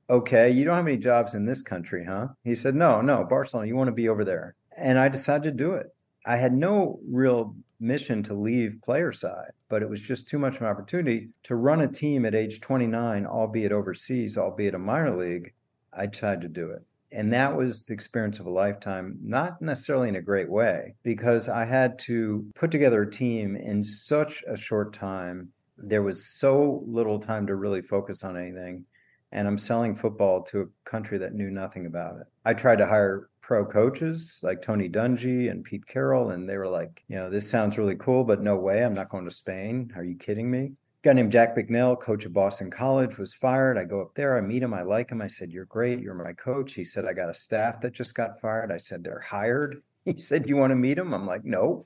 Okay, 0.09 0.51
you 0.51 0.63
don't 0.63 0.77
have 0.77 0.87
any 0.87 0.95
jobs 0.95 1.33
in 1.33 1.45
this 1.45 1.61
country, 1.61 2.05
huh? 2.05 2.29
He 2.45 2.55
said, 2.55 2.73
No, 2.73 3.01
no, 3.01 3.25
Barcelona, 3.25 3.67
you 3.67 3.75
want 3.75 3.89
to 3.89 3.91
be 3.91 4.07
over 4.07 4.23
there. 4.23 4.55
And 4.77 4.97
I 4.97 5.09
decided 5.09 5.43
to 5.43 5.51
do 5.51 5.73
it. 5.73 5.87
I 6.25 6.37
had 6.37 6.53
no 6.53 7.01
real 7.05 7.57
mission 7.79 8.23
to 8.23 8.33
leave 8.33 8.79
player 8.83 9.11
side, 9.11 9.51
but 9.69 9.81
it 9.81 9.89
was 9.89 10.01
just 10.01 10.27
too 10.27 10.39
much 10.39 10.55
of 10.55 10.61
an 10.61 10.67
opportunity 10.67 11.29
to 11.43 11.55
run 11.55 11.81
a 11.81 11.87
team 11.87 12.25
at 12.25 12.35
age 12.35 12.59
29, 12.61 13.25
albeit 13.25 13.71
overseas, 13.71 14.37
albeit 14.37 14.75
a 14.75 14.79
minor 14.79 15.15
league. 15.17 15.53
I 15.93 16.07
tried 16.07 16.41
to 16.41 16.47
do 16.47 16.71
it. 16.71 16.83
And 17.11 17.31
that 17.31 17.55
was 17.55 17.85
the 17.85 17.93
experience 17.93 18.39
of 18.39 18.45
a 18.45 18.51
lifetime, 18.51 19.17
not 19.23 19.61
necessarily 19.61 20.09
in 20.09 20.17
a 20.17 20.21
great 20.21 20.49
way, 20.49 20.95
because 21.03 21.47
I 21.47 21.65
had 21.65 21.97
to 21.99 22.45
put 22.53 22.69
together 22.69 23.03
a 23.03 23.09
team 23.09 23.55
in 23.55 23.81
such 23.81 24.43
a 24.47 24.57
short 24.57 24.93
time. 24.93 25.49
There 25.77 26.03
was 26.03 26.25
so 26.25 26.83
little 26.85 27.19
time 27.19 27.47
to 27.47 27.55
really 27.55 27.81
focus 27.81 28.23
on 28.23 28.37
anything. 28.37 28.85
And 29.31 29.47
I'm 29.47 29.57
selling 29.57 29.95
football 29.95 30.43
to 30.43 30.61
a 30.61 30.89
country 30.89 31.17
that 31.17 31.33
knew 31.33 31.49
nothing 31.49 31.85
about 31.85 32.17
it. 32.17 32.27
I 32.45 32.53
tried 32.53 32.77
to 32.79 32.87
hire 32.87 33.29
pro 33.47 33.65
coaches 33.65 34.41
like 34.43 34.61
Tony 34.61 34.89
Dungy 34.89 35.49
and 35.49 35.63
Pete 35.63 35.87
Carroll, 35.87 36.31
and 36.31 36.49
they 36.49 36.57
were 36.57 36.67
like, 36.67 37.01
you 37.07 37.15
know, 37.15 37.29
this 37.29 37.49
sounds 37.49 37.77
really 37.77 37.95
cool, 37.95 38.25
but 38.25 38.41
no 38.41 38.57
way, 38.57 38.83
I'm 38.83 38.93
not 38.93 39.07
going 39.07 39.23
to 39.23 39.31
Spain. 39.31 39.89
Are 39.95 40.03
you 40.03 40.15
kidding 40.15 40.51
me? 40.51 40.65
A 40.65 40.71
guy 41.01 41.13
named 41.13 41.31
Jack 41.31 41.55
Bicknell, 41.55 41.95
coach 41.95 42.25
of 42.25 42.33
Boston 42.33 42.69
College, 42.69 43.17
was 43.17 43.33
fired. 43.33 43.77
I 43.77 43.85
go 43.85 44.01
up 44.01 44.13
there, 44.15 44.37
I 44.37 44.41
meet 44.41 44.61
him, 44.61 44.73
I 44.73 44.81
like 44.81 45.09
him. 45.09 45.21
I 45.21 45.27
said, 45.27 45.53
You're 45.53 45.63
great, 45.63 46.01
you're 46.01 46.13
my 46.13 46.33
coach. 46.33 46.73
He 46.73 46.83
said, 46.83 47.05
I 47.05 47.13
got 47.13 47.29
a 47.29 47.33
staff 47.33 47.79
that 47.79 47.93
just 47.93 48.15
got 48.15 48.41
fired. 48.41 48.69
I 48.69 48.75
said, 48.77 49.01
They're 49.01 49.21
hired. 49.21 49.81
He 50.03 50.19
said, 50.19 50.49
You 50.49 50.57
want 50.57 50.71
to 50.71 50.75
meet 50.75 50.97
him? 50.97 51.13
I'm 51.13 51.25
like, 51.25 51.45
No. 51.45 51.85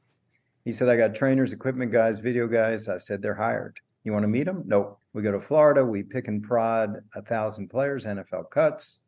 He 0.66 0.74
said, 0.74 0.90
I 0.90 0.98
got 0.98 1.14
trainers, 1.14 1.54
equipment 1.54 1.92
guys, 1.92 2.18
video 2.20 2.48
guys. 2.48 2.88
I 2.88 2.98
said, 2.98 3.22
They're 3.22 3.36
hired. 3.36 3.80
You 4.04 4.14
want 4.14 4.24
to 4.24 4.28
meet 4.28 4.46
them? 4.46 4.64
Nope. 4.66 5.00
We 5.14 5.22
go 5.22 5.32
to 5.32 5.40
Florida, 5.40 5.86
we 5.86 6.02
pick 6.02 6.28
and 6.28 6.42
prod 6.42 7.04
a 7.14 7.22
thousand 7.22 7.70
players, 7.70 8.06
NFL 8.06 8.50
cuts. 8.50 9.00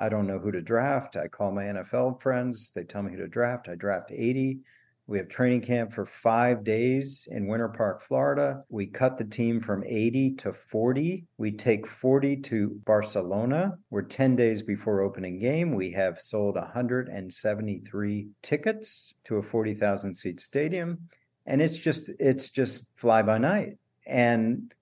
I 0.00 0.08
don't 0.08 0.26
know 0.26 0.38
who 0.38 0.50
to 0.50 0.62
draft. 0.62 1.16
I 1.16 1.28
call 1.28 1.52
my 1.52 1.64
NFL 1.64 2.22
friends. 2.22 2.72
They 2.74 2.84
tell 2.84 3.02
me 3.02 3.12
who 3.12 3.18
to 3.18 3.28
draft. 3.28 3.68
I 3.68 3.74
draft 3.74 4.10
80. 4.10 4.60
We 5.06 5.18
have 5.18 5.28
training 5.28 5.62
camp 5.62 5.92
for 5.92 6.06
five 6.06 6.64
days 6.64 7.28
in 7.30 7.48
Winter 7.48 7.68
Park, 7.68 8.00
Florida. 8.00 8.62
We 8.68 8.86
cut 8.86 9.18
the 9.18 9.24
team 9.24 9.60
from 9.60 9.84
80 9.84 10.36
to 10.36 10.52
40. 10.52 11.26
We 11.36 11.52
take 11.52 11.86
40 11.86 12.36
to 12.36 12.80
Barcelona. 12.86 13.76
We're 13.90 14.02
10 14.02 14.36
days 14.36 14.62
before 14.62 15.02
opening 15.02 15.38
game. 15.38 15.74
We 15.74 15.90
have 15.90 16.20
sold 16.20 16.54
173 16.54 18.28
tickets 18.40 19.14
to 19.24 19.36
a 19.36 19.42
40,000 19.42 20.14
seat 20.14 20.40
stadium. 20.40 21.08
And 21.44 21.60
it's 21.60 21.76
just, 21.76 22.08
it's 22.20 22.48
just 22.48 22.96
fly 22.96 23.22
by 23.22 23.38
night. 23.38 23.78
And 24.06 24.72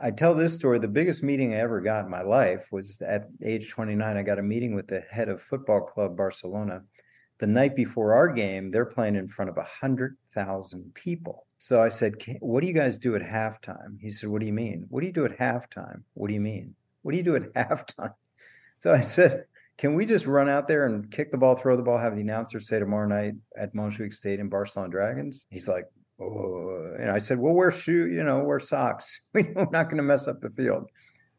I 0.00 0.12
tell 0.12 0.34
this 0.34 0.54
story. 0.54 0.78
The 0.78 0.86
biggest 0.86 1.24
meeting 1.24 1.54
I 1.54 1.58
ever 1.58 1.80
got 1.80 2.04
in 2.04 2.10
my 2.10 2.22
life 2.22 2.66
was 2.70 3.00
at 3.00 3.28
age 3.44 3.70
29. 3.70 4.16
I 4.16 4.22
got 4.22 4.38
a 4.38 4.42
meeting 4.42 4.74
with 4.74 4.86
the 4.86 5.00
head 5.10 5.28
of 5.28 5.42
Football 5.42 5.80
Club 5.80 6.16
Barcelona. 6.16 6.82
The 7.40 7.48
night 7.48 7.74
before 7.74 8.14
our 8.14 8.28
game, 8.28 8.70
they're 8.70 8.84
playing 8.84 9.16
in 9.16 9.26
front 9.26 9.48
of 9.48 9.56
100,000 9.56 10.94
people. 10.94 11.46
So 11.58 11.82
I 11.82 11.88
said, 11.88 12.14
What 12.40 12.60
do 12.60 12.68
you 12.68 12.72
guys 12.72 12.98
do 12.98 13.16
at 13.16 13.22
halftime? 13.22 14.00
He 14.00 14.10
said, 14.10 14.28
What 14.28 14.40
do 14.40 14.46
you 14.46 14.52
mean? 14.52 14.86
What 14.88 15.00
do 15.00 15.06
you 15.06 15.12
do 15.12 15.24
at 15.24 15.38
halftime? 15.38 16.02
What 16.14 16.28
do 16.28 16.34
you 16.34 16.40
mean? 16.40 16.74
What 17.02 17.12
do 17.12 17.18
you 17.18 17.24
do 17.24 17.36
at 17.36 17.52
halftime? 17.54 18.14
So 18.80 18.92
I 18.92 19.00
said, 19.00 19.46
can 19.78 19.94
we 19.94 20.06
just 20.06 20.26
run 20.26 20.48
out 20.48 20.66
there 20.66 20.86
and 20.86 21.10
kick 21.10 21.30
the 21.30 21.38
ball, 21.38 21.54
throw 21.54 21.76
the 21.76 21.82
ball, 21.82 21.98
have 21.98 22.16
the 22.16 22.20
announcer 22.20 22.58
say 22.58 22.80
tomorrow 22.80 23.06
night 23.06 23.34
at 23.56 23.74
Montjuic 23.74 24.12
Stadium, 24.12 24.48
Barcelona 24.48 24.90
Dragons? 24.90 25.46
He's 25.50 25.68
like, 25.68 25.84
oh, 26.20 26.94
and 26.98 27.10
I 27.10 27.18
said, 27.18 27.38
well, 27.38 27.54
wear 27.54 27.70
shoe, 27.70 28.06
you 28.06 28.24
know, 28.24 28.40
wear 28.40 28.60
socks. 28.60 29.28
We're 29.34 29.52
not 29.70 29.84
going 29.84 29.98
to 29.98 30.02
mess 30.02 30.26
up 30.26 30.40
the 30.40 30.50
field. 30.50 30.88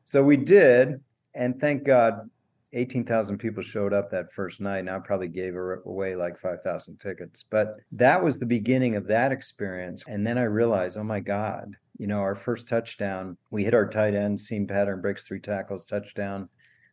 So 0.05 0.23
we 0.23 0.37
did, 0.37 1.01
and 1.35 1.59
thank 1.59 1.83
God, 1.83 2.29
eighteen 2.73 3.05
thousand 3.05 3.37
people 3.37 3.61
showed 3.61 3.93
up 3.93 4.09
that 4.11 4.31
first 4.33 4.59
night. 4.59 4.79
And 4.79 4.89
I 4.89 4.99
probably 4.99 5.27
gave 5.27 5.55
er, 5.55 5.83
away 5.85 6.15
like 6.15 6.39
five 6.39 6.61
thousand 6.63 6.97
tickets, 6.99 7.45
but 7.49 7.75
that 7.91 8.23
was 8.23 8.39
the 8.39 8.45
beginning 8.45 8.95
of 8.95 9.07
that 9.07 9.31
experience. 9.31 10.03
And 10.07 10.25
then 10.25 10.37
I 10.37 10.43
realized, 10.43 10.97
oh 10.97 11.03
my 11.03 11.19
God, 11.19 11.75
you 11.97 12.07
know, 12.07 12.19
our 12.19 12.35
first 12.35 12.67
touchdown, 12.67 13.37
we 13.51 13.63
hit 13.63 13.75
our 13.75 13.87
tight 13.87 14.15
end, 14.15 14.39
seam 14.39 14.65
pattern, 14.65 15.01
breaks 15.01 15.23
three 15.23 15.39
tackles, 15.39 15.85
touchdown 15.85 16.49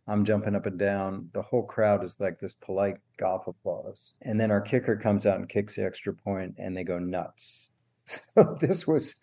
I'm 0.08 0.24
jumping 0.24 0.54
up 0.54 0.66
and 0.66 0.78
down. 0.78 1.28
The 1.32 1.42
whole 1.42 1.64
crowd 1.64 2.04
is 2.04 2.20
like 2.20 2.38
this 2.38 2.54
polite 2.54 2.98
golf 3.18 3.48
applause. 3.48 4.14
And 4.22 4.40
then 4.40 4.50
our 4.50 4.60
kicker 4.60 4.96
comes 4.96 5.26
out 5.26 5.38
and 5.38 5.48
kicks 5.48 5.76
the 5.76 5.84
extra 5.84 6.14
point 6.14 6.54
and 6.58 6.76
they 6.76 6.84
go 6.84 6.98
nuts. 6.98 7.70
So 8.06 8.56
this 8.60 8.86
was 8.86 9.16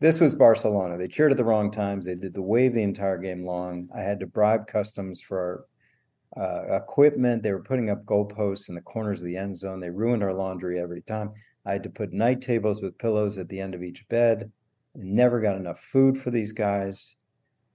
this 0.00 0.18
was 0.18 0.34
Barcelona. 0.34 0.96
They 0.96 1.08
cheered 1.08 1.30
at 1.30 1.36
the 1.36 1.44
wrong 1.44 1.70
times. 1.70 2.06
They 2.06 2.14
did 2.14 2.34
the 2.34 2.42
wave 2.42 2.74
the 2.74 2.82
entire 2.82 3.18
game 3.18 3.44
long. 3.44 3.88
I 3.94 4.00
had 4.00 4.18
to 4.20 4.26
bribe 4.26 4.66
customs 4.66 5.20
for 5.20 5.66
our 6.36 6.72
uh, 6.72 6.76
equipment. 6.76 7.42
They 7.42 7.52
were 7.52 7.62
putting 7.62 7.90
up 7.90 8.04
goalposts 8.06 8.70
in 8.70 8.74
the 8.74 8.80
corners 8.80 9.20
of 9.20 9.26
the 9.26 9.36
end 9.36 9.58
zone. 9.58 9.78
They 9.78 9.90
ruined 9.90 10.22
our 10.22 10.32
laundry 10.32 10.80
every 10.80 11.02
time. 11.02 11.32
I 11.66 11.72
had 11.72 11.82
to 11.82 11.90
put 11.90 12.14
night 12.14 12.40
tables 12.40 12.82
with 12.82 12.98
pillows 12.98 13.36
at 13.36 13.48
the 13.48 13.60
end 13.60 13.74
of 13.74 13.82
each 13.82 14.08
bed. 14.08 14.50
never 14.94 15.40
got 15.40 15.56
enough 15.56 15.80
food 15.80 16.18
for 16.18 16.30
these 16.30 16.52
guys 16.52 17.16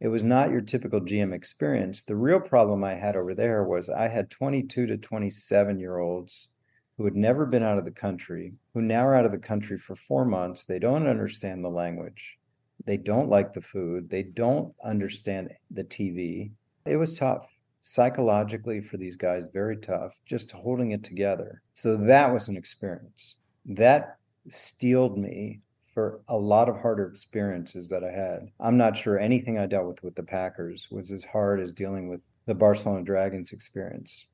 it 0.02 0.10
was 0.10 0.24
not 0.24 0.52
your 0.52 0.62
typical 0.62 1.00
GM 1.00 1.34
experience. 1.34 2.04
The 2.04 2.16
real 2.16 2.40
problem 2.40 2.84
I 2.84 2.96
had 2.96 3.16
over 3.16 3.34
there 3.34 3.64
was 3.64 3.90
I 3.90 4.08
had 4.08 4.30
22 4.30 4.88
to 4.88 4.98
27 4.98 5.80
year 5.80 6.00
olds 6.00 6.50
who 6.98 7.06
had 7.06 7.16
never 7.16 7.46
been 7.46 7.64
out 7.64 7.78
of 7.78 7.86
the 7.86 7.92
country, 7.92 8.54
who 8.74 8.82
now 8.82 9.06
are 9.06 9.16
out 9.16 9.26
of 9.26 9.32
the 9.32 9.38
country 9.38 9.78
for 9.78 9.96
four 9.96 10.26
months. 10.26 10.66
They 10.66 10.80
don't 10.80 11.08
understand 11.08 11.64
the 11.64 11.70
language. 11.70 12.38
They 12.86 12.98
don't 12.98 13.30
like 13.30 13.54
the 13.54 13.62
food. 13.62 14.10
They 14.10 14.24
don't 14.24 14.74
understand 14.84 15.52
the 15.72 15.84
TV. 15.84 16.52
It 16.86 16.98
was 16.98 17.18
tough 17.18 17.48
psychologically 17.88 18.82
for 18.82 18.98
these 18.98 19.16
guys, 19.16 19.46
very 19.54 19.78
tough, 19.78 20.20
just 20.26 20.52
holding 20.52 20.92
it 20.92 21.04
together. 21.04 21.62
So 21.76 21.96
that 21.98 22.34
was 22.34 22.48
an 22.48 22.58
experience. 22.58 23.36
That 23.68 24.18
steeled 24.50 25.20
me 25.20 25.62
for 25.94 26.22
a 26.28 26.36
lot 26.36 26.68
of 26.68 26.78
harder 26.78 27.06
experiences 27.06 27.88
that 27.90 28.04
I 28.04 28.12
had. 28.12 28.50
I'm 28.60 28.76
not 28.76 28.98
sure 28.98 29.20
anything 29.20 29.60
I 29.60 29.68
dealt 29.68 29.86
with 29.86 30.04
with 30.04 30.16
the 30.16 30.24
Packers 30.24 30.88
was 30.90 31.12
as 31.12 31.24
hard 31.24 31.62
as 31.62 31.76
dealing 31.76 32.10
with 32.10 32.22
the 32.48 32.56
Barcelona 32.56 33.04
Dragons 33.04 33.52
experience. 33.52 34.26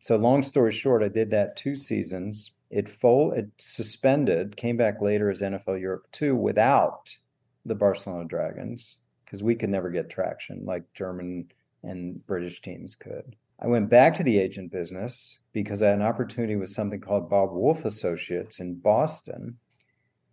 So 0.00 0.16
long 0.16 0.42
story 0.42 0.72
short, 0.72 1.02
I 1.02 1.08
did 1.08 1.30
that 1.30 1.56
two 1.56 1.76
seasons. 1.76 2.52
It 2.70 2.88
full 2.88 3.32
it 3.32 3.48
suspended, 3.58 4.56
came 4.56 4.76
back 4.76 5.00
later 5.00 5.30
as 5.30 5.40
NFL 5.40 5.80
Europe 5.80 6.06
2 6.12 6.36
without 6.36 7.14
the 7.64 7.74
Barcelona 7.74 8.26
Dragons 8.26 9.00
because 9.24 9.42
we 9.42 9.54
could 9.54 9.70
never 9.70 9.90
get 9.90 10.10
traction 10.10 10.64
like 10.64 10.84
German 10.94 11.50
and 11.82 12.24
British 12.26 12.60
teams 12.60 12.94
could. 12.94 13.36
I 13.60 13.66
went 13.66 13.90
back 13.90 14.14
to 14.14 14.22
the 14.22 14.38
agent 14.38 14.70
business 14.70 15.40
because 15.52 15.82
I 15.82 15.88
had 15.88 15.98
an 15.98 16.04
opportunity 16.04 16.56
with 16.56 16.70
something 16.70 17.00
called 17.00 17.30
Bob 17.30 17.52
Woolf 17.52 17.84
Associates 17.84 18.60
in 18.60 18.74
Boston 18.74 19.58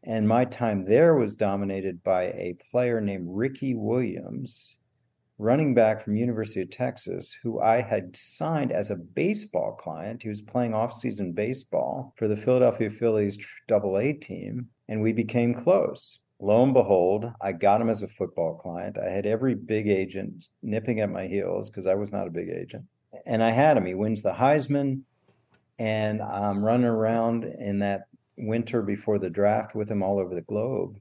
and 0.06 0.28
my 0.28 0.46
time 0.46 0.86
there 0.86 1.16
was 1.16 1.36
dominated 1.36 2.04
by 2.04 2.26
a 2.26 2.58
player 2.70 3.02
named 3.02 3.28
Ricky 3.28 3.74
Williams, 3.74 4.78
running 5.38 5.74
back 5.74 6.04
from 6.04 6.16
University 6.16 6.62
of 6.62 6.70
Texas, 6.70 7.36
who 7.44 7.60
I 7.60 7.82
had 7.82 8.16
signed 8.16 8.72
as 8.72 8.92
a 8.92 8.96
baseball 8.96 9.74
client. 9.74 10.24
He 10.24 10.30
was 10.30 10.42
playing 10.42 10.74
off-season 10.74 11.34
baseball 11.34 12.14
for 12.16 12.28
the 12.28 12.38
Philadelphia 12.38 12.90
Phillies 12.90 13.38
double 13.68 13.98
A 13.98 14.14
team, 14.14 14.70
and 14.88 15.02
we 15.02 15.12
became 15.12 15.54
close. 15.54 16.20
Lo 16.40 16.64
and 16.64 16.74
behold, 16.74 17.32
I 17.42 17.52
got 17.52 17.82
him 17.82 17.90
as 17.90 18.04
a 18.04 18.08
football 18.08 18.56
client. 18.56 18.98
I 18.98 19.10
had 19.10 19.26
every 19.26 19.56
big 19.56 19.88
agent 19.88 20.50
nipping 20.62 21.00
at 21.00 21.10
my 21.10 21.28
heels 21.28 21.70
because 21.70 21.88
I 21.88 21.96
was 21.96 22.12
not 22.12 22.28
a 22.28 22.32
big 22.32 22.50
agent. 22.50 22.86
And 23.26 23.42
I 23.44 23.52
had 23.52 23.78
him. 23.78 23.86
He 23.86 23.94
wins 23.94 24.22
the 24.22 24.34
Heisman, 24.34 25.02
and 25.80 26.22
I'm 26.22 26.64
running 26.64 26.86
around 26.86 27.46
in 27.46 27.80
that 27.80 28.08
winter 28.38 28.82
before 28.82 29.18
the 29.18 29.30
draft 29.30 29.76
with 29.76 29.90
him 29.90 30.04
all 30.04 30.20
over 30.20 30.36
the 30.36 30.42
globe. 30.42 31.00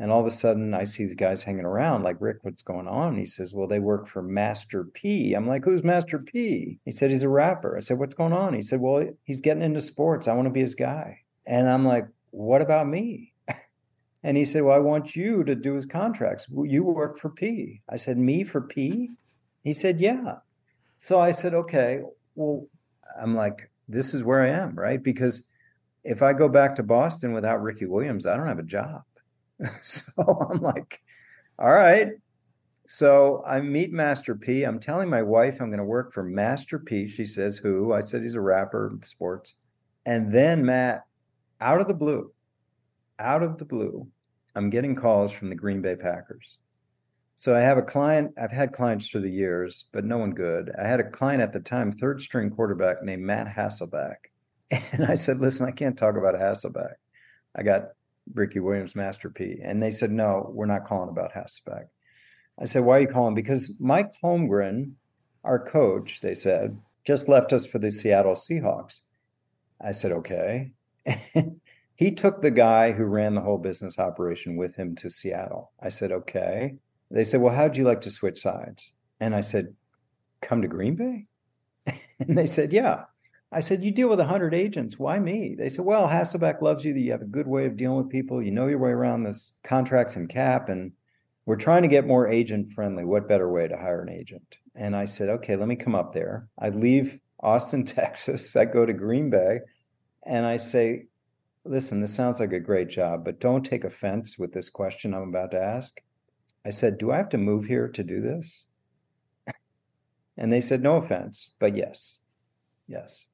And 0.00 0.10
all 0.10 0.20
of 0.20 0.26
a 0.26 0.30
sudden, 0.30 0.72
I 0.72 0.84
see 0.84 1.04
these 1.04 1.14
guys 1.14 1.42
hanging 1.42 1.66
around 1.66 2.04
like, 2.04 2.16
Rick, 2.20 2.38
what's 2.40 2.62
going 2.62 2.88
on? 2.88 3.18
He 3.18 3.26
says, 3.26 3.52
Well, 3.52 3.68
they 3.68 3.80
work 3.80 4.08
for 4.08 4.22
Master 4.22 4.84
P. 4.84 5.34
I'm 5.34 5.46
like, 5.46 5.62
Who's 5.62 5.84
Master 5.84 6.18
P? 6.18 6.78
He 6.86 6.90
said, 6.90 7.10
He's 7.10 7.22
a 7.22 7.28
rapper. 7.28 7.76
I 7.76 7.80
said, 7.80 7.98
What's 7.98 8.14
going 8.14 8.32
on? 8.32 8.54
He 8.54 8.62
said, 8.62 8.80
Well, 8.80 9.06
he's 9.24 9.42
getting 9.42 9.62
into 9.62 9.82
sports. 9.82 10.26
I 10.26 10.32
want 10.32 10.46
to 10.46 10.52
be 10.52 10.62
his 10.62 10.74
guy. 10.74 11.20
And 11.46 11.68
I'm 11.68 11.84
like, 11.84 12.06
What 12.30 12.62
about 12.62 12.88
me? 12.88 13.34
and 14.22 14.38
he 14.38 14.46
said, 14.46 14.62
Well, 14.62 14.74
I 14.74 14.78
want 14.78 15.14
you 15.14 15.44
to 15.44 15.54
do 15.54 15.74
his 15.74 15.84
contracts. 15.84 16.46
You 16.48 16.82
work 16.82 17.18
for 17.18 17.28
P. 17.28 17.82
I 17.86 17.96
said, 17.96 18.16
Me 18.16 18.42
for 18.42 18.62
P? 18.62 19.10
He 19.64 19.74
said, 19.74 20.00
Yeah. 20.00 20.36
So 20.96 21.20
I 21.20 21.32
said, 21.32 21.52
Okay. 21.52 22.00
Well, 22.36 22.66
I'm 23.20 23.34
like, 23.34 23.70
This 23.86 24.14
is 24.14 24.22
where 24.22 24.40
I 24.40 24.48
am, 24.48 24.76
right? 24.76 25.02
Because 25.02 25.46
if 26.04 26.22
I 26.22 26.32
go 26.32 26.48
back 26.48 26.74
to 26.76 26.82
Boston 26.82 27.34
without 27.34 27.60
Ricky 27.60 27.84
Williams, 27.84 28.24
I 28.24 28.34
don't 28.34 28.46
have 28.46 28.58
a 28.58 28.62
job. 28.62 29.02
so 29.82 30.48
I'm 30.50 30.60
like, 30.60 31.00
all 31.58 31.72
right. 31.72 32.08
So 32.88 33.44
I 33.46 33.60
meet 33.60 33.92
Master 33.92 34.34
P. 34.34 34.64
I'm 34.64 34.80
telling 34.80 35.08
my 35.08 35.22
wife 35.22 35.60
I'm 35.60 35.68
going 35.68 35.78
to 35.78 35.84
work 35.84 36.12
for 36.12 36.24
Master 36.24 36.78
P. 36.78 37.06
She 37.06 37.24
says, 37.24 37.56
who? 37.56 37.92
I 37.92 38.00
said 38.00 38.22
he's 38.22 38.34
a 38.34 38.40
rapper, 38.40 38.92
sports. 39.04 39.54
And 40.06 40.32
then 40.34 40.64
Matt, 40.64 41.04
out 41.60 41.80
of 41.80 41.86
the 41.86 41.94
blue, 41.94 42.32
out 43.18 43.42
of 43.42 43.58
the 43.58 43.64
blue, 43.64 44.08
I'm 44.56 44.70
getting 44.70 44.96
calls 44.96 45.30
from 45.30 45.50
the 45.50 45.54
Green 45.54 45.82
Bay 45.82 45.94
Packers. 45.94 46.58
So 47.36 47.54
I 47.54 47.60
have 47.60 47.78
a 47.78 47.82
client, 47.82 48.32
I've 48.40 48.50
had 48.50 48.72
clients 48.72 49.08
through 49.08 49.22
the 49.22 49.30
years, 49.30 49.86
but 49.92 50.04
no 50.04 50.18
one 50.18 50.32
good. 50.32 50.72
I 50.78 50.86
had 50.86 51.00
a 51.00 51.10
client 51.10 51.42
at 51.42 51.52
the 51.52 51.60
time, 51.60 51.92
third 51.92 52.20
string 52.20 52.50
quarterback 52.50 53.02
named 53.02 53.22
Matt 53.22 53.46
Hasselbeck 53.46 54.16
and 54.92 55.06
I 55.06 55.14
said, 55.14 55.38
listen, 55.38 55.66
I 55.66 55.72
can't 55.72 55.98
talk 55.98 56.16
about 56.16 56.34
Hasselbeck. 56.34 56.94
I 57.56 57.62
got 57.62 57.88
Ricky 58.34 58.60
Williams 58.60 58.94
Master 58.94 59.30
P. 59.30 59.60
And 59.62 59.82
they 59.82 59.90
said, 59.90 60.10
no, 60.10 60.50
we're 60.52 60.66
not 60.66 60.84
calling 60.84 61.08
about 61.08 61.32
Hasselbeck. 61.32 61.86
I 62.58 62.64
said, 62.64 62.84
why 62.84 62.98
are 62.98 63.00
you 63.00 63.08
calling? 63.08 63.34
Because 63.34 63.74
Mike 63.80 64.12
Holmgren, 64.22 64.92
our 65.44 65.58
coach, 65.58 66.20
they 66.20 66.34
said, 66.34 66.78
just 67.04 67.28
left 67.28 67.52
us 67.52 67.64
for 67.64 67.78
the 67.78 67.90
Seattle 67.90 68.34
Seahawks. 68.34 69.00
I 69.80 69.92
said, 69.92 70.12
okay. 70.12 70.72
he 71.94 72.10
took 72.10 72.42
the 72.42 72.50
guy 72.50 72.92
who 72.92 73.04
ran 73.04 73.34
the 73.34 73.40
whole 73.40 73.58
business 73.58 73.98
operation 73.98 74.56
with 74.56 74.76
him 74.76 74.94
to 74.96 75.08
Seattle. 75.08 75.72
I 75.82 75.88
said, 75.88 76.12
okay. 76.12 76.74
They 77.10 77.24
said, 77.24 77.40
well, 77.40 77.54
how'd 77.54 77.76
you 77.76 77.84
like 77.84 78.02
to 78.02 78.10
switch 78.10 78.40
sides? 78.40 78.92
And 79.20 79.34
I 79.34 79.40
said, 79.40 79.74
come 80.42 80.62
to 80.62 80.68
Green 80.68 80.96
Bay? 80.96 81.26
and 82.20 82.36
they 82.36 82.46
said, 82.46 82.72
yeah. 82.72 83.04
I 83.52 83.60
said, 83.60 83.82
You 83.82 83.90
deal 83.90 84.08
with 84.08 84.20
100 84.20 84.54
agents. 84.54 84.98
Why 84.98 85.18
me? 85.18 85.56
They 85.58 85.70
said, 85.70 85.84
Well, 85.84 86.08
Hasselbeck 86.08 86.62
loves 86.62 86.84
you. 86.84 86.94
You 86.94 87.12
have 87.12 87.22
a 87.22 87.26
good 87.26 87.48
way 87.48 87.66
of 87.66 87.76
dealing 87.76 87.98
with 87.98 88.10
people. 88.10 88.40
You 88.42 88.52
know 88.52 88.68
your 88.68 88.78
way 88.78 88.90
around 88.90 89.24
this 89.24 89.52
contracts 89.64 90.16
and 90.16 90.28
cap. 90.28 90.68
And 90.68 90.92
we're 91.46 91.56
trying 91.56 91.82
to 91.82 91.88
get 91.88 92.06
more 92.06 92.28
agent 92.28 92.72
friendly. 92.72 93.04
What 93.04 93.28
better 93.28 93.50
way 93.50 93.66
to 93.66 93.76
hire 93.76 94.02
an 94.02 94.08
agent? 94.08 94.58
And 94.76 94.94
I 94.94 95.04
said, 95.04 95.28
Okay, 95.28 95.56
let 95.56 95.66
me 95.66 95.76
come 95.76 95.96
up 95.96 96.14
there. 96.14 96.48
I 96.58 96.68
leave 96.68 97.18
Austin, 97.40 97.84
Texas. 97.86 98.54
I 98.54 98.66
go 98.66 98.86
to 98.86 98.92
Green 98.92 99.30
Bay 99.30 99.60
and 100.24 100.46
I 100.46 100.56
say, 100.56 101.06
Listen, 101.64 102.00
this 102.00 102.14
sounds 102.14 102.40
like 102.40 102.52
a 102.52 102.60
great 102.60 102.88
job, 102.88 103.24
but 103.24 103.40
don't 103.40 103.64
take 103.64 103.84
offense 103.84 104.38
with 104.38 104.52
this 104.52 104.70
question 104.70 105.12
I'm 105.12 105.28
about 105.28 105.50
to 105.50 105.60
ask. 105.60 106.00
I 106.64 106.70
said, 106.70 106.98
Do 106.98 107.10
I 107.10 107.16
have 107.16 107.30
to 107.30 107.38
move 107.38 107.64
here 107.64 107.88
to 107.88 108.04
do 108.04 108.20
this? 108.20 108.64
and 110.38 110.52
they 110.52 110.60
said, 110.60 110.84
No 110.84 110.96
offense, 110.96 111.52
but 111.58 111.76
yes. 111.76 112.18
Yes. 112.86 113.26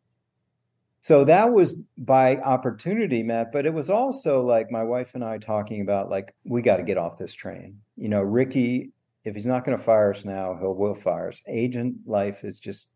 So 1.07 1.23
that 1.23 1.53
was 1.53 1.83
by 1.97 2.39
opportunity, 2.39 3.23
Matt, 3.23 3.53
but 3.53 3.65
it 3.65 3.73
was 3.73 3.91
also 3.91 4.45
like 4.45 4.73
my 4.73 4.83
wife 4.83 5.15
and 5.15 5.23
I 5.23 5.39
talking 5.39 5.81
about 5.81 6.11
like 6.11 6.35
we 6.43 6.63
got 6.63 6.79
to 6.79 6.83
get 6.83 6.99
off 6.99 7.17
this 7.17 7.33
train. 7.33 7.79
You 7.97 8.09
know, 8.09 8.23
Ricky, 8.23 8.91
if 9.25 9.37
he's 9.37 9.47
not 9.47 9.65
going 9.65 9.79
to 9.79 9.85
fire 9.85 10.11
us 10.11 10.25
now, 10.25 10.57
he'll 10.59 10.75
will 10.75 10.97
fire 10.97 11.29
us. 11.29 11.41
Agent 11.47 11.95
life 12.07 12.43
is 12.43 12.59
just 12.59 12.91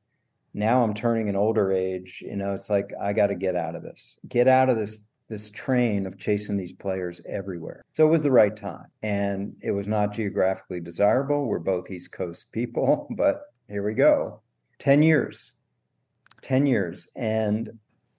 now 0.54 0.82
I'm 0.82 0.92
turning 0.92 1.28
an 1.28 1.36
older 1.36 1.70
age, 1.70 2.20
you 2.26 2.34
know, 2.34 2.52
it's 2.52 2.68
like 2.68 2.90
I 3.00 3.12
got 3.12 3.28
to 3.28 3.36
get 3.36 3.54
out 3.54 3.76
of 3.76 3.84
this. 3.84 4.18
Get 4.26 4.48
out 4.48 4.68
of 4.68 4.76
this 4.76 5.02
this 5.28 5.48
train 5.48 6.04
of 6.04 6.18
chasing 6.18 6.56
these 6.56 6.72
players 6.72 7.20
everywhere. 7.28 7.84
So 7.92 8.04
it 8.08 8.10
was 8.10 8.24
the 8.24 8.32
right 8.32 8.56
time. 8.56 8.86
And 9.04 9.54
it 9.62 9.70
was 9.70 9.86
not 9.86 10.14
geographically 10.14 10.80
desirable. 10.80 11.46
We're 11.46 11.60
both 11.60 11.88
East 11.88 12.10
Coast 12.10 12.50
people, 12.50 13.06
but 13.16 13.42
here 13.68 13.84
we 13.84 13.94
go. 13.94 14.42
10 14.80 15.04
years. 15.04 15.52
10 16.42 16.66
years. 16.66 17.06
And 17.14 17.70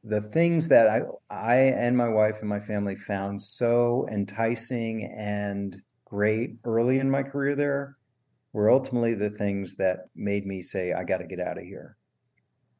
the 0.04 0.22
things 0.22 0.68
that 0.70 0.88
I, 0.88 1.02
I 1.30 1.56
and 1.56 1.96
my 1.96 2.10
wife 2.10 2.38
and 2.40 2.50
my 2.50 2.60
family 2.60 2.96
found 2.96 3.42
so 3.42 4.08
enticing 4.12 5.06
and 5.16 5.80
great 6.06 6.56
early 6.66 7.00
in 7.00 7.10
my 7.10 7.24
career 7.24 7.56
there 7.56 7.98
were 8.54 8.70
ultimately 8.70 9.14
the 9.14 9.30
things 9.30 9.76
that 9.76 10.08
made 10.16 10.46
me 10.46 10.62
say, 10.62 10.94
I 10.94 11.04
got 11.04 11.18
to 11.20 11.28
get 11.28 11.40
out 11.40 11.58
of 11.58 11.64
here. 11.64 11.96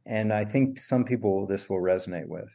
And 0.06 0.34
I 0.34 0.44
think 0.46 0.80
some 0.80 1.06
people 1.06 1.48
this 1.48 1.70
will 1.70 1.80
resonate 1.80 2.28
with. 2.28 2.50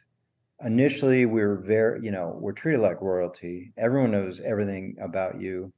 Initially, 0.63 1.25
we 1.25 1.41
were 1.41 1.57
very, 1.57 2.03
you 2.03 2.11
know, 2.11 2.37
we're 2.39 2.51
treated 2.51 2.81
like 2.81 3.01
royalty. 3.01 3.71
Everyone 3.77 4.11
knows 4.11 4.39
everything 4.41 4.95
about 5.01 5.39
you. 5.39 5.71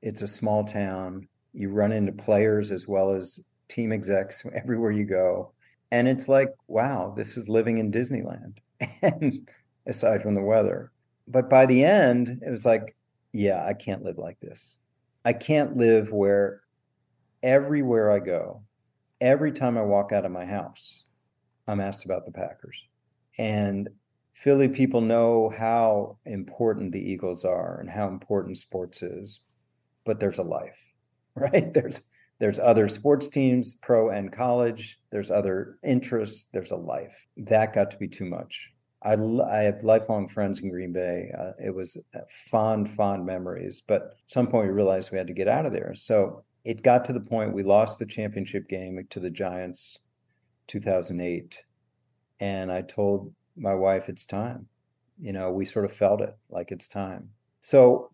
It's 0.00 0.22
a 0.22 0.28
small 0.28 0.64
town. 0.64 1.28
You 1.52 1.70
run 1.70 1.92
into 1.92 2.12
players 2.12 2.70
as 2.70 2.86
well 2.86 3.12
as 3.12 3.40
team 3.68 3.92
execs 3.92 4.44
everywhere 4.54 4.92
you 4.92 5.04
go. 5.04 5.52
And 5.90 6.08
it's 6.08 6.28
like, 6.28 6.50
wow, 6.66 7.14
this 7.16 7.36
is 7.36 7.48
living 7.48 7.78
in 7.78 7.92
Disneyland. 7.92 8.58
And 9.02 9.48
aside 9.86 10.22
from 10.22 10.34
the 10.34 10.42
weather. 10.42 10.92
But 11.26 11.50
by 11.50 11.66
the 11.66 11.84
end, 11.84 12.42
it 12.46 12.50
was 12.50 12.64
like, 12.64 12.94
yeah, 13.32 13.64
I 13.66 13.74
can't 13.74 14.04
live 14.04 14.18
like 14.18 14.38
this. 14.40 14.76
I 15.24 15.32
can't 15.32 15.76
live 15.76 16.12
where 16.12 16.62
everywhere 17.42 18.12
I 18.12 18.18
go, 18.18 18.62
every 19.20 19.52
time 19.52 19.76
I 19.76 19.82
walk 19.82 20.12
out 20.12 20.24
of 20.24 20.32
my 20.32 20.44
house, 20.44 21.04
I'm 21.66 21.80
asked 21.80 22.04
about 22.04 22.24
the 22.24 22.32
Packers. 22.32 22.80
And 23.38 23.88
Philly 24.34 24.68
people 24.68 25.00
know 25.00 25.52
how 25.56 26.18
important 26.24 26.92
the 26.92 27.00
Eagles 27.00 27.44
are 27.44 27.80
and 27.80 27.90
how 27.90 28.08
important 28.08 28.56
sports 28.58 29.02
is, 29.02 29.40
but 30.04 30.20
there's 30.20 30.38
a 30.38 30.42
life, 30.42 30.78
right? 31.34 31.72
There's 31.74 32.02
there's 32.38 32.58
other 32.58 32.88
sports 32.88 33.28
teams, 33.28 33.74
pro 33.74 34.10
and 34.10 34.32
college. 34.32 35.00
There's 35.10 35.30
other 35.30 35.78
interests. 35.82 36.48
There's 36.52 36.70
a 36.70 36.76
life. 36.76 37.26
That 37.36 37.74
got 37.74 37.90
to 37.90 37.98
be 37.98 38.08
too 38.08 38.26
much. 38.26 38.70
I, 39.02 39.14
I 39.14 39.62
have 39.62 39.82
lifelong 39.82 40.28
friends 40.28 40.60
in 40.60 40.70
Green 40.70 40.92
Bay. 40.92 41.32
Uh, 41.36 41.52
it 41.64 41.74
was 41.74 41.96
fond, 42.50 42.90
fond 42.92 43.26
memories. 43.26 43.82
But 43.86 44.02
at 44.02 44.10
some 44.26 44.46
point, 44.46 44.68
we 44.68 44.74
realized 44.74 45.10
we 45.10 45.18
had 45.18 45.26
to 45.28 45.32
get 45.32 45.48
out 45.48 45.66
of 45.66 45.72
there. 45.72 45.94
So 45.94 46.44
it 46.64 46.82
got 46.82 47.04
to 47.06 47.12
the 47.12 47.20
point 47.20 47.54
we 47.54 47.62
lost 47.62 47.98
the 47.98 48.06
championship 48.06 48.68
game 48.68 49.04
to 49.10 49.20
the 49.20 49.30
Giants 49.30 50.00
2008. 50.68 51.64
And 52.40 52.70
I 52.70 52.82
told 52.82 53.32
my 53.56 53.74
wife, 53.74 54.08
it's 54.08 54.26
time. 54.26 54.66
You 55.20 55.32
know, 55.32 55.50
we 55.50 55.64
sort 55.64 55.84
of 55.84 55.92
felt 55.92 56.20
it 56.20 56.36
like 56.50 56.70
it's 56.70 56.88
time. 56.88 57.30
So 57.62 58.10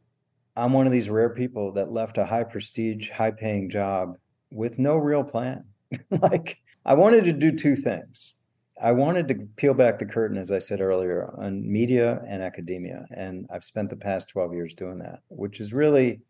I'm 0.56 0.72
one 0.72 0.86
of 0.86 0.92
these 0.92 1.10
rare 1.10 1.30
people 1.30 1.72
that 1.72 1.92
left 1.92 2.18
a 2.18 2.24
high 2.24 2.44
prestige, 2.44 3.10
high 3.10 3.32
paying 3.32 3.68
job 3.70 4.16
with 4.50 4.78
no 4.78 4.96
real 4.96 5.24
plan. 5.24 5.64
like 6.10 6.58
I 6.84 6.94
wanted 6.94 7.24
to 7.24 7.32
do 7.32 7.52
two 7.52 7.76
things. 7.76 8.34
I 8.80 8.92
wanted 8.92 9.28
to 9.28 9.34
peel 9.56 9.74
back 9.74 9.98
the 9.98 10.04
curtain, 10.04 10.36
as 10.36 10.50
I 10.50 10.58
said 10.58 10.80
earlier, 10.80 11.32
on 11.38 11.70
media 11.70 12.20
and 12.28 12.42
academia. 12.42 13.06
And 13.14 13.46
I've 13.52 13.64
spent 13.64 13.88
the 13.88 13.96
past 13.96 14.28
12 14.30 14.52
years 14.52 14.74
doing 14.74 14.98
that, 14.98 15.20
which 15.28 15.60
is 15.60 15.72
really 15.72 16.20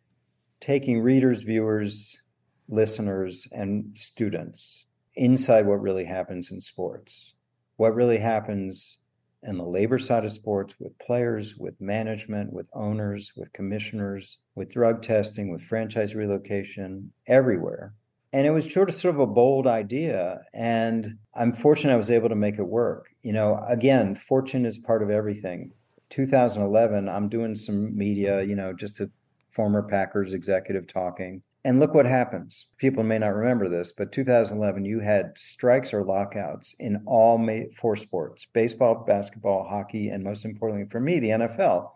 taking 0.60 1.00
readers, 1.00 1.40
viewers, 1.40 2.20
listeners, 2.68 3.46
and 3.52 3.90
students 3.94 4.86
inside 5.16 5.66
what 5.66 5.80
really 5.80 6.04
happens 6.04 6.50
in 6.50 6.60
sports, 6.60 7.34
what 7.76 7.94
really 7.94 8.18
happens 8.18 8.98
in 9.46 9.58
the 9.58 9.64
labor 9.64 9.98
side 9.98 10.24
of 10.24 10.32
sports 10.32 10.74
with 10.78 10.98
players, 10.98 11.56
with 11.56 11.80
management, 11.80 12.52
with 12.52 12.66
owners, 12.72 13.32
with 13.36 13.52
commissioners, 13.52 14.38
with 14.54 14.72
drug 14.72 15.02
testing, 15.02 15.50
with 15.50 15.62
franchise 15.62 16.14
relocation, 16.14 17.12
everywhere. 17.26 17.94
And 18.32 18.46
it 18.46 18.50
was 18.50 18.72
sort 18.72 18.88
of 18.88 18.94
sort 18.94 19.14
of 19.14 19.20
a 19.20 19.26
bold 19.26 19.66
idea 19.66 20.40
and 20.52 21.16
i'm 21.34 21.52
fortunate 21.52 21.92
i 21.92 21.96
was 21.96 22.10
able 22.10 22.28
to 22.28 22.34
make 22.34 22.58
it 22.58 22.66
work. 22.66 23.06
You 23.22 23.32
know 23.32 23.64
again 23.68 24.16
fortune 24.16 24.66
is 24.66 24.78
part 24.78 25.02
of 25.02 25.10
everything. 25.10 25.72
2011 26.10 27.08
i'm 27.08 27.28
doing 27.28 27.54
some 27.54 27.96
media 27.96 28.42
you 28.42 28.54
know 28.54 28.72
just 28.72 29.00
a 29.00 29.10
former 29.50 29.82
packers 29.82 30.34
executive 30.34 30.86
talking 30.86 31.42
and 31.64 31.80
look 31.80 31.94
what 31.94 32.06
happens 32.06 32.66
people 32.78 33.02
may 33.02 33.18
not 33.18 33.34
remember 33.34 33.68
this 33.68 33.92
but 33.92 34.12
2011 34.12 34.84
you 34.84 35.00
had 35.00 35.36
strikes 35.36 35.94
or 35.94 36.04
lockouts 36.04 36.74
in 36.78 37.02
all 37.06 37.38
four 37.76 37.96
sports 37.96 38.46
baseball 38.52 39.04
basketball 39.06 39.66
hockey 39.68 40.08
and 40.08 40.22
most 40.22 40.44
importantly 40.44 40.86
for 40.90 41.00
me 41.00 41.18
the 41.18 41.30
nfl 41.30 41.90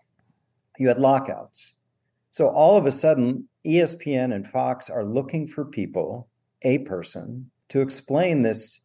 you 0.78 0.88
had 0.88 0.98
lockouts 0.98 1.74
so 2.30 2.48
all 2.48 2.76
of 2.76 2.86
a 2.86 2.92
sudden 2.92 3.48
ESPN 3.66 4.34
and 4.34 4.48
Fox 4.48 4.88
are 4.88 5.04
looking 5.04 5.48
for 5.48 5.64
people, 5.64 6.28
a 6.62 6.78
person, 6.78 7.50
to 7.68 7.80
explain 7.80 8.42
this 8.42 8.80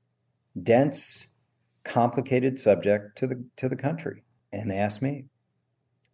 dense, 0.62 1.28
complicated 1.84 2.60
subject 2.60 3.18
to 3.18 3.28
the 3.28 3.46
to 3.58 3.70
the 3.70 3.76
country. 3.76 4.24
And 4.52 4.70
they 4.70 4.78
asked 4.78 5.02
me. 5.02 5.26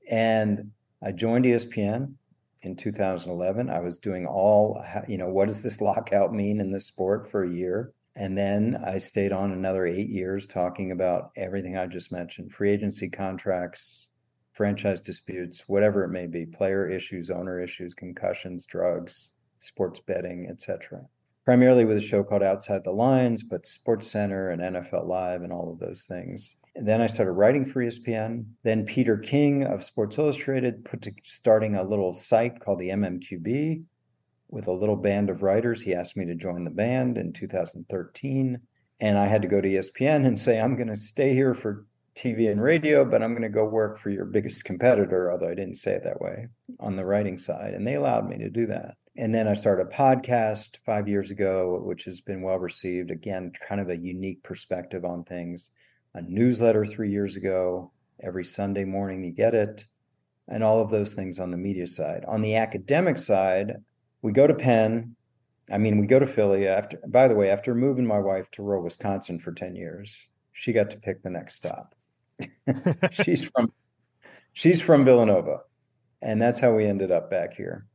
And 0.10 0.72
I 1.04 1.12
joined 1.12 1.46
ESPN 1.46 2.14
in 2.62 2.76
2011. 2.76 3.70
I 3.70 3.80
was 3.80 3.98
doing 3.98 4.26
all, 4.26 4.84
you 5.08 5.18
know, 5.18 5.30
what 5.30 5.48
does 5.48 5.62
this 5.62 5.82
lockout 5.82 6.34
mean 6.34 6.60
in 6.60 6.72
this 6.72 6.86
sport 6.86 7.30
for 7.30 7.44
a 7.44 7.50
year? 7.50 7.94
And 8.16 8.38
then 8.38 8.82
I 8.86 8.98
stayed 8.98 9.32
on 9.32 9.52
another 9.52 9.86
eight 9.86 10.10
years 10.10 10.48
talking 10.48 10.92
about 10.92 11.32
everything 11.38 11.78
I 11.78 11.88
just 11.88 12.12
mentioned 12.12 12.52
free 12.52 12.72
agency 12.72 13.10
contracts, 13.10 14.10
franchise 14.52 15.00
disputes, 15.00 15.64
whatever 15.68 16.04
it 16.04 16.10
may 16.10 16.28
be, 16.28 16.46
player 16.46 16.90
issues, 16.90 17.30
owner 17.30 17.62
issues, 17.62 17.94
concussions, 17.94 18.66
drugs, 18.66 19.32
sports 19.60 20.02
betting, 20.02 20.48
etc. 20.50 21.02
Primarily 21.46 21.86
with 21.86 21.98
a 21.98 22.02
show 22.02 22.24
called 22.24 22.44
Outside 22.44 22.84
the 22.84 22.92
Lines, 22.92 23.42
but 23.42 23.66
Sports 23.66 24.08
Center 24.08 24.50
and 24.50 24.62
NFL 24.62 25.08
Live 25.08 25.42
and 25.42 25.54
all 25.54 25.72
of 25.72 25.80
those 25.80 26.04
things. 26.04 26.58
Then 26.76 27.02
I 27.02 27.08
started 27.08 27.34
writing 27.34 27.66
for 27.66 27.84
ESPN. 27.84 28.46
Then 28.64 28.86
Peter 28.86 29.18
King 29.18 29.64
of 29.64 29.84
Sports 29.84 30.18
Illustrated 30.18 30.86
put 30.86 31.02
to 31.04 31.12
starting 31.24 31.76
a 31.76 31.84
little 31.84 32.14
site 32.14 32.60
called 32.60 32.80
the 32.80 32.90
MMQB 32.90 33.84
with 34.50 34.68
a 34.68 34.74
little 34.74 34.96
band 34.96 35.30
of 35.30 35.44
writers. 35.44 35.82
He 35.82 35.94
asked 35.94 36.18
me 36.18 36.26
to 36.26 36.36
join 36.36 36.64
the 36.64 36.70
band 36.70 37.18
in 37.18 37.34
2013. 37.34 38.60
And 39.02 39.18
I 39.18 39.28
had 39.28 39.42
to 39.42 39.48
go 39.48 39.62
to 39.62 39.68
ESPN 39.68 40.26
and 40.26 40.40
say, 40.40 40.60
I'm 40.60 40.76
going 40.76 40.90
to 40.90 40.96
stay 40.96 41.34
here 41.34 41.54
for 41.54 41.86
TV 42.16 42.52
and 42.52 42.62
radio, 42.62 43.06
but 43.06 43.24
I'm 43.24 43.32
going 43.32 43.44
to 43.44 43.50
go 43.50 43.64
work 43.64 44.00
for 44.00 44.10
your 44.10 44.26
biggest 44.26 44.66
competitor, 44.66 45.32
although 45.32 45.50
I 45.50 45.56
didn't 45.56 45.78
say 45.78 45.94
it 45.94 46.04
that 46.04 46.20
way 46.20 46.48
on 46.80 46.96
the 46.96 47.06
writing 47.06 47.38
side. 47.38 47.74
And 47.74 47.88
they 47.88 47.96
allowed 47.96 48.28
me 48.28 48.38
to 48.40 48.50
do 48.50 48.68
that. 48.68 48.96
And 49.16 49.34
then 49.34 49.48
I 49.48 49.54
started 49.54 49.88
a 49.88 49.96
podcast 49.96 50.78
five 50.86 51.08
years 51.08 51.32
ago, 51.32 51.82
which 51.84 52.04
has 52.06 52.20
been 52.22 52.42
well 52.42 52.60
received. 52.60 53.12
Again, 53.12 53.52
kind 53.68 53.80
of 53.80 53.90
a 53.90 53.98
unique 53.98 54.44
perspective 54.44 55.06
on 55.06 55.24
things. 55.24 55.72
A 56.20 56.22
newsletter 56.22 56.86
three 56.86 57.12
years 57.12 57.38
ago. 57.38 57.94
Every 58.22 58.44
Sunday 58.44 58.84
morning, 58.84 59.24
you 59.24 59.32
get 59.32 59.56
it. 59.56 59.86
And 60.50 60.66
all 60.66 60.82
of 60.82 60.90
those 60.90 61.14
things 61.14 61.40
on 61.40 61.50
the 61.50 61.56
media 61.56 61.88
side. 61.88 62.26
On 62.28 62.42
the 62.42 62.58
academic 62.58 63.18
side, 63.18 63.78
we 64.22 64.34
go 64.34 64.46
to 64.46 64.54
Penn. 64.54 65.16
I 65.72 65.78
mean, 65.78 65.98
we 65.98 66.08
go 66.08 66.20
to 66.20 66.28
Philly 66.28 66.68
after, 66.68 67.00
by 67.08 67.30
the 67.30 67.36
way, 67.36 67.50
after 67.50 67.74
moving 67.74 68.06
my 68.06 68.20
wife 68.20 68.52
to 68.52 68.64
rural 68.64 68.84
Wisconsin 68.84 69.40
for 69.40 69.54
10 69.54 69.78
years, 69.78 70.14
she 70.52 70.74
got 70.74 70.90
to 70.90 70.98
pick 70.98 71.24
the 71.24 71.30
next 71.30 71.56
stop. 71.56 71.96
she's 73.12 73.46
from 73.46 73.72
she's 74.52 74.82
from 74.82 75.06
Villanova, 75.06 75.60
and 76.22 76.42
that's 76.42 76.60
how 76.60 76.74
we 76.74 76.86
ended 76.86 77.12
up 77.12 77.30
back 77.30 77.54
here. 77.54 77.86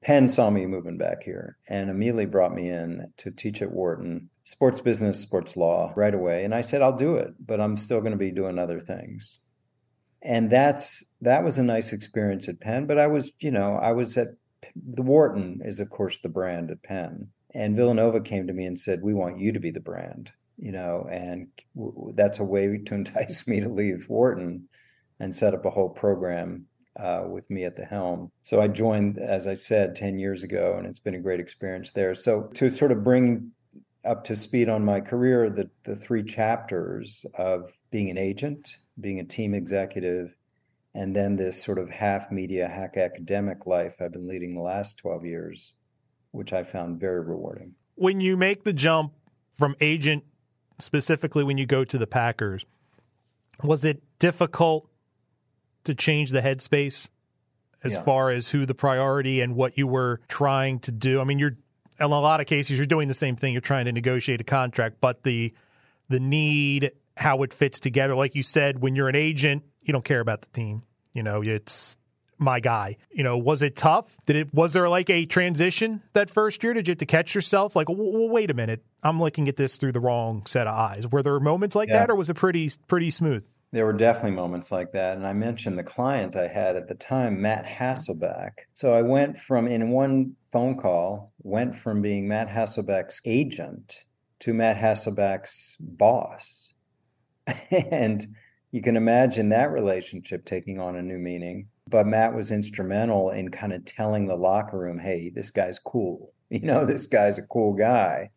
Penn 0.00 0.26
saw 0.26 0.50
me 0.50 0.66
moving 0.66 0.98
back 0.98 1.22
here 1.22 1.58
and 1.68 1.90
immediately 1.90 2.26
brought 2.26 2.54
me 2.54 2.70
in 2.70 3.12
to 3.18 3.30
teach 3.30 3.62
at 3.62 3.70
Wharton 3.70 4.30
sports 4.48 4.80
business, 4.80 5.20
sports 5.20 5.56
law 5.56 5.92
right 5.94 6.14
away. 6.14 6.44
And 6.44 6.54
I 6.54 6.62
said, 6.62 6.80
I'll 6.80 6.96
do 6.96 7.16
it, 7.16 7.34
but 7.44 7.60
I'm 7.60 7.76
still 7.76 8.00
going 8.00 8.12
to 8.12 8.18
be 8.18 8.30
doing 8.30 8.58
other 8.58 8.80
things. 8.80 9.40
And 10.22 10.50
that's 10.50 11.04
that 11.20 11.44
was 11.44 11.58
a 11.58 11.62
nice 11.62 11.92
experience 11.92 12.48
at 12.48 12.60
Penn. 12.60 12.86
But 12.86 12.98
I 12.98 13.06
was, 13.06 13.30
you 13.40 13.50
know, 13.50 13.76
I 13.76 13.92
was 13.92 14.16
at 14.16 14.28
the 14.74 15.02
Wharton 15.02 15.60
is 15.64 15.80
of 15.80 15.90
course 15.90 16.18
the 16.20 16.28
brand 16.28 16.70
at 16.70 16.82
Penn, 16.82 17.28
and 17.54 17.76
Villanova 17.76 18.20
came 18.20 18.48
to 18.48 18.52
me 18.52 18.64
and 18.64 18.76
said, 18.76 19.00
"We 19.00 19.14
want 19.14 19.38
you 19.38 19.52
to 19.52 19.60
be 19.60 19.70
the 19.70 19.80
brand." 19.80 20.32
you 20.58 20.72
know, 20.72 21.06
and 21.10 21.46
that's 22.14 22.40
a 22.40 22.44
way 22.44 22.78
to 22.78 22.94
entice 22.94 23.46
me 23.46 23.60
to 23.60 23.68
leave 23.68 24.08
Wharton 24.08 24.68
and 25.20 25.34
set 25.34 25.54
up 25.54 25.64
a 25.64 25.70
whole 25.70 25.88
program 25.88 26.66
uh, 26.98 27.24
with 27.28 27.48
me 27.48 27.64
at 27.64 27.76
the 27.76 27.84
helm. 27.84 28.30
So 28.42 28.60
I 28.60 28.68
joined, 28.68 29.18
as 29.18 29.46
I 29.46 29.54
said, 29.54 29.94
10 29.94 30.18
years 30.18 30.42
ago, 30.42 30.74
and 30.76 30.86
it's 30.86 30.98
been 30.98 31.14
a 31.14 31.20
great 31.20 31.40
experience 31.40 31.92
there. 31.92 32.14
So 32.14 32.42
to 32.54 32.70
sort 32.70 32.92
of 32.92 33.04
bring 33.04 33.52
up 34.04 34.24
to 34.24 34.36
speed 34.36 34.68
on 34.68 34.84
my 34.84 35.00
career, 35.00 35.50
the, 35.50 35.68
the 35.84 35.96
three 35.96 36.22
chapters 36.22 37.26
of 37.36 37.72
being 37.90 38.10
an 38.10 38.18
agent, 38.18 38.76
being 39.00 39.20
a 39.20 39.24
team 39.24 39.54
executive, 39.54 40.34
and 40.94 41.14
then 41.14 41.36
this 41.36 41.62
sort 41.62 41.78
of 41.78 41.88
half 41.90 42.30
media, 42.30 42.68
hack 42.68 42.96
academic 42.96 43.66
life 43.66 43.94
I've 44.00 44.12
been 44.12 44.26
leading 44.26 44.54
the 44.54 44.60
last 44.60 44.98
12 44.98 45.24
years, 45.24 45.74
which 46.30 46.52
I 46.52 46.64
found 46.64 47.00
very 47.00 47.20
rewarding. 47.20 47.74
When 47.94 48.20
you 48.20 48.36
make 48.36 48.64
the 48.64 48.72
jump 48.72 49.12
from 49.52 49.76
agent 49.80 50.24
specifically 50.78 51.44
when 51.44 51.58
you 51.58 51.66
go 51.66 51.84
to 51.84 51.98
the 51.98 52.06
Packers, 52.06 52.64
was 53.62 53.84
it 53.84 54.02
difficult 54.18 54.88
to 55.84 55.94
change 55.94 56.30
the 56.30 56.40
headspace 56.40 57.08
as 57.82 57.94
yeah. 57.94 58.02
far 58.02 58.30
as 58.30 58.50
who 58.50 58.66
the 58.66 58.74
priority 58.74 59.40
and 59.40 59.54
what 59.54 59.76
you 59.76 59.86
were 59.86 60.20
trying 60.28 60.78
to 60.80 60.92
do? 60.92 61.20
I 61.20 61.24
mean, 61.24 61.38
you're 61.38 61.56
in 62.00 62.06
a 62.06 62.08
lot 62.08 62.40
of 62.40 62.46
cases 62.46 62.76
you're 62.76 62.86
doing 62.86 63.08
the 63.08 63.14
same 63.14 63.36
thing. 63.36 63.52
You're 63.52 63.60
trying 63.60 63.86
to 63.86 63.92
negotiate 63.92 64.40
a 64.40 64.44
contract, 64.44 64.96
but 65.00 65.22
the 65.22 65.52
the 66.08 66.20
need, 66.20 66.92
how 67.16 67.42
it 67.42 67.52
fits 67.52 67.80
together, 67.80 68.14
like 68.14 68.34
you 68.34 68.42
said, 68.42 68.80
when 68.80 68.96
you're 68.96 69.08
an 69.08 69.16
agent, 69.16 69.62
you 69.82 69.92
don't 69.92 70.04
care 70.04 70.20
about 70.20 70.42
the 70.42 70.48
team. 70.48 70.82
You 71.12 71.22
know, 71.22 71.42
it's 71.42 71.96
my 72.38 72.60
guy. 72.60 72.96
You 73.10 73.24
know, 73.24 73.36
was 73.36 73.62
it 73.62 73.76
tough? 73.76 74.16
Did 74.26 74.36
it 74.36 74.54
was 74.54 74.72
there 74.72 74.88
like 74.88 75.10
a 75.10 75.26
transition 75.26 76.02
that 76.12 76.30
first 76.30 76.62
year? 76.62 76.72
Did 76.72 76.88
you 76.88 76.92
have 76.92 76.98
to 76.98 77.06
catch 77.06 77.34
yourself? 77.34 77.76
Like, 77.76 77.88
well, 77.88 78.28
wait 78.28 78.50
a 78.50 78.54
minute, 78.54 78.84
I'm 79.02 79.20
looking 79.20 79.48
at 79.48 79.56
this 79.56 79.76
through 79.76 79.92
the 79.92 80.00
wrong 80.00 80.46
set 80.46 80.66
of 80.66 80.74
eyes. 80.74 81.06
Were 81.10 81.22
there 81.22 81.38
moments 81.40 81.74
like 81.74 81.88
yeah. 81.88 82.00
that, 82.00 82.10
or 82.10 82.14
was 82.14 82.30
it 82.30 82.34
pretty 82.34 82.70
pretty 82.86 83.10
smooth? 83.10 83.46
There 83.70 83.84
were 83.84 83.92
definitely 83.92 84.30
moments 84.32 84.72
like 84.72 84.92
that. 84.92 85.16
And 85.16 85.26
I 85.26 85.34
mentioned 85.34 85.78
the 85.78 85.82
client 85.82 86.36
I 86.36 86.48
had 86.48 86.76
at 86.76 86.88
the 86.88 86.94
time, 86.94 87.40
Matt 87.40 87.66
Hasselbeck. 87.66 88.52
So 88.72 88.94
I 88.94 89.02
went 89.02 89.38
from, 89.38 89.68
in 89.68 89.90
one 89.90 90.34
phone 90.52 90.78
call, 90.78 91.32
went 91.42 91.76
from 91.76 92.00
being 92.00 92.26
Matt 92.26 92.48
Hasselbeck's 92.48 93.20
agent 93.26 94.04
to 94.40 94.54
Matt 94.54 94.78
Hasselbeck's 94.78 95.76
boss. 95.80 96.72
and 97.70 98.26
you 98.70 98.82
can 98.82 98.96
imagine 98.96 99.48
that 99.50 99.70
relationship 99.70 100.44
taking 100.44 100.80
on 100.80 100.96
a 100.96 101.02
new 101.02 101.18
meaning. 101.18 101.68
But 101.88 102.06
Matt 102.06 102.34
was 102.34 102.50
instrumental 102.50 103.30
in 103.30 103.50
kind 103.50 103.72
of 103.72 103.84
telling 103.84 104.26
the 104.26 104.36
locker 104.36 104.78
room, 104.78 104.98
hey, 104.98 105.30
this 105.34 105.50
guy's 105.50 105.78
cool. 105.78 106.32
You 106.50 106.60
know, 106.60 106.86
this 106.86 107.06
guy's 107.06 107.36
a 107.36 107.42
cool 107.42 107.74
guy. 107.74 108.30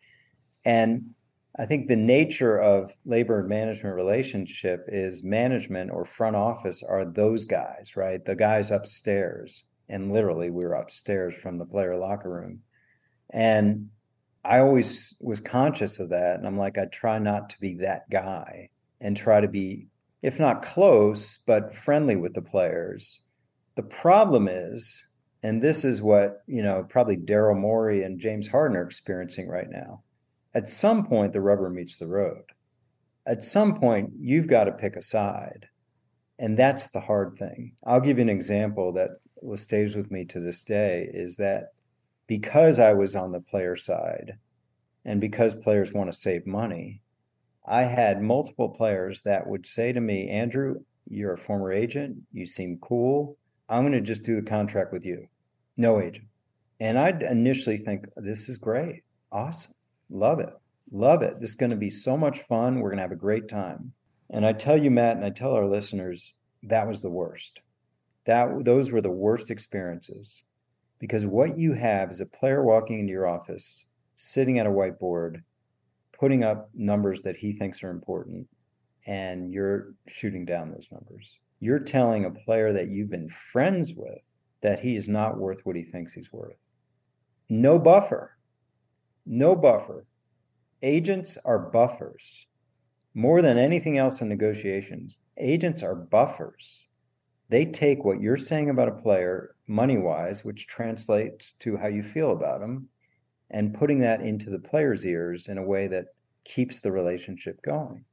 And 0.65 1.11
I 1.59 1.65
think 1.65 1.87
the 1.87 1.97
nature 1.97 2.57
of 2.57 2.95
labor 3.05 3.39
and 3.39 3.49
management 3.49 3.95
relationship 3.95 4.85
is 4.87 5.21
management 5.21 5.91
or 5.91 6.05
front 6.05 6.37
office 6.37 6.81
are 6.81 7.03
those 7.03 7.43
guys, 7.43 7.97
right? 7.97 8.23
The 8.23 8.35
guys 8.35 8.71
upstairs. 8.71 9.65
And 9.89 10.13
literally, 10.13 10.49
we 10.49 10.63
were 10.63 10.75
upstairs 10.75 11.33
from 11.35 11.57
the 11.57 11.65
player 11.65 11.97
locker 11.97 12.31
room. 12.31 12.59
And 13.31 13.89
I 14.45 14.59
always 14.59 15.13
was 15.19 15.41
conscious 15.41 15.99
of 15.99 16.09
that. 16.09 16.37
And 16.37 16.47
I'm 16.47 16.57
like, 16.57 16.77
I 16.77 16.85
try 16.85 17.19
not 17.19 17.49
to 17.49 17.59
be 17.59 17.75
that 17.75 18.09
guy 18.09 18.69
and 19.01 19.17
try 19.17 19.41
to 19.41 19.49
be, 19.49 19.87
if 20.21 20.39
not 20.39 20.63
close, 20.63 21.39
but 21.45 21.75
friendly 21.75 22.15
with 22.15 22.33
the 22.33 22.41
players. 22.41 23.21
The 23.75 23.83
problem 23.83 24.47
is, 24.47 25.03
and 25.43 25.61
this 25.61 25.83
is 25.83 26.01
what, 26.01 26.43
you 26.47 26.63
know, 26.63 26.85
probably 26.87 27.17
Daryl 27.17 27.59
Morey 27.59 28.03
and 28.03 28.21
James 28.21 28.47
Harden 28.47 28.77
are 28.77 28.85
experiencing 28.85 29.49
right 29.49 29.69
now 29.69 30.03
at 30.53 30.69
some 30.69 31.05
point 31.05 31.33
the 31.33 31.41
rubber 31.41 31.69
meets 31.69 31.97
the 31.97 32.07
road. 32.07 32.43
At 33.25 33.43
some 33.43 33.79
point, 33.79 34.11
you've 34.19 34.47
got 34.47 34.63
to 34.65 34.71
pick 34.71 34.95
a 34.95 35.01
side. 35.01 35.67
And 36.39 36.57
that's 36.57 36.87
the 36.87 36.99
hard 36.99 37.37
thing. 37.37 37.73
I'll 37.85 38.01
give 38.01 38.17
you 38.17 38.23
an 38.23 38.29
example 38.29 38.93
that 38.93 39.11
stays 39.55 39.95
with 39.95 40.09
me 40.09 40.25
to 40.25 40.39
this 40.39 40.63
day 40.63 41.07
is 41.13 41.37
that 41.37 41.73
because 42.27 42.79
I 42.79 42.93
was 42.93 43.15
on 43.15 43.31
the 43.31 43.39
player 43.39 43.75
side 43.75 44.37
and 45.05 45.21
because 45.21 45.53
players 45.53 45.93
want 45.93 46.11
to 46.11 46.17
save 46.17 46.47
money, 46.47 47.01
I 47.67 47.83
had 47.83 48.23
multiple 48.23 48.69
players 48.69 49.21
that 49.21 49.45
would 49.45 49.67
say 49.67 49.91
to 49.93 50.01
me, 50.01 50.29
Andrew, 50.29 50.79
you're 51.07 51.33
a 51.33 51.37
former 51.37 51.71
agent. 51.71 52.17
You 52.31 52.47
seem 52.47 52.79
cool. 52.81 53.37
I'm 53.69 53.83
going 53.83 53.93
to 53.93 54.01
just 54.01 54.23
do 54.23 54.35
the 54.35 54.49
contract 54.49 54.91
with 54.91 55.05
you. 55.05 55.27
No 55.77 56.01
agent. 56.01 56.25
And 56.79 56.97
I'd 56.97 57.21
initially 57.21 57.77
think, 57.77 58.05
this 58.15 58.49
is 58.49 58.57
great. 58.57 59.03
Awesome. 59.31 59.73
Love 60.12 60.41
it. 60.41 60.54
Love 60.91 61.21
it. 61.21 61.39
This 61.39 61.52
is 61.52 61.56
going 61.56 61.69
to 61.69 61.78
be 61.78 61.89
so 61.89 62.17
much 62.17 62.41
fun. 62.41 62.80
We're 62.80 62.89
going 62.89 62.97
to 62.97 63.04
have 63.04 63.13
a 63.13 63.15
great 63.15 63.47
time. 63.47 63.93
And 64.30 64.45
I 64.45 64.52
tell 64.52 64.78
you, 64.78 64.91
Matt, 64.91 65.15
and 65.15 65.26
I 65.26 65.30
tell 65.30 65.54
our 65.54 65.65
listeners, 65.65 66.34
that 66.63 66.88
was 66.88 67.00
the 67.00 67.10
worst. 67.10 67.62
That 68.26 68.65
those 68.65 68.91
were 68.91 69.02
the 69.02 69.10
worst 69.10 69.50
experiences. 69.50 70.43
Because 71.00 71.26
what 71.26 71.58
you 71.58 71.74
have 71.74 72.12
is 72.12 72.19
a 72.19 72.26
player 72.26 72.63
walking 72.63 73.00
into 73.00 73.12
your 73.12 73.26
office, 73.26 73.88
sitting 74.17 74.60
at 74.60 74.67
a 74.67 74.69
whiteboard, 74.69 75.41
putting 76.12 76.43
up 76.43 76.69
numbers 76.76 77.21
that 77.24 77.38
he 77.38 77.54
thinks 77.54 77.84
are 77.84 77.89
important, 77.89 78.47
and 79.08 79.52
you're 79.52 79.95
shooting 80.08 80.45
down 80.45 80.71
those 80.71 80.89
numbers. 80.91 81.39
You're 81.60 81.80
telling 81.80 82.26
a 82.26 82.32
player 82.32 82.74
that 82.74 82.89
you've 82.89 83.10
been 83.10 83.30
friends 83.30 83.93
with 83.95 84.21
that 84.62 84.80
he 84.80 84.95
is 84.95 85.08
not 85.08 85.39
worth 85.39 85.65
what 85.65 85.76
he 85.76 85.84
thinks 85.84 86.13
he's 86.13 86.32
worth. 86.32 86.58
No 87.50 87.80
buffer 87.80 88.38
no 89.31 89.55
buffer. 89.55 90.05
Agents 90.81 91.37
are 91.45 91.57
buffers. 91.57 92.47
More 93.13 93.41
than 93.41 93.57
anything 93.57 93.97
else 93.97 94.19
in 94.19 94.27
negotiations, 94.27 95.21
agents 95.37 95.81
are 95.81 95.95
buffers. 95.95 96.87
They 97.47 97.65
take 97.65 98.03
what 98.03 98.19
you're 98.19 98.35
saying 98.35 98.69
about 98.69 98.89
a 98.89 99.01
player 99.01 99.55
money 99.67 99.97
wise, 99.97 100.43
which 100.43 100.67
translates 100.67 101.53
to 101.59 101.77
how 101.77 101.87
you 101.87 102.03
feel 102.03 102.31
about 102.31 102.59
them, 102.59 102.89
and 103.49 103.73
putting 103.73 103.99
that 103.99 104.19
into 104.19 104.49
the 104.49 104.59
player's 104.59 105.05
ears 105.05 105.47
in 105.47 105.57
a 105.57 105.65
way 105.65 105.87
that 105.87 106.07
keeps 106.43 106.81
the 106.81 106.91
relationship 106.91 107.61
going. 107.61 108.03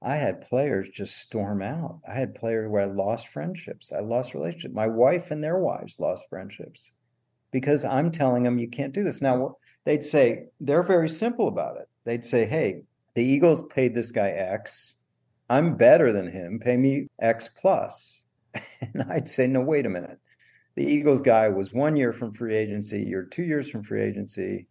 I 0.00 0.14
had 0.14 0.42
players 0.42 0.88
just 0.88 1.16
storm 1.16 1.60
out. 1.60 2.02
I 2.06 2.14
had 2.14 2.36
players 2.36 2.70
where 2.70 2.82
I 2.82 2.86
lost 2.86 3.26
friendships. 3.28 3.90
I 3.90 3.98
lost 3.98 4.32
relationships. 4.32 4.74
My 4.74 4.86
wife 4.86 5.32
and 5.32 5.42
their 5.42 5.58
wives 5.58 5.98
lost 5.98 6.28
friendships 6.28 6.92
because 7.50 7.84
I'm 7.84 8.12
telling 8.12 8.44
them 8.44 8.60
you 8.60 8.68
can't 8.68 8.94
do 8.94 9.02
this. 9.02 9.20
Now, 9.20 9.56
they'd 9.84 10.04
say 10.04 10.46
they're 10.60 10.82
very 10.82 11.08
simple 11.08 11.48
about 11.48 11.76
it. 11.76 11.88
They'd 12.04 12.24
say, 12.24 12.46
"Hey, 12.46 12.82
the 13.14 13.22
Eagles 13.22 13.66
paid 13.70 13.94
this 13.94 14.10
guy 14.10 14.30
X. 14.30 14.96
I'm 15.50 15.76
better 15.76 16.12
than 16.12 16.30
him. 16.30 16.58
Pay 16.58 16.76
me 16.76 17.08
X 17.20 17.48
plus." 17.48 18.24
And 18.80 19.02
I'd 19.10 19.28
say, 19.28 19.46
"No, 19.46 19.60
wait 19.60 19.86
a 19.86 19.88
minute. 19.88 20.18
The 20.74 20.84
Eagles 20.84 21.20
guy 21.20 21.48
was 21.48 21.72
one 21.72 21.96
year 21.96 22.12
from 22.12 22.32
free 22.32 22.56
agency. 22.56 23.02
You're 23.02 23.24
two 23.24 23.44
years 23.44 23.70
from 23.70 23.82
free 23.82 24.02
agency. 24.02 24.66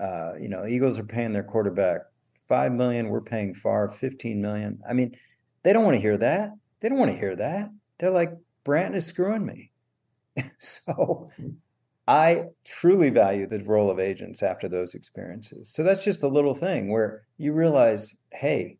Uh, 0.00 0.34
you 0.40 0.48
know, 0.48 0.66
Eagles 0.66 0.98
are 0.98 1.04
paying 1.04 1.32
their 1.32 1.42
quarterback 1.42 2.02
five 2.48 2.72
million. 2.72 3.08
We're 3.08 3.20
paying 3.20 3.54
far 3.54 3.90
fifteen 3.90 4.40
million. 4.40 4.80
I 4.88 4.92
mean, 4.92 5.16
they 5.62 5.72
don't 5.72 5.84
want 5.84 5.96
to 5.96 6.00
hear 6.02 6.18
that. 6.18 6.52
They 6.80 6.88
don't 6.88 6.98
want 6.98 7.12
to 7.12 7.16
hear 7.16 7.36
that. 7.36 7.70
They're 7.98 8.10
like, 8.10 8.32
Branton 8.64 8.96
is 8.96 9.06
screwing 9.06 9.46
me. 9.46 9.70
so 10.58 11.30
I 12.12 12.48
truly 12.66 13.08
value 13.08 13.46
the 13.46 13.64
role 13.64 13.90
of 13.90 13.98
agents 13.98 14.42
after 14.42 14.68
those 14.68 14.94
experiences. 14.94 15.72
So 15.72 15.82
that's 15.82 16.04
just 16.04 16.22
a 16.22 16.28
little 16.28 16.52
thing 16.52 16.92
where 16.92 17.22
you 17.38 17.54
realize, 17.54 18.14
hey, 18.32 18.76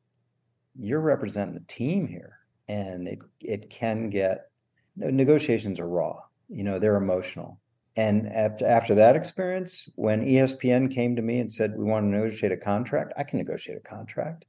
you're 0.79 1.01
representing 1.01 1.55
the 1.55 1.65
team 1.67 2.07
here, 2.07 2.41
and 2.69 3.09
it 3.09 3.21
it 3.41 3.71
can 3.71 4.11
get 4.11 4.51
negotiations 4.97 5.81
are 5.81 5.89
raw. 5.89 6.19
You 6.51 6.63
know, 6.63 6.79
they're 6.79 6.97
emotional. 6.97 7.59
And 7.97 8.29
after 8.29 8.67
after 8.67 8.95
that 8.97 9.17
experience, 9.17 9.89
when 9.95 10.27
ESPN 10.27 10.95
came 10.95 11.17
to 11.17 11.23
me 11.23 11.39
and 11.39 11.51
said 11.51 11.75
we 11.75 11.87
want 11.87 12.05
to 12.05 12.11
negotiate 12.11 12.53
a 12.53 12.57
contract, 12.59 13.15
I 13.17 13.23
can 13.23 13.39
negotiate 13.39 13.79
a 13.79 13.89
contract. 13.89 14.45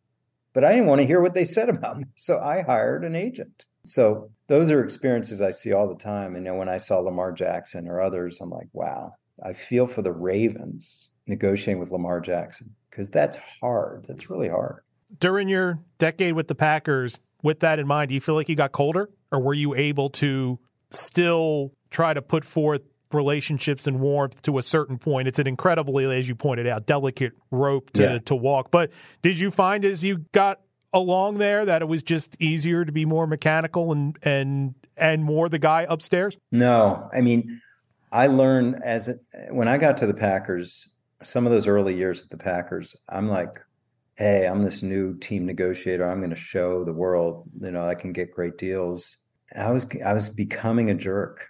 But 0.52 0.66
I 0.66 0.72
didn't 0.74 0.88
want 0.88 1.00
to 1.00 1.08
hear 1.08 1.22
what 1.22 1.34
they 1.34 1.46
said 1.46 1.70
about 1.70 2.00
me, 2.00 2.08
so 2.18 2.42
I 2.42 2.64
hired 2.64 3.06
an 3.06 3.16
agent. 3.16 3.66
So 3.86 4.30
those 4.48 4.72
are 4.72 4.84
experiences 4.84 5.42
I 5.42 5.52
see 5.52 5.74
all 5.74 5.88
the 5.88 6.02
time. 6.02 6.36
And 6.36 6.46
you 6.46 6.52
know, 6.52 6.58
when 6.58 6.70
I 6.70 6.78
saw 6.78 7.00
Lamar 7.00 7.32
Jackson 7.32 7.88
or 7.88 8.02
others, 8.02 8.40
I'm 8.42 8.50
like, 8.50 8.68
wow, 8.74 9.14
I 9.44 9.54
feel 9.54 9.88
for 9.88 10.02
the 10.02 10.12
Ravens 10.12 11.10
negotiating 11.28 11.80
with 11.80 11.92
Lamar 11.92 12.20
Jackson 12.20 12.74
because 12.90 13.10
that's 13.10 13.38
hard. 13.38 14.06
That's 14.08 14.30
really 14.30 14.50
hard. 14.50 14.84
During 15.20 15.48
your 15.48 15.80
decade 15.98 16.34
with 16.34 16.48
the 16.48 16.56
Packers, 16.56 17.20
with 17.42 17.60
that 17.60 17.80
in 17.80 17.88
mind, 17.88 18.10
do 18.10 18.16
you 18.16 18.22
feel 18.22 18.36
like 18.36 18.50
you 18.50 18.56
got 18.56 18.72
colder 18.72 19.10
or 19.32 19.40
were 19.40 19.54
you 19.54 19.76
able 19.76 20.10
to 20.12 20.60
still 20.90 21.74
try 21.90 22.14
to 22.14 22.22
put 22.22 22.46
forth 22.46 22.82
relationships 23.12 23.86
and 23.86 24.00
warmth 24.00 24.42
to 24.44 24.58
a 24.58 24.62
certain 24.64 24.98
point? 24.98 25.28
It's 25.28 25.40
an 25.40 25.48
incredibly, 25.48 26.06
as 26.06 26.28
you 26.28 26.36
pointed 26.36 26.68
out, 26.68 26.86
delicate 26.86 27.34
rope 27.52 27.92
to, 27.92 28.02
yeah. 28.02 28.18
to 28.20 28.36
walk. 28.36 28.72
But 28.72 28.92
did 29.22 29.40
you 29.40 29.52
find 29.52 29.86
as 29.86 30.04
you 30.04 30.26
got 30.32 30.62
along 30.94 31.38
there 31.38 31.66
that 31.66 31.82
it 31.82 31.88
was 31.88 32.04
just 32.04 32.40
easier 32.42 32.86
to 32.86 32.92
be 32.92 33.06
more 33.06 33.28
mechanical 33.28 33.92
and 33.92 34.18
and 34.24 34.76
and 34.96 35.24
more 35.24 35.50
the 35.50 35.60
guy 35.60 35.86
upstairs? 35.90 36.38
No, 36.52 37.10
I 37.14 37.22
mean, 37.22 37.62
I 38.12 38.28
learned 38.28 38.82
as 38.84 39.08
it, 39.08 39.20
when 39.50 39.68
I 39.68 39.78
got 39.78 39.98
to 39.98 40.08
the 40.08 40.14
Packers, 40.14 40.94
some 41.24 41.46
of 41.46 41.52
those 41.52 41.68
early 41.68 41.96
years 41.96 42.22
at 42.22 42.30
the 42.30 42.38
Packers, 42.38 42.96
I'm 43.10 43.28
like, 43.28 43.60
hey, 44.16 44.46
I'm 44.46 44.62
this 44.62 44.84
new 44.84 45.18
team 45.18 45.46
negotiator. 45.46 46.10
I'm 46.10 46.20
going 46.20 46.30
to 46.30 46.36
show 46.36 46.84
the 46.84 46.94
world, 46.94 47.50
you 47.60 47.72
know, 47.72 47.88
I 47.88 47.96
can 47.96 48.14
get 48.14 48.32
great 48.32 48.58
deals. 48.58 49.18
I 49.56 49.72
was 49.72 49.86
I 50.06 50.14
was 50.14 50.30
becoming 50.30 50.90
a 50.90 50.96
jerk, 50.96 51.48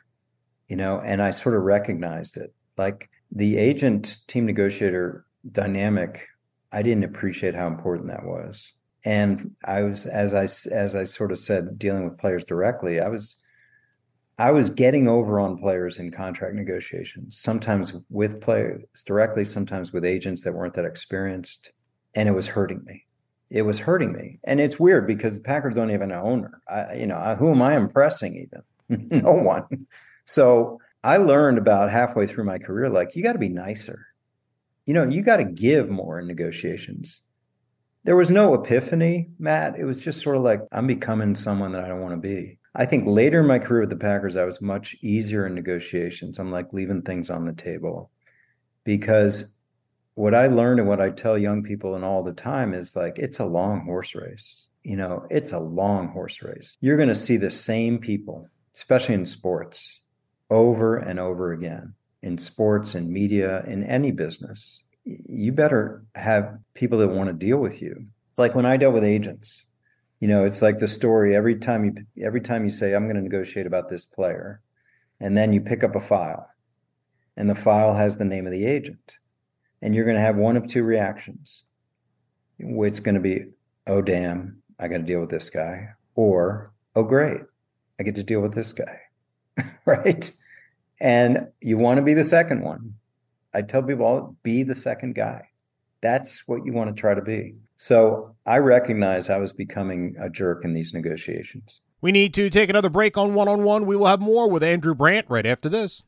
you 0.68 0.76
know, 0.76 1.00
and 1.00 1.22
I 1.22 1.32
sort 1.32 1.56
of 1.56 1.64
recognized 1.64 2.38
it. 2.38 2.54
Like 2.78 3.10
the 3.32 3.58
agent 3.58 4.18
team 4.28 4.46
negotiator 4.46 5.26
dynamic, 5.52 6.28
I 6.72 6.82
didn't 6.82 7.04
appreciate 7.04 7.56
how 7.56 7.68
important 7.68 8.08
that 8.08 8.26
was 8.26 8.74
and 9.06 9.52
I 9.66 9.82
was 9.82 10.06
as 10.06 10.34
I 10.34 10.46
as 10.74 10.96
I 10.96 11.04
sort 11.04 11.32
of 11.32 11.40
said 11.40 11.78
dealing 11.78 12.06
with 12.06 12.18
players 12.18 12.46
directly 12.46 13.00
I 13.00 13.08
was 13.08 13.36
I 14.40 14.52
was 14.52 14.70
getting 14.70 15.08
over 15.08 15.40
on 15.40 15.58
players 15.58 16.00
in 16.00 16.12
contract 16.12 16.56
negotiations 16.56 17.38
sometimes 17.40 17.94
with 18.10 18.42
players 18.42 18.84
directly 19.06 19.46
sometimes 19.46 19.94
with 19.94 20.06
agents 20.06 20.44
that 20.44 20.54
weren't 20.54 20.74
that 20.76 20.86
experienced 20.86 21.72
and 22.16 22.30
it 22.30 22.34
was 22.34 22.48
hurting 22.48 22.84
me. 22.86 23.06
It 23.50 23.64
was 23.64 23.80
hurting 23.80 24.14
me. 24.14 24.40
And 24.44 24.60
it's 24.60 24.80
weird 24.80 25.08
because 25.08 25.36
the 25.36 25.44
Packers 25.44 25.76
don't 25.76 25.90
even 25.92 26.10
have 26.10 26.20
an 26.20 26.26
owner. 26.26 26.62
I 26.68 26.94
you 26.96 27.08
know 27.08 27.18
I, 27.18 27.36
who 27.36 27.52
am 27.52 27.62
I 27.62 27.76
impressing 27.76 28.36
even? 28.36 28.64
No 29.24 29.32
one. 29.32 29.88
So 30.26 30.80
I 31.04 31.18
learned 31.18 31.58
about 31.58 31.90
halfway 31.90 32.28
through 32.28 32.44
my 32.44 32.60
career 32.60 32.90
like 32.90 33.16
you 33.16 33.24
got 33.24 33.34
to 33.34 33.40
be 33.40 33.50
nicer. 33.50 34.08
You 34.86 34.94
know 34.94 35.04
you 35.04 35.22
got 35.22 35.38
to 35.38 35.44
give 35.44 35.90
more 35.90 36.20
in 36.20 36.28
negotiations 36.28 37.22
there 38.04 38.16
was 38.16 38.30
no 38.30 38.54
epiphany, 38.54 39.30
Matt. 39.40 39.78
It 39.78 39.86
was 39.86 40.00
just 40.00 40.22
sort 40.22 40.38
of 40.38 40.44
like 40.44 40.62
I'm 40.72 40.88
becoming 40.88 41.36
someone 41.36 41.72
that 41.72 41.84
I 41.84 41.88
don't 41.88 42.02
want 42.02 42.14
to 42.14 42.18
be. 42.18 42.60
I 42.76 42.86
think 42.86 43.06
later 43.06 43.42
in 43.42 43.48
my 43.48 43.60
career 43.60 43.82
with 43.82 43.92
the 43.92 43.96
Packers, 43.96 44.36
I 44.36 44.46
was 44.46 44.62
much 44.62 44.96
easier 45.02 45.46
in 45.46 45.54
negotiations. 45.54 46.40
I'm 46.40 46.52
like 46.52 46.74
leaving 46.74 47.04
things 47.04 47.30
on 47.30 47.46
the 47.46 47.54
table 47.54 48.10
because 48.84 49.58
what 50.16 50.34
I 50.34 50.48
learned 50.48 50.80
and 50.80 50.90
what 50.90 51.02
I 51.02 51.10
tell 51.10 51.38
young 51.38 51.64
people 51.64 51.96
and 51.96 52.04
all 52.04 52.24
the 52.24 52.34
time 52.34 52.74
is 52.74 52.96
like 52.96 53.18
it's 53.18 53.40
a 53.40 53.46
long 53.46 53.82
horse 53.82 54.16
race. 54.16 54.68
You 54.84 54.98
know, 54.98 55.26
it's 55.30 55.54
a 55.54 55.60
long 55.60 56.10
horse 56.10 56.42
race. 56.42 56.76
You're 56.82 56.98
going 56.98 57.10
to 57.10 57.16
see 57.16 57.38
the 57.38 57.52
same 57.52 58.00
people, 58.00 58.50
especially 58.76 59.16
in 59.16 59.26
sports, 59.26 60.02
over 60.50 60.98
and 60.98 61.20
over 61.20 61.54
again 61.54 61.94
in 62.24 62.38
sports 62.38 62.96
in 62.96 63.12
media 63.12 63.64
in 63.68 63.84
any 63.84 64.12
business. 64.12 64.83
You 65.06 65.52
better 65.52 66.04
have 66.16 66.58
people 66.74 67.00
that 67.00 67.10
want 67.10 67.28
to 67.28 67.34
deal 67.34 67.58
with 67.58 67.82
you. 67.82 68.06
It's 68.30 68.40
like 68.40 68.56
when 68.56 68.66
I 68.66 68.78
dealt 68.78 68.94
with 68.94 69.04
agents. 69.04 69.68
You 70.20 70.30
know, 70.30 70.46
it's 70.46 70.62
like 70.62 70.80
the 70.80 70.88
story 70.88 71.36
every 71.36 71.58
time 71.58 71.84
you 71.84 71.96
every 72.26 72.40
time 72.40 72.64
you 72.64 72.70
say 72.70 72.94
I'm 72.94 73.06
going 73.06 73.18
to 73.18 73.22
negotiate 73.22 73.68
about 73.68 73.90
this 73.90 74.06
player 74.06 74.62
and 75.20 75.36
then 75.36 75.52
you 75.52 75.60
pick 75.60 75.84
up 75.84 75.96
a 75.96 76.00
file 76.00 76.50
and 77.36 77.50
the 77.50 77.56
file 77.56 77.94
has 77.94 78.18
the 78.18 78.26
name 78.26 78.46
of 78.46 78.54
the 78.54 78.66
agent 78.66 79.18
and 79.84 79.94
you're 79.94 80.06
going 80.06 80.16
to 80.16 80.22
have 80.22 80.38
one 80.38 80.56
of 80.56 80.66
two 80.66 80.84
reactions. 80.84 81.66
It's 82.58 83.02
going 83.02 83.16
to 83.16 83.22
be, 83.22 83.48
oh, 83.86 84.02
damn, 84.02 84.62
I 84.80 84.88
got 84.88 84.98
to 84.98 85.04
deal 85.04 85.20
with 85.20 85.30
this 85.30 85.50
guy, 85.50 85.90
or, 86.16 86.72
oh, 86.96 87.04
great, 87.04 87.42
I 88.00 88.04
get 88.04 88.16
to 88.16 88.24
deal 88.24 88.40
with 88.40 88.54
this 88.54 88.72
guy. 88.72 89.02
right. 89.86 90.32
And 91.02 91.50
you 91.60 91.78
want 91.78 91.98
to 91.98 92.04
be 92.04 92.14
the 92.14 92.24
second 92.24 92.62
one. 92.62 92.96
I 93.54 93.62
tell 93.62 93.84
people, 93.84 94.06
all, 94.06 94.36
be 94.44 94.64
the 94.64 94.76
second 94.76 95.16
guy. 95.16 95.50
That's 96.02 96.48
what 96.48 96.66
you 96.66 96.74
want 96.74 96.96
to 96.96 97.00
try 97.00 97.14
to 97.14 97.22
be. 97.22 97.56
So 97.78 98.36
I 98.46 98.58
recognize 98.58 99.30
I 99.30 99.38
was 99.38 99.54
becoming 99.54 100.16
a 100.20 100.30
jerk 100.30 100.66
in 100.66 100.74
these 100.74 100.94
negotiations. 100.94 101.82
We 102.02 102.12
need 102.12 102.34
to 102.34 102.50
take 102.50 102.70
another 102.70 102.90
break 102.90 103.18
on 103.18 103.34
one 103.34 103.48
on 103.48 103.64
one. 103.64 103.86
We 103.86 103.96
will 103.96 104.08
have 104.08 104.20
more 104.20 104.50
with 104.50 104.64
Andrew 104.64 104.94
Brandt 104.94 105.28
right 105.30 105.46
after 105.46 105.70
this. 105.70 106.04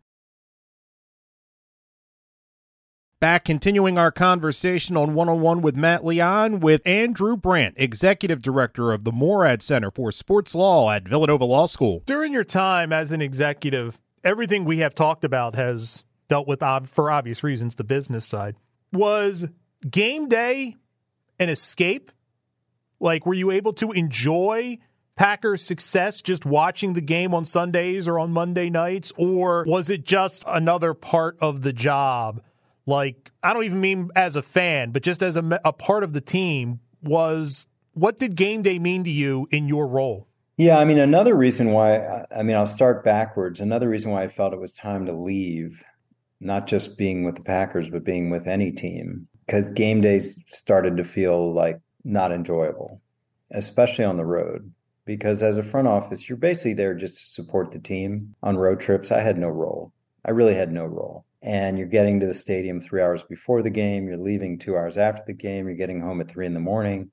Back 3.22 3.46
continuing 3.46 3.98
our 3.98 4.12
conversation 4.12 4.98
on 4.98 5.14
one 5.14 5.30
on 5.30 5.40
one 5.40 5.62
with 5.62 5.76
Matt 5.76 6.06
Leon 6.06 6.60
with 6.60 6.86
Andrew 6.86 7.38
Brandt, 7.38 7.76
Executive 7.78 8.42
Director 8.42 8.92
of 8.92 9.06
the 9.06 9.12
Moorad 9.12 9.62
Center 9.62 9.90
for 9.90 10.12
Sports 10.12 10.54
Law 10.54 10.92
at 10.92 11.08
Villanova 11.08 11.46
Law 11.46 11.66
School. 11.66 12.04
During 12.06 12.34
your 12.34 12.44
time 12.44 12.92
as 12.92 13.12
an 13.12 13.22
executive, 13.22 14.00
everything 14.24 14.66
we 14.66 14.80
have 14.80 14.94
talked 14.94 15.24
about 15.24 15.56
has 15.56 16.04
dealt 16.28 16.48
with, 16.48 16.62
for 16.90 17.12
obvious 17.12 17.44
reasons, 17.44 17.76
the 17.76 17.84
business 17.84 18.26
side. 18.26 18.56
Was 18.94 19.48
game 19.90 20.28
day 20.28 20.76
an 21.40 21.50
escape? 21.50 22.12
Like, 23.00 23.26
were 23.26 23.34
you 23.34 23.52
able 23.52 23.74
to 23.74 23.92
enjoy 23.92 24.80
Packers' 25.16 25.62
success 25.62 26.22
just 26.22 26.46
watching 26.46 26.94
the 26.94 27.02
game 27.02 27.34
on 27.34 27.46
Sundays 27.46 28.08
or 28.08 28.20
on 28.20 28.32
Monday 28.32 28.70
nights? 28.70 29.12
Or 29.18 29.66
was 29.68 29.90
it 29.90 30.06
just 30.06 30.44
another 30.48 30.94
part 30.94 31.38
of 31.42 31.62
the 31.62 31.74
job? 31.74 32.42
like 32.86 33.32
I 33.44 33.54
don't 33.54 33.64
even 33.64 33.82
mean 33.82 34.10
as 34.16 34.36
a 34.36 34.42
fan, 34.42 34.92
but 34.92 35.04
just 35.04 35.24
as 35.24 35.36
a, 35.36 35.60
a 35.64 35.74
part 35.74 36.04
of 36.04 36.14
the 36.14 36.22
team 36.22 36.80
was 37.02 37.68
what 37.94 38.18
did 38.18 38.36
game 38.36 38.62
day 38.62 38.80
mean 38.80 39.04
to 39.06 39.12
you 39.12 39.48
in 39.52 39.68
your 39.68 39.88
role? 39.88 40.28
Yeah, 40.58 40.78
I 40.78 40.86
mean, 40.86 41.00
another 41.00 41.36
reason 41.36 41.72
why, 41.72 42.26
I 42.34 42.42
mean, 42.44 42.56
I'll 42.56 42.66
start 42.66 43.04
backwards. 43.04 43.60
Another 43.60 43.90
reason 43.90 44.12
why 44.12 44.24
I 44.24 44.30
felt 44.30 44.54
it 44.54 44.60
was 44.60 44.74
time 44.74 45.06
to 45.08 45.12
leave, 45.12 45.84
not 46.40 46.68
just 46.68 46.98
being 46.98 47.24
with 47.24 47.36
the 47.36 47.44
Packers, 47.44 47.90
but 47.90 48.04
being 48.04 48.30
with 48.30 48.48
any 48.48 48.72
team, 48.72 49.28
because 49.46 49.70
game 49.70 50.02
days 50.02 50.40
started 50.48 50.98
to 50.98 51.04
feel 51.04 51.54
like 51.54 51.80
not 52.04 52.32
enjoyable, 52.32 53.02
especially 53.52 54.06
on 54.06 54.18
the 54.18 54.26
road. 54.26 54.72
Because 55.06 55.44
as 55.44 55.58
a 55.58 55.64
front 55.64 55.88
office, 55.88 56.28
you're 56.28 56.38
basically 56.38 56.74
there 56.74 56.96
just 56.96 57.20
to 57.20 57.30
support 57.30 57.72
the 57.72 57.80
team 57.80 58.34
on 58.42 58.58
road 58.58 58.80
trips. 58.80 59.12
I 59.12 59.22
had 59.22 59.38
no 59.38 59.50
role. 59.50 59.94
I 60.26 60.32
really 60.32 60.56
had 60.56 60.72
no 60.72 60.86
role 60.86 61.26
and 61.46 61.78
you're 61.78 61.88
getting 61.88 62.20
to 62.20 62.26
the 62.26 62.34
stadium 62.34 62.82
three 62.82 63.02
hours 63.02 63.24
before 63.24 63.62
the 63.62 63.70
game 63.70 64.08
you're 64.08 64.18
leaving 64.18 64.58
two 64.58 64.76
hours 64.76 64.98
after 64.98 65.22
the 65.28 65.34
game 65.34 65.68
you're 65.68 65.78
getting 65.78 66.02
home 66.02 66.20
at 66.20 66.28
three 66.28 66.46
in 66.46 66.56
the 66.56 66.60
morning 66.60 67.12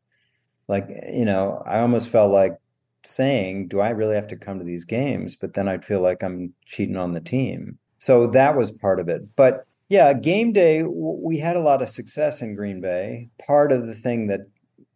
like 0.69 0.89
you 1.13 1.25
know 1.25 1.63
i 1.67 1.81
almost 1.81 2.09
felt 2.09 2.33
like 2.33 2.57
saying 3.05 3.69
do 3.69 3.79
i 3.79 3.91
really 3.91 4.15
have 4.15 4.27
to 4.27 4.37
come 4.37 4.59
to 4.59 4.65
these 4.65 4.87
games 4.87 5.37
but 5.37 5.53
then 5.53 5.69
i'd 5.69 5.85
feel 5.85 6.01
like 6.01 6.23
i'm 6.23 6.53
cheating 6.65 6.97
on 6.97 7.13
the 7.13 7.21
team 7.21 7.79
so 8.03 8.27
that 8.27 8.57
was 8.57 8.71
part 8.71 9.01
of 9.01 9.09
it 9.09 9.23
but 9.37 9.67
yeah 9.89 10.13
game 10.13 10.53
day 10.53 10.83
we 10.83 11.39
had 11.39 11.57
a 11.57 11.61
lot 11.61 11.83
of 11.83 11.89
success 11.89 12.43
in 12.43 12.55
green 12.55 12.81
bay 12.81 13.29
part 13.47 13.73
of 13.73 13.87
the 13.87 13.95
thing 13.95 14.27
that 14.27 14.41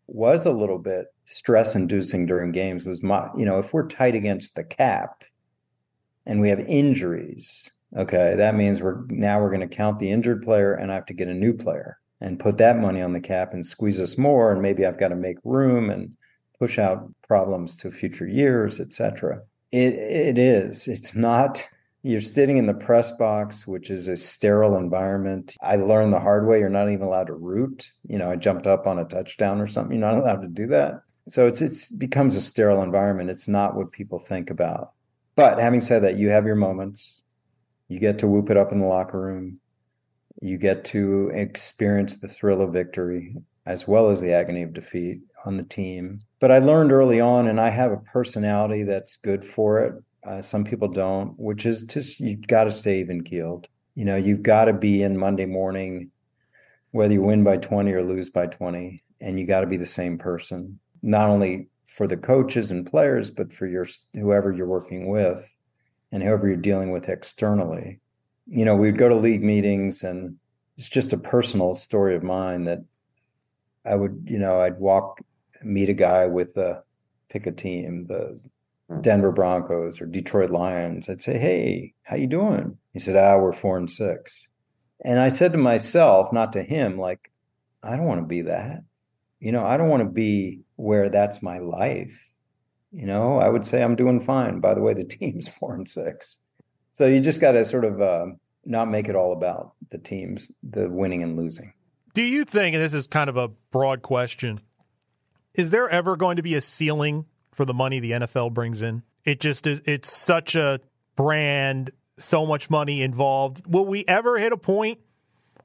was 0.06 0.46
a 0.46 0.52
little 0.52 0.78
bit 0.78 1.06
stress 1.24 1.74
inducing 1.74 2.26
during 2.26 2.52
games 2.52 2.86
was 2.86 3.02
my 3.02 3.28
you 3.36 3.44
know 3.44 3.58
if 3.58 3.72
we're 3.72 3.86
tight 3.86 4.14
against 4.14 4.54
the 4.54 4.64
cap 4.64 5.24
and 6.26 6.40
we 6.40 6.48
have 6.48 6.60
injuries 6.60 7.70
Okay, 7.96 8.34
that 8.36 8.54
means 8.54 8.82
we're 8.82 9.04
now 9.08 9.40
we're 9.40 9.54
going 9.54 9.66
to 9.66 9.74
count 9.74 9.98
the 9.98 10.10
injured 10.10 10.42
player 10.42 10.74
and 10.74 10.90
I 10.90 10.96
have 10.96 11.06
to 11.06 11.14
get 11.14 11.28
a 11.28 11.34
new 11.34 11.54
player 11.54 11.98
and 12.20 12.40
put 12.40 12.58
that 12.58 12.78
money 12.78 13.00
on 13.00 13.12
the 13.12 13.20
cap 13.20 13.52
and 13.52 13.64
squeeze 13.64 14.00
us 14.00 14.18
more 14.18 14.52
and 14.52 14.60
maybe 14.60 14.84
I've 14.84 14.98
got 14.98 15.08
to 15.08 15.16
make 15.16 15.36
room 15.44 15.88
and 15.90 16.10
push 16.58 16.78
out 16.78 17.08
problems 17.26 17.76
to 17.76 17.90
future 17.90 18.26
years, 18.26 18.80
etc. 18.80 19.40
It 19.70 19.94
it 19.94 20.36
is. 20.36 20.88
It's 20.88 21.14
not 21.14 21.64
you're 22.06 22.20
sitting 22.20 22.56
in 22.56 22.66
the 22.66 22.74
press 22.74 23.10
box, 23.16 23.66
which 23.66 23.90
is 23.90 24.06
a 24.06 24.16
sterile 24.16 24.76
environment. 24.76 25.56
I 25.60 25.74
learned 25.74 26.12
the 26.12 26.20
hard 26.20 26.46
way. 26.46 26.60
You're 26.60 26.68
not 26.68 26.88
even 26.88 27.04
allowed 27.04 27.26
to 27.26 27.34
root. 27.34 27.90
You 28.08 28.16
know, 28.18 28.30
I 28.30 28.36
jumped 28.36 28.66
up 28.66 28.86
on 28.86 29.00
a 29.00 29.04
touchdown 29.04 29.60
or 29.60 29.66
something. 29.66 29.98
You're 29.98 30.08
not 30.08 30.18
allowed 30.18 30.42
to 30.42 30.48
do 30.48 30.68
that. 30.68 31.00
So 31.28 31.48
it's 31.48 31.60
it's 31.60 31.90
becomes 31.90 32.36
a 32.36 32.40
sterile 32.40 32.82
environment. 32.82 33.30
It's 33.30 33.48
not 33.48 33.74
what 33.74 33.90
people 33.90 34.20
think 34.20 34.50
about. 34.50 34.92
But 35.34 35.58
having 35.58 35.80
said 35.80 36.04
that, 36.04 36.16
you 36.16 36.28
have 36.28 36.46
your 36.46 36.54
moments. 36.54 37.22
You 37.88 37.98
get 37.98 38.20
to 38.20 38.28
whoop 38.28 38.50
it 38.50 38.56
up 38.56 38.70
in 38.70 38.80
the 38.80 38.86
locker 38.86 39.20
room. 39.20 39.58
You 40.40 40.58
get 40.58 40.84
to 40.86 41.30
experience 41.34 42.20
the 42.20 42.28
thrill 42.28 42.62
of 42.62 42.72
victory 42.72 43.34
as 43.66 43.88
well 43.88 44.10
as 44.10 44.20
the 44.20 44.32
agony 44.32 44.62
of 44.62 44.72
defeat 44.72 45.22
on 45.44 45.56
the 45.56 45.64
team. 45.64 46.20
But 46.38 46.52
I 46.52 46.60
learned 46.60 46.92
early 46.92 47.20
on, 47.20 47.48
and 47.48 47.60
I 47.60 47.70
have 47.70 47.90
a 47.90 47.96
personality 47.96 48.84
that's 48.84 49.16
good 49.16 49.44
for 49.44 49.80
it. 49.80 49.94
Uh, 50.26 50.42
some 50.42 50.64
people 50.64 50.88
don't, 50.88 51.38
which 51.38 51.66
is 51.66 51.84
just 51.84 52.18
you've 52.18 52.46
got 52.48 52.64
to 52.64 52.72
stay 52.72 52.98
even 52.98 53.22
keeled. 53.22 53.68
You 53.94 54.04
know, 54.04 54.16
you've 54.16 54.42
got 54.42 54.64
to 54.64 54.72
be 54.72 55.02
in 55.02 55.16
Monday 55.16 55.46
morning, 55.46 56.10
whether 56.90 57.14
you 57.14 57.22
win 57.22 57.44
by 57.44 57.58
20 57.58 57.92
or 57.92 58.02
lose 58.02 58.28
by 58.28 58.46
20, 58.46 59.02
and 59.20 59.38
you 59.38 59.46
got 59.46 59.60
to 59.60 59.66
be 59.66 59.76
the 59.76 59.86
same 59.86 60.18
person, 60.18 60.80
not 61.00 61.30
only 61.30 61.68
for 61.84 62.08
the 62.08 62.16
coaches 62.16 62.72
and 62.72 62.90
players, 62.90 63.30
but 63.30 63.52
for 63.52 63.66
your 63.66 63.86
whoever 64.14 64.52
you're 64.52 64.66
working 64.66 65.08
with 65.08 65.54
and 66.10 66.22
whoever 66.22 66.48
you're 66.48 66.56
dealing 66.56 66.90
with 66.90 67.08
externally. 67.08 68.00
You 68.48 68.64
know, 68.64 68.74
we'd 68.74 68.98
go 68.98 69.08
to 69.08 69.14
league 69.14 69.44
meetings 69.44 70.02
and 70.02 70.36
it's 70.76 70.88
just 70.88 71.12
a 71.12 71.18
personal 71.18 71.74
story 71.76 72.16
of 72.16 72.22
mine 72.22 72.64
that 72.64 72.80
I 73.84 73.94
would, 73.94 74.26
you 74.28 74.38
know, 74.38 74.60
I'd 74.60 74.78
walk, 74.78 75.20
meet 75.62 75.88
a 75.88 75.94
guy 75.94 76.26
with 76.26 76.54
the 76.54 76.82
pick 77.30 77.46
a 77.46 77.52
team, 77.52 78.06
the 78.08 78.40
Denver 79.00 79.32
Broncos 79.32 80.00
or 80.00 80.06
Detroit 80.06 80.50
Lions. 80.50 81.08
I'd 81.08 81.20
say, 81.20 81.38
"Hey, 81.38 81.94
how 82.02 82.16
you 82.16 82.26
doing?" 82.26 82.78
He 82.92 83.00
said, 83.00 83.16
"Ah, 83.16 83.38
we're 83.38 83.52
four 83.52 83.76
and 83.76 83.90
six. 83.90 84.48
And 85.04 85.20
I 85.20 85.28
said 85.28 85.52
to 85.52 85.58
myself, 85.58 86.32
not 86.32 86.52
to 86.54 86.62
him, 86.62 86.98
like, 86.98 87.30
I 87.82 87.96
don't 87.96 88.06
want 88.06 88.20
to 88.20 88.26
be 88.26 88.42
that. 88.42 88.82
You 89.40 89.52
know, 89.52 89.66
I 89.66 89.76
don't 89.76 89.90
want 89.90 90.02
to 90.02 90.08
be 90.08 90.62
where 90.76 91.10
that's 91.10 91.42
my 91.42 91.58
life 91.58 92.26
you 92.96 93.04
know, 93.04 93.38
I 93.38 93.48
would 93.48 93.66
say 93.66 93.82
I'm 93.82 93.94
doing 93.94 94.20
fine. 94.20 94.60
By 94.60 94.72
the 94.72 94.80
way, 94.80 94.94
the 94.94 95.04
team's 95.18 95.48
four 95.48 95.74
and 95.74 95.88
six. 95.88 96.38
So 96.92 97.06
you 97.06 97.20
just 97.20 97.42
got 97.42 97.52
to 97.52 97.64
sort 97.64 97.84
of 97.84 98.00
uh, 98.00 98.26
not 98.64 98.88
make 98.88 99.08
it 99.08 99.14
all 99.14 99.32
about 99.32 99.74
the 99.90 99.98
teams, 99.98 100.50
the 100.62 100.88
winning 100.88 101.22
and 101.22 101.36
losing. 101.36 101.74
Do 102.14 102.22
you 102.22 102.46
think, 102.46 102.74
and 102.74 102.82
this 102.82 102.94
is 102.94 103.06
kind 103.06 103.28
of 103.28 103.36
a 103.36 103.48
broad 103.70 104.00
question, 104.00 104.60
is 105.54 105.70
there 105.70 105.88
ever 105.88 106.16
going 106.16 106.36
to 106.36 106.42
be 106.42 106.54
a 106.54 106.62
ceiling 106.62 107.26
for 107.56 107.64
the 107.64 107.74
money 107.74 107.98
the 107.98 108.12
NFL 108.12 108.52
brings 108.52 108.82
in? 108.82 109.02
It 109.24 109.40
just 109.40 109.66
is, 109.66 109.82
it's 109.84 110.12
such 110.12 110.54
a 110.54 110.80
brand, 111.16 111.90
so 112.18 112.46
much 112.46 112.70
money 112.70 113.02
involved. 113.02 113.62
Will 113.66 113.86
we 113.86 114.04
ever 114.06 114.38
hit 114.38 114.52
a 114.52 114.56
point 114.56 115.00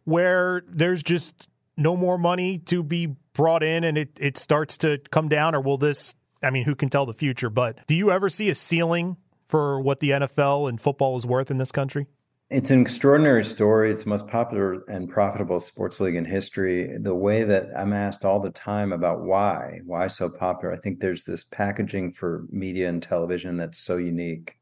where 0.05 0.63
there's 0.67 1.03
just 1.03 1.47
no 1.77 1.95
more 1.95 2.17
money 2.17 2.57
to 2.57 2.81
be 2.81 3.15
brought 3.33 3.61
in 3.61 3.83
and 3.83 3.97
it, 3.97 4.17
it 4.19 4.37
starts 4.37 4.77
to 4.79 4.99
come 5.11 5.29
down, 5.29 5.53
or 5.53 5.61
will 5.61 5.77
this 5.77 6.15
I 6.43 6.49
mean, 6.49 6.63
who 6.63 6.75
can 6.75 6.89
tell 6.89 7.05
the 7.05 7.13
future? 7.13 7.49
But 7.49 7.85
do 7.87 7.95
you 7.95 8.11
ever 8.11 8.29
see 8.29 8.49
a 8.49 8.55
ceiling 8.55 9.17
for 9.47 9.79
what 9.79 9.99
the 9.99 10.11
NFL 10.11 10.69
and 10.69 10.79
football 10.79 11.15
is 11.17 11.25
worth 11.25 11.51
in 11.51 11.57
this 11.57 11.71
country? 11.71 12.07
It's 12.51 12.69
an 12.69 12.81
extraordinary 12.81 13.45
story. 13.45 13.91
It's 13.91 14.03
the 14.03 14.09
most 14.09 14.27
popular 14.27 14.83
and 14.89 15.07
profitable 15.07 15.61
sports 15.61 16.01
league 16.01 16.17
in 16.17 16.25
history. 16.25 16.97
The 16.97 17.15
way 17.15 17.45
that 17.45 17.69
I'm 17.77 17.93
asked 17.93 18.25
all 18.25 18.41
the 18.41 18.49
time 18.49 18.91
about 18.91 19.21
why, 19.21 19.79
why 19.85 20.07
so 20.07 20.27
popular, 20.27 20.73
I 20.73 20.77
think 20.77 20.99
there's 20.99 21.23
this 21.23 21.45
packaging 21.45 22.11
for 22.11 22.45
media 22.49 22.89
and 22.89 23.01
television 23.01 23.55
that's 23.55 23.79
so 23.79 23.95
unique. 23.95 24.57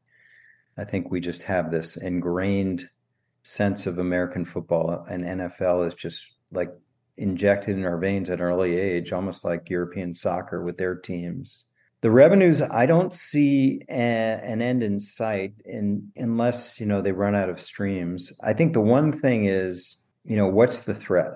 I 0.78 0.84
think 0.84 1.10
we 1.10 1.18
just 1.18 1.42
have 1.42 1.72
this 1.72 1.96
ingrained 1.96 2.84
sense 3.42 3.86
of 3.86 3.98
American 3.98 4.44
football 4.44 5.04
and 5.10 5.24
NFL 5.24 5.88
is 5.88 5.94
just 5.94 6.24
like 6.52 6.70
injected 7.16 7.76
in 7.76 7.84
our 7.84 7.98
veins 7.98 8.30
at 8.30 8.38
an 8.38 8.44
early 8.44 8.78
age, 8.78 9.12
almost 9.12 9.44
like 9.44 9.68
European 9.68 10.14
soccer 10.14 10.62
with 10.62 10.78
their 10.78 10.94
teams 10.94 11.64
the 12.02 12.10
revenues 12.10 12.62
i 12.62 12.86
don't 12.86 13.12
see 13.12 13.82
a, 13.88 13.92
an 13.92 14.62
end 14.62 14.82
in 14.82 14.98
sight 14.98 15.54
in, 15.64 16.10
unless 16.16 16.80
you 16.80 16.86
know 16.86 17.00
they 17.00 17.12
run 17.12 17.34
out 17.34 17.48
of 17.48 17.60
streams. 17.60 18.32
I 18.42 18.52
think 18.52 18.72
the 18.72 18.80
one 18.80 19.12
thing 19.12 19.46
is 19.46 19.96
you 20.24 20.36
know 20.36 20.48
what's 20.48 20.80
the 20.80 20.94
threat? 20.94 21.32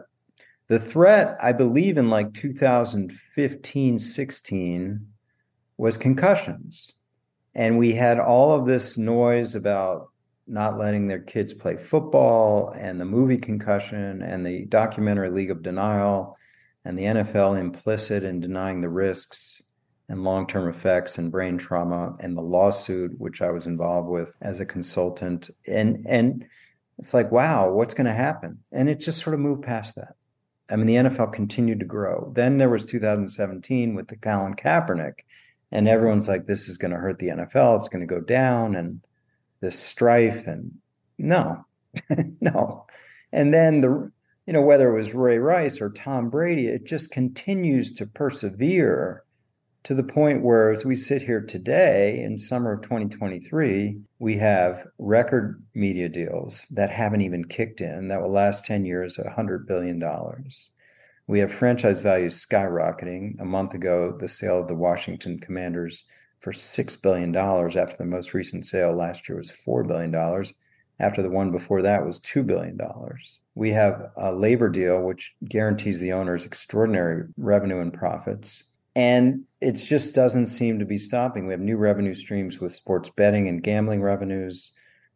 The 0.69 0.79
threat 0.79 1.37
i 1.41 1.53
believe 1.53 1.99
in 1.99 2.11
like 2.11 2.33
2015 2.35 3.99
16 3.99 5.07
was 5.77 5.97
concussions. 5.97 6.93
And 7.57 7.79
we 7.79 7.93
had 7.93 8.19
all 8.19 8.53
of 8.53 8.67
this 8.67 8.97
noise 8.99 9.55
about 9.55 10.09
not 10.47 10.79
letting 10.79 11.07
their 11.07 11.21
kids 11.21 11.55
play 11.55 11.77
football 11.77 12.71
and 12.71 13.01
the 13.01 13.05
movie 13.05 13.39
concussion 13.39 14.23
and 14.23 14.45
the 14.45 14.67
documentary 14.67 15.31
league 15.31 15.51
of 15.51 15.63
denial 15.63 16.37
and 16.85 16.99
the 16.99 17.05
nfl 17.05 17.59
implicit 17.59 18.25
in 18.25 18.41
denying 18.41 18.83
the 18.83 18.89
risks 18.89 19.63
and 20.09 20.25
long-term 20.25 20.69
effects 20.69 21.19
and 21.19 21.33
brain 21.33 21.57
trauma 21.57 22.15
and 22.21 22.37
the 22.37 22.43
lawsuit 22.43 23.19
which 23.19 23.41
I 23.41 23.51
was 23.51 23.67
involved 23.67 24.09
with 24.09 24.35
as 24.43 24.61
a 24.61 24.67
consultant. 24.67 25.51
And 25.67 26.05
and 26.09 26.47
it's 26.99 27.15
like 27.15 27.33
wow 27.33 27.71
what's 27.71 27.95
going 27.95 28.07
to 28.07 28.13
happen? 28.13 28.59
And 28.73 28.89
it 28.89 29.01
just 29.01 29.23
sort 29.23 29.35
of 29.35 29.41
moved 29.41 29.63
past 29.63 29.97
that. 29.97 30.15
I 30.71 30.77
mean 30.77 30.87
the 30.87 30.97
NFL 30.97 31.33
continued 31.33 31.81
to 31.81 31.87
grow. 31.87 32.33
Then 32.35 32.59
there 32.59 32.71
was 32.71 32.87
2017 32.87 33.95
with 33.95 34.09
the 34.09 34.17
Colin 34.17 34.55
Kaepernick 34.55 35.21
and 35.73 35.89
everyone's 35.89 36.29
like 36.29 36.47
this 36.47 36.69
is 36.69 36.79
going 36.79 36.93
to 36.93 36.99
hurt 36.99 37.19
the 37.19 37.29
NFL 37.29 37.79
it's 37.79 37.89
going 37.89 38.07
to 38.07 38.15
go 38.15 38.21
down 38.21 38.77
and 38.77 39.01
this 39.61 39.79
strife 39.79 40.47
and 40.47 40.73
no 41.19 41.65
no. 42.41 42.87
And 43.33 43.55
then 43.55 43.81
the 43.81 44.11
you 44.47 44.53
know 44.53 44.63
whether 44.63 44.95
it 44.95 44.99
was 44.99 45.15
Ray 45.15 45.39
Rice 45.39 45.81
or 45.81 45.91
Tom 45.91 46.29
Brady 46.29 46.67
it 46.67 46.85
just 46.85 47.11
continues 47.11 47.93
to 47.93 48.07
persevere 48.07 49.25
to 49.85 49.95
the 49.95 50.03
point 50.03 50.43
where, 50.43 50.73
as 50.73 50.87
we 50.87 50.97
sit 50.97 51.23
here 51.23 51.43
today 51.43 52.19
in 52.23 52.39
summer 52.39 52.73
of 52.73 52.83
2023, 52.83 53.99
we 54.19 54.37
have 54.39 54.87
record 54.99 55.63
media 55.75 56.09
deals 56.09 56.67
that 56.71 56.91
haven't 56.91 57.21
even 57.21 57.45
kicked 57.45 57.83
in 57.83 58.09
that 58.09 58.23
will 58.23 58.33
last 58.33 58.65
10 58.65 58.87
years, 58.87 59.19
$100 59.19 59.67
billion. 59.67 60.03
We 61.27 61.39
have 61.41 61.53
franchise 61.53 61.99
values 61.99 62.45
skyrocketing. 62.45 63.39
A 63.41 63.45
month 63.45 63.75
ago, 63.75 64.17
the 64.19 64.29
sale 64.29 64.59
of 64.59 64.69
the 64.69 64.75
Washington 64.75 65.39
Commanders 65.39 66.05
for 66.41 66.53
$6 66.53 67.03
billion 67.03 67.37
after 67.37 67.97
the 67.99 68.07
most 68.07 68.33
recent 68.33 68.65
sale 68.67 68.95
last 68.95 69.29
year 69.29 69.37
was 69.37 69.53
$4 69.53 69.87
billion. 69.87 70.15
After 70.99 71.23
the 71.23 71.31
one 71.31 71.51
before 71.51 71.83
that 71.83 72.07
was 72.07 72.21
$2 72.21 72.47
billion. 72.47 72.79
We 73.55 73.71
have 73.71 74.13
a 74.17 74.33
labor 74.33 74.71
deal, 74.71 75.03
which 75.03 75.35
guarantees 75.47 76.01
the 76.01 76.13
owners 76.13 76.47
extraordinary 76.47 77.25
revenue 77.37 77.81
and 77.81 77.93
profits 77.93 78.65
and 78.97 79.45
it 79.61 79.73
just 79.73 80.15
doesn't 80.15 80.47
seem 80.47 80.79
to 80.79 80.85
be 80.85 80.99
stopping. 80.99 81.47
We 81.47 81.53
have 81.53 81.61
new 81.61 81.77
revenue 81.77 82.15
streams 82.15 82.61
with 82.61 82.75
sports 82.75 83.11
betting 83.11 83.49
and 83.49 83.63
gambling 83.63 84.03
revenues. 84.03 84.73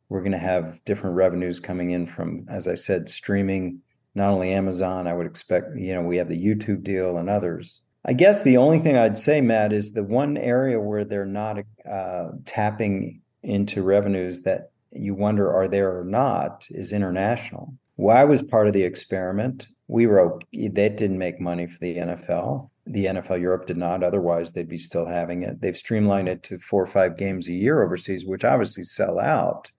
We're 0.08 0.22
going 0.22 0.32
to 0.32 0.38
have 0.38 0.82
different 0.84 1.16
revenues 1.16 1.60
coming 1.60 1.90
in 1.90 2.06
from, 2.06 2.46
as 2.48 2.66
I 2.66 2.74
said, 2.74 3.08
streaming, 3.08 3.80
not 4.14 4.30
only 4.30 4.52
Amazon, 4.52 5.06
I 5.06 5.12
would 5.12 5.26
expect, 5.26 5.76
you 5.76 5.94
know, 5.94 6.02
we 6.02 6.16
have 6.16 6.28
the 6.28 6.44
YouTube 6.44 6.82
deal 6.82 7.18
and 7.18 7.28
others. 7.28 7.82
I 8.04 8.14
guess 8.14 8.42
the 8.42 8.56
only 8.56 8.78
thing 8.78 8.96
I'd 8.96 9.18
say, 9.18 9.40
Matt, 9.40 9.72
is 9.72 9.92
the 9.92 10.02
one 10.02 10.36
area 10.38 10.80
where 10.80 11.04
they're 11.04 11.26
not 11.26 11.58
uh, 11.88 12.28
tapping 12.46 13.20
into 13.42 13.82
revenues 13.82 14.42
that 14.42 14.70
you 14.92 15.14
wonder 15.14 15.52
are 15.52 15.68
there 15.68 15.98
or 15.98 16.04
not 16.04 16.66
is 16.70 16.92
international. 16.92 17.74
Well, 17.96 18.16
I 18.16 18.24
was 18.24 18.42
part 18.42 18.66
of 18.66 18.72
the 18.72 18.82
experiment. 18.82 19.68
We 19.88 20.06
wrote 20.06 20.44
that 20.52 20.96
didn't 20.96 21.18
make 21.18 21.40
money 21.40 21.66
for 21.66 21.78
the 21.80 21.96
NFL 21.96 22.70
the 22.90 23.06
NFL 23.06 23.40
Europe 23.40 23.66
did 23.66 23.76
not. 23.76 24.02
Otherwise, 24.02 24.52
they'd 24.52 24.68
be 24.68 24.78
still 24.78 25.06
having 25.06 25.42
it. 25.42 25.60
They've 25.60 25.76
streamlined 25.76 26.28
it 26.28 26.42
to 26.44 26.58
four 26.58 26.82
or 26.82 26.86
five 26.86 27.16
games 27.16 27.46
a 27.48 27.52
year 27.52 27.82
overseas, 27.82 28.24
which 28.24 28.44
obviously 28.44 28.84
sell 28.84 29.18
out, 29.18 29.70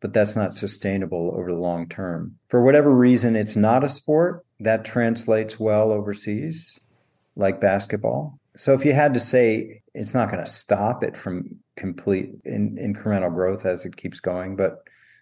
but 0.00 0.12
that's 0.12 0.36
not 0.36 0.54
sustainable 0.54 1.34
over 1.36 1.50
the 1.52 1.58
long 1.58 1.88
term. 1.88 2.36
For 2.48 2.62
whatever 2.62 2.94
reason, 2.94 3.36
it's 3.36 3.56
not 3.56 3.84
a 3.84 3.88
sport 3.88 4.44
that 4.60 4.84
translates 4.84 5.58
well 5.58 5.90
overseas, 5.90 6.78
like 7.36 7.60
basketball. 7.60 8.38
So 8.56 8.74
if 8.74 8.84
you 8.84 8.92
had 8.92 9.14
to 9.14 9.20
say 9.20 9.82
it's 9.94 10.14
not 10.14 10.30
going 10.30 10.44
to 10.44 10.50
stop 10.50 11.02
it 11.02 11.16
from 11.16 11.56
complete 11.76 12.30
in, 12.44 12.76
incremental 12.76 13.32
growth 13.32 13.64
as 13.64 13.84
it 13.84 13.96
keeps 13.96 14.20
going, 14.20 14.56
but 14.56 14.78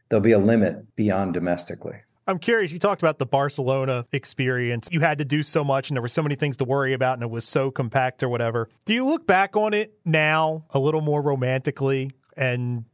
there'll 0.09 0.23
be 0.23 0.33
a 0.33 0.39
limit 0.39 0.95
beyond 0.97 1.35
domestically. 1.35 1.97
I'm 2.27 2.39
curious. 2.39 2.73
You 2.73 2.79
talked 2.79 3.03
about 3.03 3.19
the 3.19 3.27
Barcelona 3.27 4.07
experience. 4.13 4.89
You 4.93 5.01
had 5.01 5.19
to 5.19 5.25
do 5.25 5.43
so 5.43 5.65
much, 5.65 5.91
and 5.91 5.97
there 5.97 6.03
were 6.03 6.09
so 6.09 6.23
many 6.23 6.37
things 6.37 6.57
to 6.59 6.65
worry 6.65 6.93
about, 6.93 7.15
and 7.15 7.23
it 7.23 7.31
was 7.31 7.45
so 7.45 7.71
compact 7.71 8.23
or 8.23 8.29
whatever. 8.29 8.69
Do 8.85 8.95
you 8.95 9.05
look 9.05 9.27
back 9.27 9.57
on 9.57 9.75
it 9.75 9.93
now 10.05 10.65
a 10.71 10.79
little 10.79 11.01
more 11.01 11.21
romantically 11.21 12.13
and 12.37 12.85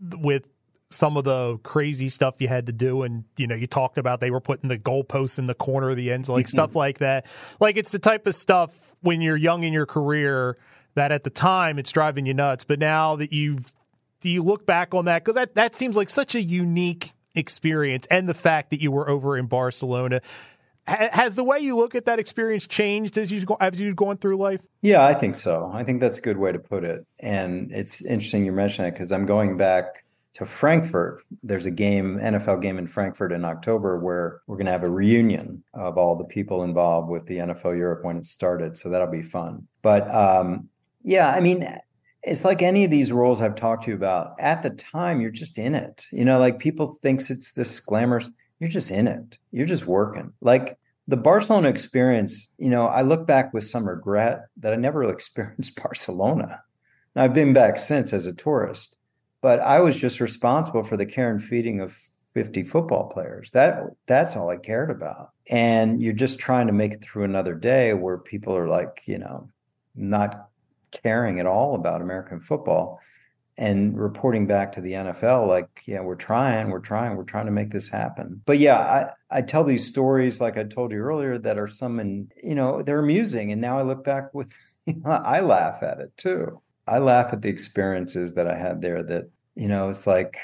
with 0.00 0.44
some 0.90 1.16
of 1.16 1.24
the 1.24 1.58
crazy 1.58 2.08
stuff 2.08 2.36
you 2.40 2.46
had 2.46 2.66
to 2.66 2.72
do? 2.72 3.02
And, 3.02 3.24
you 3.36 3.48
know, 3.48 3.56
you 3.56 3.66
talked 3.66 3.98
about 3.98 4.20
they 4.20 4.30
were 4.30 4.40
putting 4.40 4.68
the 4.68 4.78
goalposts 4.78 5.38
in 5.38 5.46
the 5.46 5.54
corner 5.54 5.90
of 5.90 5.96
the 5.96 6.12
ends, 6.12 6.28
like 6.28 6.46
stuff 6.46 6.70
mm-hmm. 6.70 6.78
like 6.78 6.98
that. 6.98 7.26
Like 7.58 7.76
it's 7.76 7.90
the 7.90 7.98
type 7.98 8.26
of 8.28 8.34
stuff 8.34 8.94
when 9.00 9.20
you're 9.20 9.36
young 9.36 9.64
in 9.64 9.72
your 9.72 9.86
career 9.86 10.56
that 10.94 11.10
at 11.10 11.24
the 11.24 11.30
time 11.30 11.78
it's 11.78 11.90
driving 11.90 12.26
you 12.26 12.34
nuts. 12.34 12.62
But 12.64 12.78
now 12.78 13.16
that 13.16 13.32
you've, 13.32 13.72
do 14.20 14.30
you 14.30 14.42
look 14.42 14.66
back 14.66 14.94
on 14.94 15.06
that? 15.06 15.24
Because 15.24 15.34
that, 15.34 15.56
that 15.56 15.74
seems 15.74 15.96
like 15.96 16.10
such 16.10 16.34
a 16.34 16.40
unique 16.40 17.12
experience 17.34 18.06
and 18.10 18.28
the 18.28 18.34
fact 18.34 18.70
that 18.70 18.80
you 18.80 18.90
were 18.90 19.08
over 19.08 19.36
in 19.36 19.46
Barcelona. 19.46 20.20
Has 20.86 21.36
the 21.36 21.44
way 21.44 21.58
you 21.58 21.76
look 21.76 21.94
at 21.94 22.06
that 22.06 22.18
experience 22.18 22.66
changed 22.66 23.18
as 23.18 23.30
you 23.30 23.44
as 23.60 23.78
you've 23.78 23.94
gone 23.94 24.16
through 24.16 24.38
life? 24.38 24.62
Yeah, 24.80 25.04
I 25.04 25.12
think 25.12 25.34
so. 25.34 25.70
I 25.74 25.84
think 25.84 26.00
that's 26.00 26.18
a 26.18 26.22
good 26.22 26.38
way 26.38 26.50
to 26.50 26.58
put 26.58 26.82
it. 26.82 27.06
And 27.18 27.70
it's 27.72 28.00
interesting 28.00 28.46
you 28.46 28.52
mention 28.52 28.86
it 28.86 28.92
because 28.92 29.12
I'm 29.12 29.26
going 29.26 29.58
back 29.58 30.04
to 30.38 30.46
Frankfurt. 30.46 31.24
There's 31.42 31.66
a 31.66 31.70
game, 31.70 32.18
NFL 32.18 32.62
game 32.62 32.78
in 32.78 32.86
Frankfurt 32.86 33.32
in 33.32 33.44
October, 33.44 33.98
where 33.98 34.40
we're 34.46 34.56
going 34.56 34.66
to 34.66 34.72
have 34.72 34.84
a 34.84 34.88
reunion 34.88 35.62
of 35.74 35.98
all 35.98 36.16
the 36.16 36.24
people 36.24 36.62
involved 36.62 37.10
with 37.10 37.26
the 37.26 37.38
NFL 37.38 37.76
Europe 37.76 38.04
when 38.04 38.16
it 38.16 38.24
started. 38.24 38.76
So 38.76 38.88
that'll 38.88 39.08
be 39.08 39.20
fun. 39.20 39.66
But 39.82 40.08
um, 40.14 40.68
yeah, 41.02 41.30
I 41.30 41.40
mean, 41.40 41.68
it's 42.22 42.44
like 42.44 42.62
any 42.62 42.84
of 42.84 42.90
these 42.90 43.12
roles 43.12 43.40
I've 43.40 43.54
talked 43.54 43.84
to 43.84 43.90
you 43.90 43.96
about. 43.96 44.34
At 44.38 44.62
the 44.62 44.70
time, 44.70 45.20
you're 45.20 45.30
just 45.30 45.58
in 45.58 45.74
it. 45.74 46.06
You 46.10 46.24
know, 46.24 46.38
like 46.38 46.58
people 46.58 46.98
thinks 47.02 47.30
it's 47.30 47.52
this 47.52 47.80
glamorous. 47.80 48.28
You're 48.60 48.70
just 48.70 48.90
in 48.90 49.06
it. 49.06 49.38
You're 49.52 49.66
just 49.66 49.86
working. 49.86 50.32
Like 50.40 50.78
the 51.06 51.16
Barcelona 51.16 51.68
experience. 51.68 52.48
You 52.58 52.70
know, 52.70 52.86
I 52.86 53.02
look 53.02 53.26
back 53.26 53.54
with 53.54 53.64
some 53.64 53.88
regret 53.88 54.46
that 54.58 54.72
I 54.72 54.76
never 54.76 55.02
experienced 55.10 55.80
Barcelona. 55.80 56.62
Now, 57.16 57.24
I've 57.24 57.34
been 57.34 57.52
back 57.52 57.78
since 57.78 58.12
as 58.12 58.26
a 58.26 58.32
tourist, 58.32 58.96
but 59.40 59.60
I 59.60 59.80
was 59.80 59.96
just 59.96 60.20
responsible 60.20 60.82
for 60.82 60.96
the 60.96 61.06
care 61.06 61.30
and 61.30 61.42
feeding 61.42 61.80
of 61.80 61.96
50 62.34 62.62
football 62.64 63.08
players. 63.08 63.50
That 63.52 63.84
that's 64.06 64.36
all 64.36 64.50
I 64.50 64.56
cared 64.56 64.90
about. 64.90 65.30
And 65.48 66.02
you're 66.02 66.12
just 66.12 66.38
trying 66.38 66.66
to 66.66 66.72
make 66.72 66.92
it 66.92 67.02
through 67.02 67.24
another 67.24 67.54
day 67.54 67.94
where 67.94 68.18
people 68.18 68.54
are 68.54 68.68
like, 68.68 69.02
you 69.06 69.18
know, 69.18 69.48
not 69.96 70.47
caring 70.90 71.40
at 71.40 71.46
all 71.46 71.74
about 71.74 72.00
American 72.00 72.40
football 72.40 73.00
and 73.58 73.98
reporting 73.98 74.46
back 74.46 74.72
to 74.72 74.80
the 74.80 74.92
NFL 74.92 75.48
like, 75.48 75.82
yeah, 75.84 76.00
we're 76.00 76.14
trying, 76.14 76.70
we're 76.70 76.78
trying, 76.78 77.16
we're 77.16 77.24
trying 77.24 77.46
to 77.46 77.52
make 77.52 77.72
this 77.72 77.88
happen. 77.88 78.40
But 78.46 78.58
yeah, 78.58 78.78
I, 78.78 79.38
I 79.38 79.42
tell 79.42 79.64
these 79.64 79.86
stories 79.86 80.40
like 80.40 80.56
I 80.56 80.62
told 80.62 80.92
you 80.92 80.98
earlier 80.98 81.38
that 81.38 81.58
are 81.58 81.66
some 81.66 81.98
and 81.98 82.32
you 82.42 82.54
know, 82.54 82.82
they're 82.82 83.00
amusing. 83.00 83.50
And 83.50 83.60
now 83.60 83.76
I 83.78 83.82
look 83.82 84.04
back 84.04 84.32
with 84.32 84.52
I 85.04 85.40
laugh 85.40 85.82
at 85.82 85.98
it 85.98 86.16
too. 86.16 86.60
I 86.86 86.98
laugh 86.98 87.32
at 87.32 87.42
the 87.42 87.48
experiences 87.48 88.34
that 88.34 88.46
I 88.46 88.56
had 88.56 88.80
there 88.80 89.02
that, 89.02 89.24
you 89.56 89.68
know, 89.68 89.90
it's 89.90 90.06
like, 90.06 90.38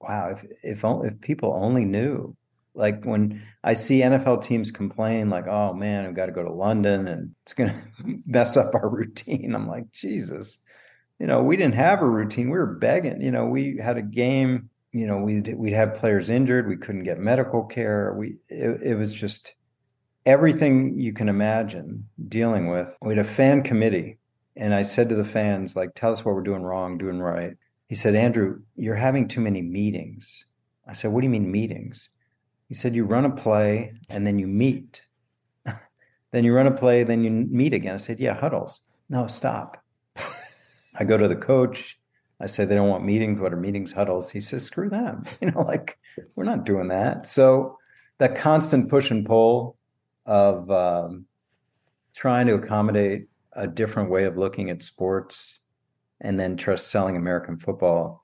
wow, 0.00 0.28
if 0.30 0.44
if 0.62 0.84
only, 0.84 1.08
if 1.08 1.20
people 1.22 1.52
only 1.54 1.86
knew 1.86 2.36
like 2.74 3.04
when 3.04 3.42
I 3.62 3.74
see 3.74 4.00
NFL 4.00 4.42
teams 4.42 4.70
complain, 4.70 5.30
like, 5.30 5.46
oh 5.46 5.72
man, 5.72 6.06
we've 6.06 6.14
got 6.14 6.26
to 6.26 6.32
go 6.32 6.42
to 6.42 6.52
London 6.52 7.06
and 7.08 7.34
it's 7.42 7.54
going 7.54 7.70
to 8.04 8.20
mess 8.26 8.56
up 8.56 8.74
our 8.74 8.88
routine. 8.88 9.54
I'm 9.54 9.68
like, 9.68 9.90
Jesus, 9.92 10.58
you 11.18 11.26
know, 11.26 11.42
we 11.42 11.56
didn't 11.56 11.76
have 11.76 12.02
a 12.02 12.08
routine. 12.08 12.50
We 12.50 12.58
were 12.58 12.74
begging. 12.74 13.20
You 13.22 13.30
know, 13.30 13.46
we 13.46 13.78
had 13.78 13.96
a 13.96 14.02
game. 14.02 14.70
You 14.92 15.06
know, 15.06 15.18
we'd 15.18 15.54
we'd 15.56 15.72
have 15.72 15.96
players 15.96 16.30
injured. 16.30 16.68
We 16.68 16.76
couldn't 16.76 17.04
get 17.04 17.18
medical 17.18 17.64
care. 17.64 18.14
We 18.16 18.36
it, 18.48 18.80
it 18.82 18.94
was 18.94 19.12
just 19.12 19.54
everything 20.26 20.98
you 20.98 21.12
can 21.12 21.28
imagine 21.28 22.08
dealing 22.28 22.68
with. 22.68 22.96
We 23.02 23.14
had 23.16 23.24
a 23.24 23.28
fan 23.28 23.62
committee, 23.62 24.18
and 24.56 24.74
I 24.74 24.82
said 24.82 25.08
to 25.08 25.14
the 25.14 25.24
fans, 25.24 25.76
like, 25.76 25.94
tell 25.94 26.12
us 26.12 26.24
what 26.24 26.34
we're 26.34 26.42
doing 26.42 26.62
wrong, 26.62 26.98
doing 26.98 27.20
right. 27.20 27.54
He 27.88 27.94
said, 27.94 28.14
Andrew, 28.14 28.60
you're 28.76 28.94
having 28.94 29.28
too 29.28 29.40
many 29.40 29.62
meetings. 29.62 30.44
I 30.86 30.92
said, 30.92 31.12
what 31.12 31.20
do 31.20 31.26
you 31.26 31.30
mean 31.30 31.50
meetings? 31.50 32.08
He 32.68 32.74
said 32.74 32.94
you 32.94 33.04
run 33.04 33.24
a 33.24 33.30
play 33.30 33.92
and 34.08 34.26
then 34.26 34.38
you 34.38 34.46
meet. 34.46 35.02
then 36.32 36.44
you 36.44 36.54
run 36.54 36.66
a 36.66 36.70
play, 36.70 37.04
then 37.04 37.24
you 37.24 37.30
meet 37.30 37.74
again. 37.74 37.94
I 37.94 37.98
said, 37.98 38.20
yeah, 38.20 38.34
huddles. 38.34 38.80
No, 39.08 39.26
stop. 39.26 39.82
I 40.94 41.04
go 41.04 41.16
to 41.16 41.28
the 41.28 41.36
coach. 41.36 41.98
I 42.40 42.46
say 42.46 42.64
they 42.64 42.74
don't 42.74 42.88
want 42.88 43.04
meetings. 43.04 43.40
What 43.40 43.52
are 43.52 43.56
meetings? 43.56 43.92
Huddles. 43.92 44.30
He 44.30 44.40
says, 44.40 44.64
screw 44.64 44.88
them. 44.88 45.24
You 45.40 45.50
know, 45.50 45.62
like 45.62 45.98
we're 46.34 46.44
not 46.44 46.64
doing 46.64 46.88
that. 46.88 47.26
So 47.26 47.78
that 48.18 48.36
constant 48.36 48.88
push 48.88 49.10
and 49.10 49.26
pull 49.26 49.76
of 50.26 50.70
um, 50.70 51.26
trying 52.14 52.46
to 52.46 52.54
accommodate 52.54 53.28
a 53.52 53.66
different 53.66 54.10
way 54.10 54.24
of 54.24 54.36
looking 54.36 54.70
at 54.70 54.82
sports 54.82 55.60
and 56.20 56.38
then 56.38 56.56
trust 56.56 56.88
selling 56.88 57.16
American 57.16 57.58
football. 57.58 58.22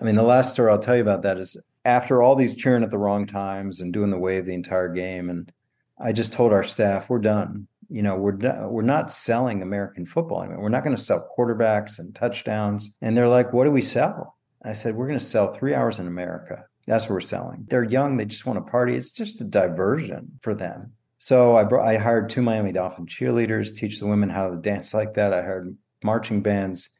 I 0.00 0.04
mean, 0.04 0.16
the 0.16 0.22
last 0.22 0.52
story 0.52 0.70
I'll 0.70 0.78
tell 0.78 0.96
you 0.96 1.02
about 1.02 1.22
that 1.22 1.38
is 1.38 1.56
after 1.84 2.22
all 2.22 2.34
these 2.36 2.54
cheering 2.54 2.82
at 2.82 2.90
the 2.90 2.98
wrong 2.98 3.26
times 3.26 3.80
and 3.80 3.92
doing 3.92 4.10
the 4.10 4.18
wave 4.18 4.46
the 4.46 4.54
entire 4.54 4.92
game, 4.92 5.30
and 5.30 5.52
I 5.98 6.12
just 6.12 6.32
told 6.32 6.52
our 6.52 6.64
staff, 6.64 7.10
we're 7.10 7.18
done. 7.18 7.66
You 7.88 8.02
know, 8.02 8.16
we're 8.16 8.38
we're 8.68 8.82
not 8.82 9.12
selling 9.12 9.62
American 9.62 10.06
football 10.06 10.42
anymore. 10.42 10.62
We're 10.62 10.68
not 10.70 10.84
going 10.84 10.96
to 10.96 11.02
sell 11.02 11.28
quarterbacks 11.36 11.98
and 11.98 12.14
touchdowns. 12.14 12.96
And 13.02 13.16
they're 13.16 13.28
like, 13.28 13.52
what 13.52 13.64
do 13.64 13.70
we 13.70 13.82
sell? 13.82 14.36
I 14.64 14.72
said, 14.72 14.94
we're 14.94 15.08
going 15.08 15.18
to 15.18 15.24
sell 15.24 15.52
three 15.52 15.74
hours 15.74 15.98
in 15.98 16.06
America. 16.06 16.64
That's 16.86 17.04
what 17.04 17.12
we're 17.12 17.20
selling. 17.20 17.66
They're 17.68 17.84
young. 17.84 18.16
They 18.16 18.24
just 18.24 18.46
want 18.46 18.64
to 18.64 18.70
party. 18.70 18.96
It's 18.96 19.12
just 19.12 19.40
a 19.40 19.44
diversion 19.44 20.38
for 20.40 20.54
them. 20.54 20.92
So 21.18 21.56
I 21.56 21.64
brought, 21.64 21.86
I 21.86 21.98
hired 21.98 22.30
two 22.30 22.42
Miami 22.42 22.72
Dolphin 22.72 23.06
cheerleaders, 23.06 23.76
teach 23.76 24.00
the 24.00 24.06
women 24.06 24.30
how 24.30 24.50
to 24.50 24.56
dance 24.56 24.94
like 24.94 25.14
that. 25.14 25.32
I 25.32 25.42
hired 25.42 25.76
marching 26.02 26.42
bands 26.42 26.90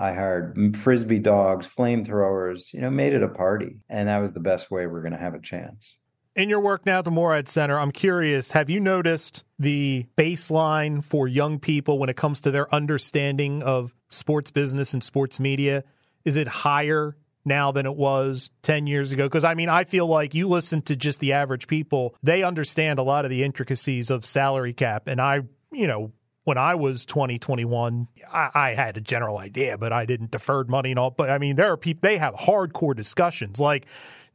I 0.00 0.14
hired 0.14 0.78
frisbee 0.78 1.18
dogs, 1.18 1.68
flamethrowers, 1.68 2.72
you 2.72 2.80
know, 2.80 2.88
made 2.88 3.12
it 3.12 3.22
a 3.22 3.28
party. 3.28 3.80
And 3.90 4.08
that 4.08 4.18
was 4.18 4.32
the 4.32 4.40
best 4.40 4.70
way 4.70 4.86
we're 4.86 5.02
going 5.02 5.12
to 5.12 5.18
have 5.18 5.34
a 5.34 5.40
chance. 5.40 5.98
In 6.34 6.48
your 6.48 6.60
work 6.60 6.86
now 6.86 7.00
at 7.00 7.04
the 7.04 7.10
Moorad 7.10 7.48
Center, 7.48 7.78
I'm 7.78 7.92
curious, 7.92 8.52
have 8.52 8.70
you 8.70 8.80
noticed 8.80 9.44
the 9.58 10.06
baseline 10.16 11.04
for 11.04 11.28
young 11.28 11.58
people 11.58 11.98
when 11.98 12.08
it 12.08 12.16
comes 12.16 12.40
to 12.42 12.50
their 12.50 12.74
understanding 12.74 13.62
of 13.62 13.94
sports 14.08 14.50
business 14.50 14.94
and 14.94 15.04
sports 15.04 15.38
media? 15.38 15.84
Is 16.24 16.36
it 16.36 16.48
higher 16.48 17.14
now 17.44 17.70
than 17.70 17.84
it 17.84 17.94
was 17.94 18.50
10 18.62 18.86
years 18.86 19.12
ago? 19.12 19.26
Because 19.26 19.44
I 19.44 19.52
mean, 19.52 19.68
I 19.68 19.84
feel 19.84 20.06
like 20.06 20.34
you 20.34 20.48
listen 20.48 20.80
to 20.82 20.96
just 20.96 21.20
the 21.20 21.34
average 21.34 21.66
people, 21.66 22.14
they 22.22 22.42
understand 22.42 22.98
a 22.98 23.02
lot 23.02 23.26
of 23.26 23.30
the 23.30 23.44
intricacies 23.44 24.08
of 24.08 24.24
salary 24.24 24.72
cap. 24.72 25.08
And 25.08 25.20
I, 25.20 25.40
you 25.70 25.86
know, 25.86 26.12
when 26.44 26.58
I 26.58 26.74
was 26.74 27.04
2021, 27.04 28.08
I, 28.32 28.50
I, 28.54 28.74
had 28.74 28.96
a 28.96 29.00
general 29.00 29.38
idea, 29.38 29.76
but 29.76 29.92
I 29.92 30.06
didn't 30.06 30.30
deferred 30.30 30.70
money 30.70 30.90
and 30.90 30.98
all. 30.98 31.10
But 31.10 31.30
I 31.30 31.38
mean, 31.38 31.56
there 31.56 31.70
are 31.70 31.76
people, 31.76 32.00
they 32.02 32.16
have 32.16 32.34
hardcore 32.34 32.96
discussions. 32.96 33.60
Like, 33.60 33.86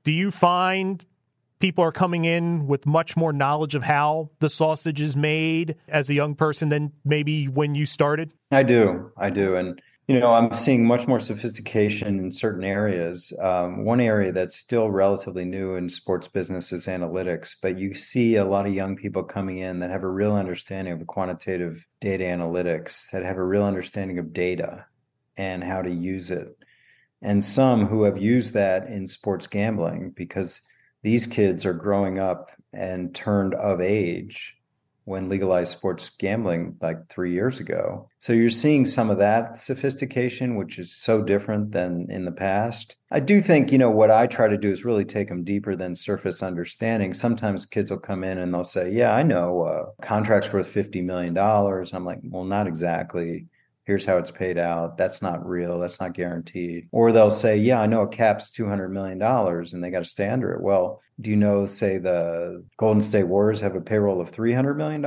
do 0.03 0.11
you 0.11 0.31
find 0.31 1.03
people 1.59 1.83
are 1.83 1.91
coming 1.91 2.25
in 2.25 2.67
with 2.67 2.85
much 2.85 3.17
more 3.17 3.33
knowledge 3.33 3.75
of 3.75 3.83
how 3.83 4.29
the 4.39 4.49
sausage 4.49 5.01
is 5.01 5.15
made 5.15 5.75
as 5.87 6.09
a 6.09 6.13
young 6.13 6.35
person 6.35 6.69
than 6.69 6.91
maybe 7.03 7.47
when 7.47 7.75
you 7.75 7.85
started? 7.85 8.31
I 8.51 8.63
do. 8.63 9.11
I 9.17 9.29
do. 9.29 9.55
And 9.55 9.81
you 10.07 10.19
know, 10.19 10.33
I'm 10.33 10.53
seeing 10.53 10.85
much 10.85 11.07
more 11.07 11.19
sophistication 11.19 12.19
in 12.19 12.31
certain 12.31 12.63
areas. 12.63 13.33
Um, 13.41 13.85
one 13.85 13.99
area 13.99 14.31
that's 14.31 14.55
still 14.55 14.91
relatively 14.91 15.45
new 15.45 15.75
in 15.75 15.89
sports 15.89 16.27
business 16.27 16.71
is 16.71 16.85
analytics, 16.85 17.55
but 17.59 17.79
you 17.79 17.95
see 17.95 18.35
a 18.35 18.45
lot 18.45 18.67
of 18.67 18.73
young 18.73 18.95
people 18.95 19.23
coming 19.23 19.59
in 19.59 19.79
that 19.79 19.89
have 19.89 20.03
a 20.03 20.07
real 20.07 20.33
understanding 20.33 20.93
of 20.93 21.07
quantitative 21.07 21.87
data 22.01 22.23
analytics, 22.23 23.09
that 23.11 23.23
have 23.23 23.37
a 23.37 23.43
real 23.43 23.63
understanding 23.63 24.19
of 24.19 24.31
data 24.31 24.85
and 25.37 25.63
how 25.63 25.81
to 25.81 25.89
use 25.91 26.29
it. 26.29 26.55
And 27.23 27.43
some 27.43 27.87
who 27.87 28.03
have 28.03 28.21
used 28.21 28.53
that 28.53 28.87
in 28.87 29.07
sports 29.07 29.47
gambling 29.47 30.11
because 30.11 30.61
these 31.01 31.25
kids 31.25 31.65
are 31.65 31.73
growing 31.73 32.19
up 32.19 32.51
and 32.73 33.15
turned 33.15 33.55
of 33.55 33.81
age 33.81 34.54
when 35.05 35.29
legalized 35.29 35.71
sports 35.71 36.11
gambling 36.19 36.75
like 36.81 37.07
three 37.09 37.31
years 37.31 37.59
ago. 37.59 38.09
So 38.19 38.33
you're 38.33 38.49
seeing 38.49 38.85
some 38.85 39.09
of 39.09 39.19
that 39.19 39.57
sophistication, 39.57 40.55
which 40.55 40.79
is 40.79 40.95
so 40.95 41.21
different 41.21 41.71
than 41.71 42.07
in 42.09 42.25
the 42.25 42.31
past. 42.31 42.97
I 43.11 43.19
do 43.19 43.39
think, 43.39 43.71
you 43.71 43.77
know, 43.77 43.91
what 43.91 44.09
I 44.09 44.25
try 44.25 44.47
to 44.47 44.57
do 44.57 44.71
is 44.71 44.83
really 44.83 45.05
take 45.05 45.29
them 45.29 45.43
deeper 45.43 45.75
than 45.75 45.95
surface 45.95 46.41
understanding. 46.41 47.13
Sometimes 47.13 47.67
kids 47.67 47.91
will 47.91 47.99
come 47.99 48.23
in 48.23 48.39
and 48.39 48.53
they'll 48.53 48.63
say, 48.63 48.91
Yeah, 48.91 49.13
I 49.13 49.21
know 49.21 49.61
uh, 49.63 50.05
contract's 50.05 50.51
worth 50.51 50.73
$50 50.73 51.03
million. 51.03 51.37
I'm 51.37 52.05
like, 52.05 52.19
Well, 52.23 52.43
not 52.43 52.67
exactly 52.67 53.47
here's 53.85 54.05
how 54.05 54.17
it's 54.17 54.31
paid 54.31 54.57
out. 54.57 54.97
That's 54.97 55.21
not 55.21 55.47
real. 55.47 55.79
That's 55.79 55.99
not 55.99 56.13
guaranteed. 56.13 56.87
Or 56.91 57.11
they'll 57.11 57.31
say, 57.31 57.57
yeah, 57.57 57.79
I 57.79 57.85
know 57.85 58.01
a 58.01 58.07
cap's 58.07 58.51
$200 58.51 58.89
million 58.89 59.21
and 59.21 59.83
they 59.83 59.91
got 59.91 59.99
to 59.99 60.05
stay 60.05 60.27
under 60.27 60.51
it. 60.53 60.61
Well, 60.61 61.01
do 61.21 61.29
you 61.29 61.35
know, 61.35 61.65
say, 61.67 61.99
the 61.99 62.65
Golden 62.77 63.01
State 63.01 63.23
Warriors 63.23 63.61
have 63.61 63.75
a 63.75 63.81
payroll 63.81 64.19
of 64.19 64.31
$300 64.31 64.75
million? 64.75 65.01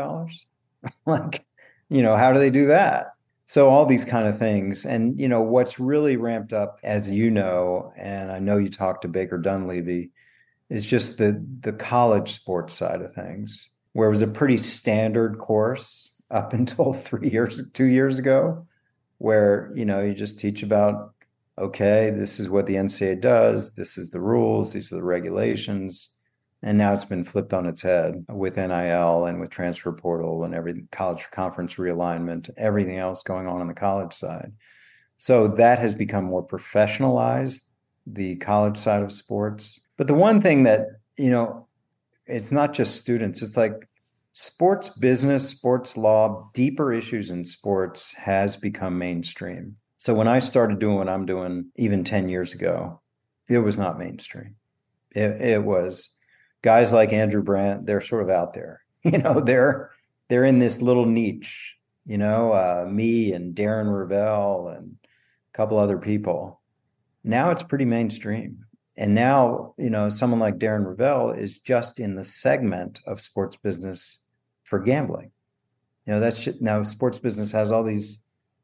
like, 1.06 1.44
you 1.90 2.02
know, 2.02 2.16
how 2.16 2.32
do 2.32 2.38
they 2.38 2.50
do 2.50 2.68
that? 2.68 3.14
So 3.46 3.68
all 3.68 3.84
these 3.84 4.04
kind 4.04 4.28
of 4.28 4.38
things. 4.38 4.86
And, 4.86 5.18
you 5.18 5.28
know, 5.28 5.42
what's 5.42 5.80
really 5.80 6.16
ramped 6.16 6.52
up, 6.52 6.78
as 6.84 7.10
you 7.10 7.30
know, 7.30 7.92
and 7.96 8.30
I 8.30 8.38
know 8.38 8.58
you 8.58 8.70
talked 8.70 9.02
to 9.02 9.08
Baker 9.08 9.38
Dunleavy, 9.38 10.10
is 10.70 10.84
just 10.84 11.16
the 11.16 11.42
the 11.60 11.72
college 11.72 12.32
sports 12.32 12.74
side 12.74 13.00
of 13.00 13.14
things, 13.14 13.70
where 13.94 14.06
it 14.06 14.10
was 14.10 14.20
a 14.20 14.26
pretty 14.26 14.58
standard 14.58 15.38
course 15.38 16.07
up 16.30 16.52
until 16.52 16.92
three 16.92 17.30
years, 17.30 17.60
two 17.72 17.86
years 17.86 18.18
ago, 18.18 18.66
where 19.18 19.72
you 19.74 19.84
know 19.84 20.00
you 20.00 20.14
just 20.14 20.38
teach 20.38 20.62
about 20.62 21.14
okay, 21.58 22.10
this 22.10 22.38
is 22.38 22.48
what 22.48 22.66
the 22.66 22.76
NCAA 22.76 23.20
does, 23.20 23.72
this 23.72 23.98
is 23.98 24.12
the 24.12 24.20
rules, 24.20 24.72
these 24.72 24.92
are 24.92 24.96
the 24.96 25.02
regulations, 25.02 26.16
and 26.62 26.78
now 26.78 26.92
it's 26.92 27.04
been 27.04 27.24
flipped 27.24 27.52
on 27.52 27.66
its 27.66 27.82
head 27.82 28.24
with 28.28 28.56
NIL 28.56 29.26
and 29.26 29.40
with 29.40 29.50
transfer 29.50 29.92
portal 29.92 30.44
and 30.44 30.54
every 30.54 30.84
college 30.90 31.26
conference 31.30 31.74
realignment, 31.74 32.50
everything 32.56 32.98
else 32.98 33.22
going 33.22 33.46
on 33.46 33.60
on 33.60 33.68
the 33.68 33.74
college 33.74 34.12
side. 34.12 34.52
So 35.18 35.48
that 35.48 35.78
has 35.78 35.94
become 35.94 36.24
more 36.24 36.46
professionalized, 36.46 37.62
the 38.06 38.36
college 38.36 38.76
side 38.76 39.02
of 39.02 39.12
sports. 39.12 39.80
But 39.96 40.06
the 40.06 40.14
one 40.14 40.40
thing 40.40 40.64
that, 40.64 40.86
you 41.16 41.30
know, 41.30 41.66
it's 42.26 42.52
not 42.52 42.74
just 42.74 42.96
students, 42.96 43.42
it's 43.42 43.56
like 43.56 43.87
sports 44.40 44.88
business, 44.88 45.48
sports 45.48 45.96
law, 45.96 46.48
deeper 46.54 46.92
issues 46.92 47.30
in 47.30 47.44
sports 47.44 48.14
has 48.14 48.56
become 48.56 48.96
mainstream. 48.96 49.74
So 49.96 50.14
when 50.14 50.28
I 50.28 50.38
started 50.38 50.78
doing 50.78 50.94
what 50.94 51.08
I'm 51.08 51.26
doing 51.26 51.72
even 51.74 52.04
10 52.04 52.28
years 52.28 52.54
ago, 52.54 53.00
it 53.48 53.58
was 53.58 53.76
not 53.76 53.98
mainstream. 53.98 54.54
It, 55.10 55.40
it 55.40 55.64
was 55.64 56.10
guys 56.62 56.92
like 56.92 57.12
Andrew 57.12 57.42
Brandt, 57.42 57.84
they're 57.84 58.00
sort 58.00 58.22
of 58.22 58.30
out 58.30 58.54
there. 58.54 58.82
You 59.04 59.18
know, 59.18 59.40
they're 59.40 59.90
they're 60.28 60.44
in 60.44 60.58
this 60.58 60.82
little 60.82 61.06
niche, 61.06 61.74
you 62.04 62.18
know, 62.18 62.52
uh, 62.52 62.84
me 62.90 63.32
and 63.32 63.54
Darren 63.54 63.86
Rovell 63.86 64.76
and 64.76 64.96
a 65.04 65.56
couple 65.56 65.78
other 65.78 65.98
people. 65.98 66.60
Now 67.22 67.52
it's 67.52 67.62
pretty 67.62 67.86
mainstream. 67.86 68.66
And 68.96 69.14
now, 69.14 69.74
you 69.78 69.88
know, 69.88 70.10
someone 70.10 70.40
like 70.40 70.58
Darren 70.58 70.84
Rovell 70.84 71.30
is 71.30 71.60
just 71.60 72.00
in 72.00 72.16
the 72.16 72.24
segment 72.24 73.00
of 73.06 73.20
sports 73.20 73.56
business 73.56 74.18
for 74.68 74.78
gambling. 74.78 75.30
You 76.06 76.14
know, 76.14 76.20
that's 76.20 76.48
now 76.60 76.82
sports 76.82 77.18
business 77.18 77.52
has 77.52 77.70
all 77.70 77.84
these 77.84 78.20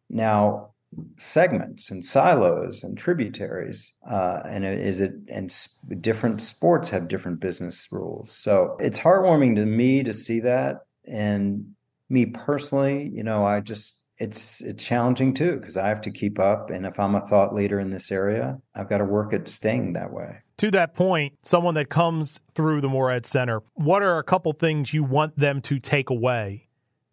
now 0.09 0.71
segments 1.19 1.91
and 1.91 2.05
silos 2.05 2.85
and 2.85 2.97
tributaries 2.97 3.93
uh, 4.09 4.41
and 4.47 4.65
is 4.65 5.01
it 5.01 5.13
and 5.29 5.53
different 6.01 6.41
sports 6.41 6.91
have 6.91 7.09
different 7.09 7.41
business 7.41 7.89
rules. 7.91 8.31
So 8.31 8.77
it's 8.81 8.99
heartwarming 8.99 9.57
to 9.57 9.67
me 9.67 10.03
to 10.05 10.13
see 10.13 10.41
that. 10.41 10.83
And 11.07 11.75
me 12.11 12.27
personally 12.27 13.11
you 13.13 13.23
know 13.23 13.45
i 13.47 13.61
just 13.61 14.07
it's 14.19 14.61
it's 14.61 14.85
challenging 14.85 15.35
too 15.35 15.57
because 15.57 15.77
i 15.77 15.89
have 15.89 16.01
to 16.03 16.11
keep 16.11 16.39
up. 16.39 16.71
And 16.71 16.87
if 16.87 16.99
i'm 17.01 17.15
a 17.15 17.27
thought 17.27 17.55
leader 17.55 17.81
in 17.81 17.91
this 17.91 18.13
area 18.13 18.59
i've 18.75 18.89
got 18.89 18.99
to 18.99 19.05
work 19.05 19.33
at 19.33 19.49
staying 19.49 19.95
that 19.95 20.13
way 20.13 20.44
to 20.59 20.71
that 20.71 20.95
point, 20.95 21.35
someone 21.43 21.75
that 21.75 21.89
comes 21.89 22.41
through 22.55 22.81
the 22.81 22.89
Moorad 22.89 23.27
Center, 23.27 23.63
what 23.75 24.03
are 24.03 24.19
a 24.19 24.25
couple 24.25 24.53
things 24.53 24.95
you 24.95 25.05
want 25.05 25.37
them 25.37 25.61
to 25.63 25.79
take 25.79 26.11
away 26.11 26.69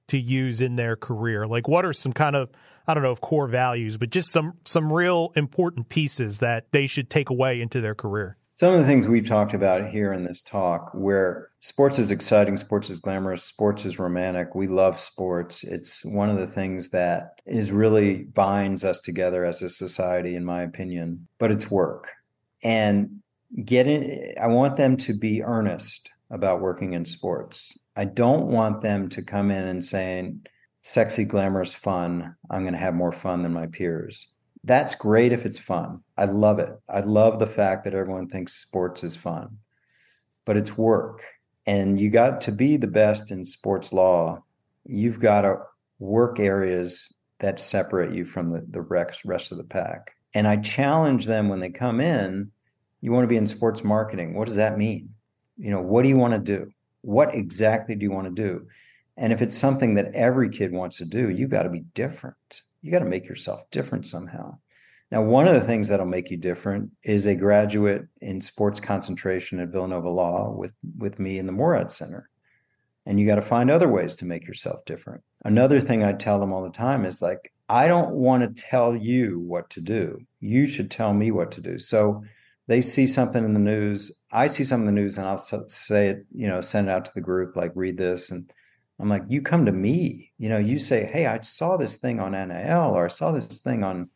to 0.08 0.20
use 0.20 0.62
in 0.62 0.76
their 0.76 0.96
career? 0.96 1.48
Like, 1.48 1.68
what 1.68 1.86
are 1.86 1.94
some 1.94 2.14
kind 2.14 2.36
of 2.36 2.50
I 2.88 2.94
don't 2.94 3.04
know 3.04 3.12
if 3.12 3.22
core 3.22 3.48
values, 3.48 3.98
but 3.98 4.10
just 4.10 4.32
some 4.32 4.54
some 4.66 4.92
real 4.92 5.32
important 5.36 5.89
pieces 5.89 6.39
that 6.39 6.72
they 6.72 6.88
should 6.88 7.10
take 7.10 7.30
away 7.30 7.62
into 7.62 7.82
their 7.82 7.96
career? 7.96 8.38
Some 8.56 8.74
of 8.74 8.80
the 8.80 8.86
things 8.86 9.08
we've 9.08 9.28
talked 9.28 9.54
about 9.54 9.89
here 9.89 10.14
in 10.14 10.24
this 10.24 10.44
talk, 10.44 10.92
where 10.94 11.50
sports 11.62 11.98
is 11.98 12.12
exciting, 12.12 12.58
sports 12.58 12.89
is 12.89 13.00
glamorous, 13.00 13.44
sports 13.44 13.86
is 13.86 13.98
romantic. 13.98 14.54
We 14.54 14.68
love 14.68 15.00
sports. 15.00 15.64
It's 15.64 16.06
one 16.06 16.30
of 16.30 16.38
the 16.38 16.46
things 16.46 16.89
that 16.89 17.39
is 17.48 17.72
really 17.72 18.24
binds 18.24 18.84
us 18.84 19.02
together 19.02 19.46
as 19.46 19.62
a 19.64 19.70
society, 19.70 20.36
in 20.36 20.46
my 20.46 20.62
opinion. 20.62 21.28
But 21.39 21.52
it's 21.52 21.72
work, 21.72 22.10
and 22.62 23.22
get 23.66 23.88
in 23.88 24.34
i 24.41 24.47
want 24.47 24.76
them 24.76 24.95
to 24.97 25.14
be 25.14 25.43
earnest 25.43 26.10
about 26.30 26.62
working 26.62 26.93
in 26.93 27.04
sports. 27.04 27.78
I 27.97 28.06
don't 28.06 28.47
want 28.47 28.82
them 28.82 29.10
to 29.10 29.22
come 29.22 29.52
in 29.52 29.68
and 29.68 29.84
saying 29.84 30.45
sexy 30.82 31.26
glamorous 31.26 31.74
fun. 31.74 32.34
I'm 32.49 32.62
going 32.62 32.74
to 32.74 32.80
have 32.80 32.93
more 32.93 33.12
fun 33.12 33.43
than 33.43 33.52
my 33.52 33.68
peers. 33.68 34.30
That's 34.64 34.95
great 34.95 35.34
if 35.34 35.45
it's 35.45 35.60
fun. 35.60 36.02
I 36.18 36.24
love 36.24 36.60
it. 36.60 36.70
I 36.88 37.02
love 37.02 37.38
the 37.38 37.47
fact 37.47 37.84
that 37.84 37.93
everyone 37.93 38.30
thinks 38.30 38.54
sports 38.54 39.04
is 39.04 39.18
fun 39.18 39.58
but 40.45 40.58
it's 40.58 40.78
work. 40.78 41.24
And 41.66 41.99
you 41.99 42.10
got 42.10 42.41
to 42.41 42.52
be 42.52 42.78
the 42.78 42.88
best 42.88 43.32
in 43.32 43.45
sports 43.45 43.93
law. 43.93 44.43
You've 44.86 45.20
got 45.20 45.41
to 45.41 45.60
work 45.99 46.39
areas 46.39 47.14
that 47.39 47.62
separate 47.62 48.14
you 48.14 48.26
from 48.26 48.52
the, 48.52 48.66
the 48.70 48.82
rest 48.82 49.52
of 49.52 49.58
the 49.58 49.64
pack. 49.64 50.16
And 50.34 50.47
i 50.47 50.58
challenge 50.58 51.26
them 51.26 51.49
when 51.49 51.60
they 51.60 51.70
come 51.70 51.99
in 51.99 52.52
you 53.02 53.12
want 53.12 53.24
to 53.24 53.28
be 53.28 53.38
in 53.38 53.47
sports 53.47 53.84
marketing. 53.84 54.36
What 54.36 54.47
does 54.47 54.58
that 54.58 54.78
mean? 54.78 55.10
You 55.58 55.72
know, 55.72 55.82
what 55.82 56.04
do 56.04 56.10
you 56.10 56.18
want 56.18 56.34
to 56.34 56.39
do? 56.39 56.72
What 57.02 57.36
exactly 57.36 57.95
do 57.95 58.04
you 58.04 58.12
want 58.12 58.34
to 58.34 58.41
do? 58.41 58.66
And 59.18 59.34
if 59.34 59.41
it's 59.41 59.58
something 59.58 59.95
that 59.95 60.16
every 60.16 60.49
kid 60.49 60.72
wants 60.72 60.97
to 60.97 61.06
do, 61.06 61.30
you 61.30 61.47
got 61.47 61.64
to 61.64 61.70
be 61.70 61.84
different. 61.93 62.62
You 62.82 62.91
got 62.91 62.99
to 62.99 63.06
make 63.06 63.28
yourself 63.28 63.70
different 63.72 64.08
somehow. 64.08 64.58
Now, 65.12 65.22
one 65.22 65.47
of 65.47 65.56
the 65.56 65.62
things 65.62 65.89
that'll 65.89 66.06
make 66.06 66.32
you 66.32 66.38
different 66.38 66.89
is 67.04 67.26
a 67.26 67.36
graduate 67.36 68.08
in 68.22 68.39
sports 68.39 68.80
concentration 68.80 69.60
at 69.60 69.68
Villanova 69.68 70.10
Law 70.10 70.52
with, 70.52 70.74
with 70.97 71.20
me 71.20 71.38
in 71.38 71.45
the 71.45 71.52
Moorad 71.52 71.91
Center. 71.91 72.30
And 73.06 73.20
you 73.20 73.26
got 73.26 73.36
to 73.36 73.41
find 73.41 73.70
other 73.70 73.89
ways 73.89 74.16
to 74.18 74.26
make 74.26 74.47
yourself 74.47 74.86
different. 74.86 75.22
Another 75.43 75.82
thing 75.82 76.04
I 76.04 76.14
tell 76.14 76.39
them 76.39 76.54
all 76.54 76.64
the 76.64 76.70
time 76.70 77.04
is 77.04 77.22
like, 77.22 77.52
I 77.68 77.88
don't 77.88 78.12
want 78.12 78.43
to 78.43 78.64
tell 78.64 78.95
you 78.95 79.39
what 79.39 79.70
to 79.72 79.82
do. 79.82 80.22
You 80.39 80.68
should 80.68 80.89
tell 80.89 81.14
me 81.14 81.32
what 81.32 81.52
to 81.54 81.62
do. 81.62 81.78
So 81.78 82.24
they 82.72 82.80
see 82.80 83.06
something 83.06 83.44
in 83.44 83.54
the 83.54 83.60
news. 83.60 84.14
I 84.32 84.48
see 84.48 84.64
something 84.64 84.88
in 84.88 84.96
the 84.96 85.02
news 85.02 85.18
and 85.18 85.28
I'll 85.28 85.38
say 85.38 86.08
it, 86.08 86.26
you 86.34 86.48
know, 86.48 86.62
send 86.62 86.88
it 86.88 86.92
out 86.92 87.04
to 87.04 87.12
the 87.14 87.20
group, 87.20 87.58
like, 87.58 87.74
read 87.76 87.98
this. 87.98 88.32
And 88.32 88.50
I'm 88.98 89.10
like, 89.10 89.24
you 89.28 89.42
come 89.42 89.66
to 89.66 89.74
me. 89.74 90.32
You 90.38 90.48
know, 90.48 90.58
you 90.58 90.80
say, 90.80 91.04
hey, 91.04 91.26
I 91.26 91.42
saw 91.42 91.76
this 91.76 91.98
thing 91.98 92.22
on 92.22 92.32
NIL 92.32 92.96
or 92.96 93.04
I 93.04 93.10
saw 93.10 93.34
this 93.34 93.60
thing 93.60 93.84
on 93.84 94.10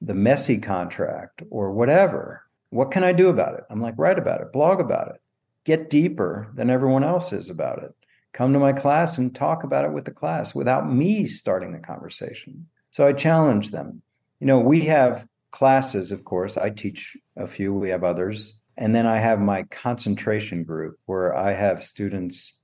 the 0.00 0.12
Messi 0.12 0.62
contract 0.62 1.42
or 1.50 1.72
whatever. 1.72 2.44
What 2.68 2.92
can 2.92 3.02
I 3.02 3.12
do 3.12 3.28
about 3.28 3.54
it? 3.54 3.64
I'm 3.68 3.82
like, 3.82 3.94
write 3.96 4.20
about 4.20 4.40
it, 4.40 4.52
blog 4.52 4.78
about 4.78 5.08
it, 5.08 5.20
get 5.64 5.90
deeper 5.90 6.52
than 6.54 6.70
everyone 6.70 7.02
else 7.02 7.32
is 7.32 7.50
about 7.50 7.82
it. 7.82 7.92
Come 8.32 8.52
to 8.52 8.60
my 8.60 8.72
class 8.72 9.18
and 9.18 9.34
talk 9.34 9.64
about 9.64 9.84
it 9.84 9.92
with 9.92 10.04
the 10.04 10.12
class 10.12 10.54
without 10.54 10.88
me 10.88 11.26
starting 11.26 11.72
the 11.72 11.80
conversation. 11.80 12.68
So 12.92 13.04
I 13.04 13.14
challenge 13.14 13.72
them. 13.72 14.00
You 14.38 14.46
know, 14.46 14.60
we 14.60 14.82
have 14.82 15.26
classes, 15.50 16.12
of 16.12 16.24
course. 16.24 16.56
I 16.56 16.70
teach 16.70 17.16
a 17.40 17.46
few, 17.46 17.72
we 17.74 17.90
have 17.90 18.04
others. 18.04 18.54
And 18.76 18.94
then 18.94 19.06
I 19.06 19.18
have 19.18 19.40
my 19.40 19.64
concentration 19.64 20.64
group 20.64 20.98
where 21.06 21.36
I 21.36 21.52
have 21.52 21.84
students 21.84 22.58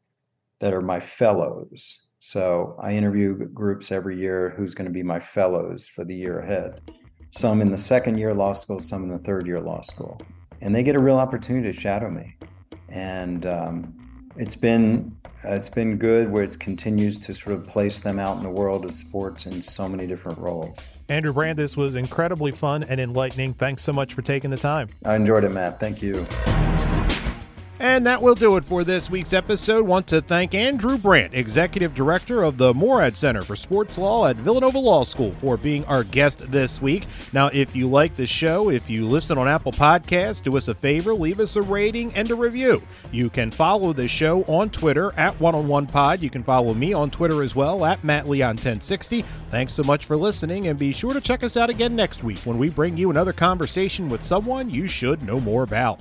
that 0.61 0.73
are 0.73 0.81
my 0.81 1.01
fellows. 1.01 2.07
So 2.21 2.77
I 2.83 2.93
interview 2.93 3.35
groups 3.49 3.93
every 3.93 4.19
year 4.19 4.55
who's 4.57 4.75
going 4.75 4.87
to 4.87 4.93
be 4.93 5.03
my 5.03 5.21
fellows 5.21 5.87
for 5.87 6.05
the 6.05 6.15
year 6.15 6.41
ahead 6.41 6.81
some 7.37 7.61
in 7.61 7.71
the 7.71 7.79
second 7.79 8.19
year 8.19 8.35
law 8.35 8.53
school, 8.53 8.81
some 8.81 9.05
in 9.05 9.11
the 9.11 9.19
third 9.19 9.47
year 9.47 9.61
law 9.61 9.81
school. 9.83 10.19
And 10.61 10.75
they 10.75 10.83
get 10.83 10.97
a 10.97 11.01
real 11.01 11.19
opportunity 11.19 11.71
to 11.71 11.79
shadow 11.79 12.11
me. 12.11 12.37
And 12.89 13.45
um, 13.45 14.06
it's 14.39 14.57
been 14.57 15.17
uh, 15.45 15.53
it's 15.53 15.69
been 15.69 15.97
good 15.97 16.31
where 16.31 16.43
it 16.43 16.59
continues 16.59 17.19
to 17.21 17.35
sort 17.35 17.55
of 17.55 17.67
place 17.67 18.01
them 18.01 18.19
out 18.19 18.37
in 18.37 18.43
the 18.43 18.51
world 18.51 18.85
of 18.85 18.95
sports 18.95 19.47
in 19.47 19.63
so 19.63 19.89
many 19.89 20.07
different 20.07 20.39
roles. 20.39 20.79
Andrew 21.09 21.33
Brandt, 21.33 21.57
this 21.57 21.77
was 21.77 21.95
incredibly 21.95 22.53
fun 22.53 22.83
and 22.85 23.01
enlightening. 23.01 23.55
Thanks 23.55 23.83
so 23.83 23.93
much 23.93 24.15
for 24.15 24.23
taking 24.23 24.51
the 24.51 24.57
time. 24.57 24.89
I 25.05 25.15
enjoyed 25.15 25.45
it, 25.45 25.51
Matt. 25.51 25.79
Thank 25.79 26.03
you. 26.03 26.27
And 27.79 28.07
that 28.07 28.23
will 28.23 28.35
do 28.35 28.57
it 28.57 28.65
for 28.65 28.85
this 28.85 29.11
week's 29.11 29.35
episode. 29.35 29.87
Want 29.87 30.07
to 30.07 30.23
thank 30.23 30.55
Andrew 30.55 30.97
Brandt, 30.97 31.35
Executive 31.35 31.95
Director 31.95 32.43
of 32.43 32.57
the 32.57 32.73
Moorad 32.73 33.17
Center 33.17 33.43
for 33.43 33.55
Sports 33.55 33.99
Law 33.99 34.27
at 34.27 34.37
Villanova 34.37 34.79
Law 34.79 35.05
School, 35.05 35.33
for 35.33 35.59
being 35.59 35.85
our 35.85 36.03
guest 36.03 36.51
this 36.51 36.81
week. 36.81 37.05
Now, 37.35 37.49
if 37.53 37.77
you 37.77 37.87
like 37.87 38.15
the 38.15 38.27
show, 38.27 38.71
if 38.71 38.89
you 38.89 39.07
listen 39.07 39.37
on 39.37 39.47
Apple 39.47 39.73
Podcasts, 39.73 40.43
do 40.43 40.57
us 40.57 40.69
a 40.69 40.75
favor, 40.75 41.13
leave 41.13 41.39
us 41.39 41.57
a 41.57 41.63
rating 41.63 42.15
and 42.15 42.31
a 42.31 42.35
review. 42.35 42.83
You 43.13 43.29
can 43.29 43.51
follow 43.51 43.93
the 43.93 44.09
show 44.09 44.43
on 44.45 44.71
Twitter 44.71 45.13
at 45.19 45.39
One 45.39 45.55
on 45.55 45.69
One 45.69 45.87
Pod. 45.87 46.23
You 46.23 46.31
can 46.31 46.43
follow 46.43 46.73
me 46.73 46.95
on 46.95 47.11
Twitter 47.11 47.43
as 47.43 47.55
well 47.55 47.85
at 47.85 48.03
Matt 48.03 48.27
Leon 48.27 48.57
1060. 48.57 49.23
Thanks 49.51 49.75
so 49.75 49.83
much 49.83 50.07
for 50.07 50.17
listening, 50.17 50.69
and 50.69 50.79
be 50.79 50.93
sure 50.93 51.13
to 51.13 51.21
check 51.21 51.45
us 51.45 51.59
out 51.59 51.69
again 51.69 51.95
next 51.95 52.25
week 52.25 52.39
when 52.39 52.57
we 52.57 52.71
bring 52.71 52.97
you 52.97 53.11
another 53.11 53.35
conversation 53.35 54.09
with 54.09 54.25
someone 54.25 54.71
you 54.71 54.87
should 54.87 55.23
know 55.23 55.41
more 55.41 55.63
about. 55.63 56.01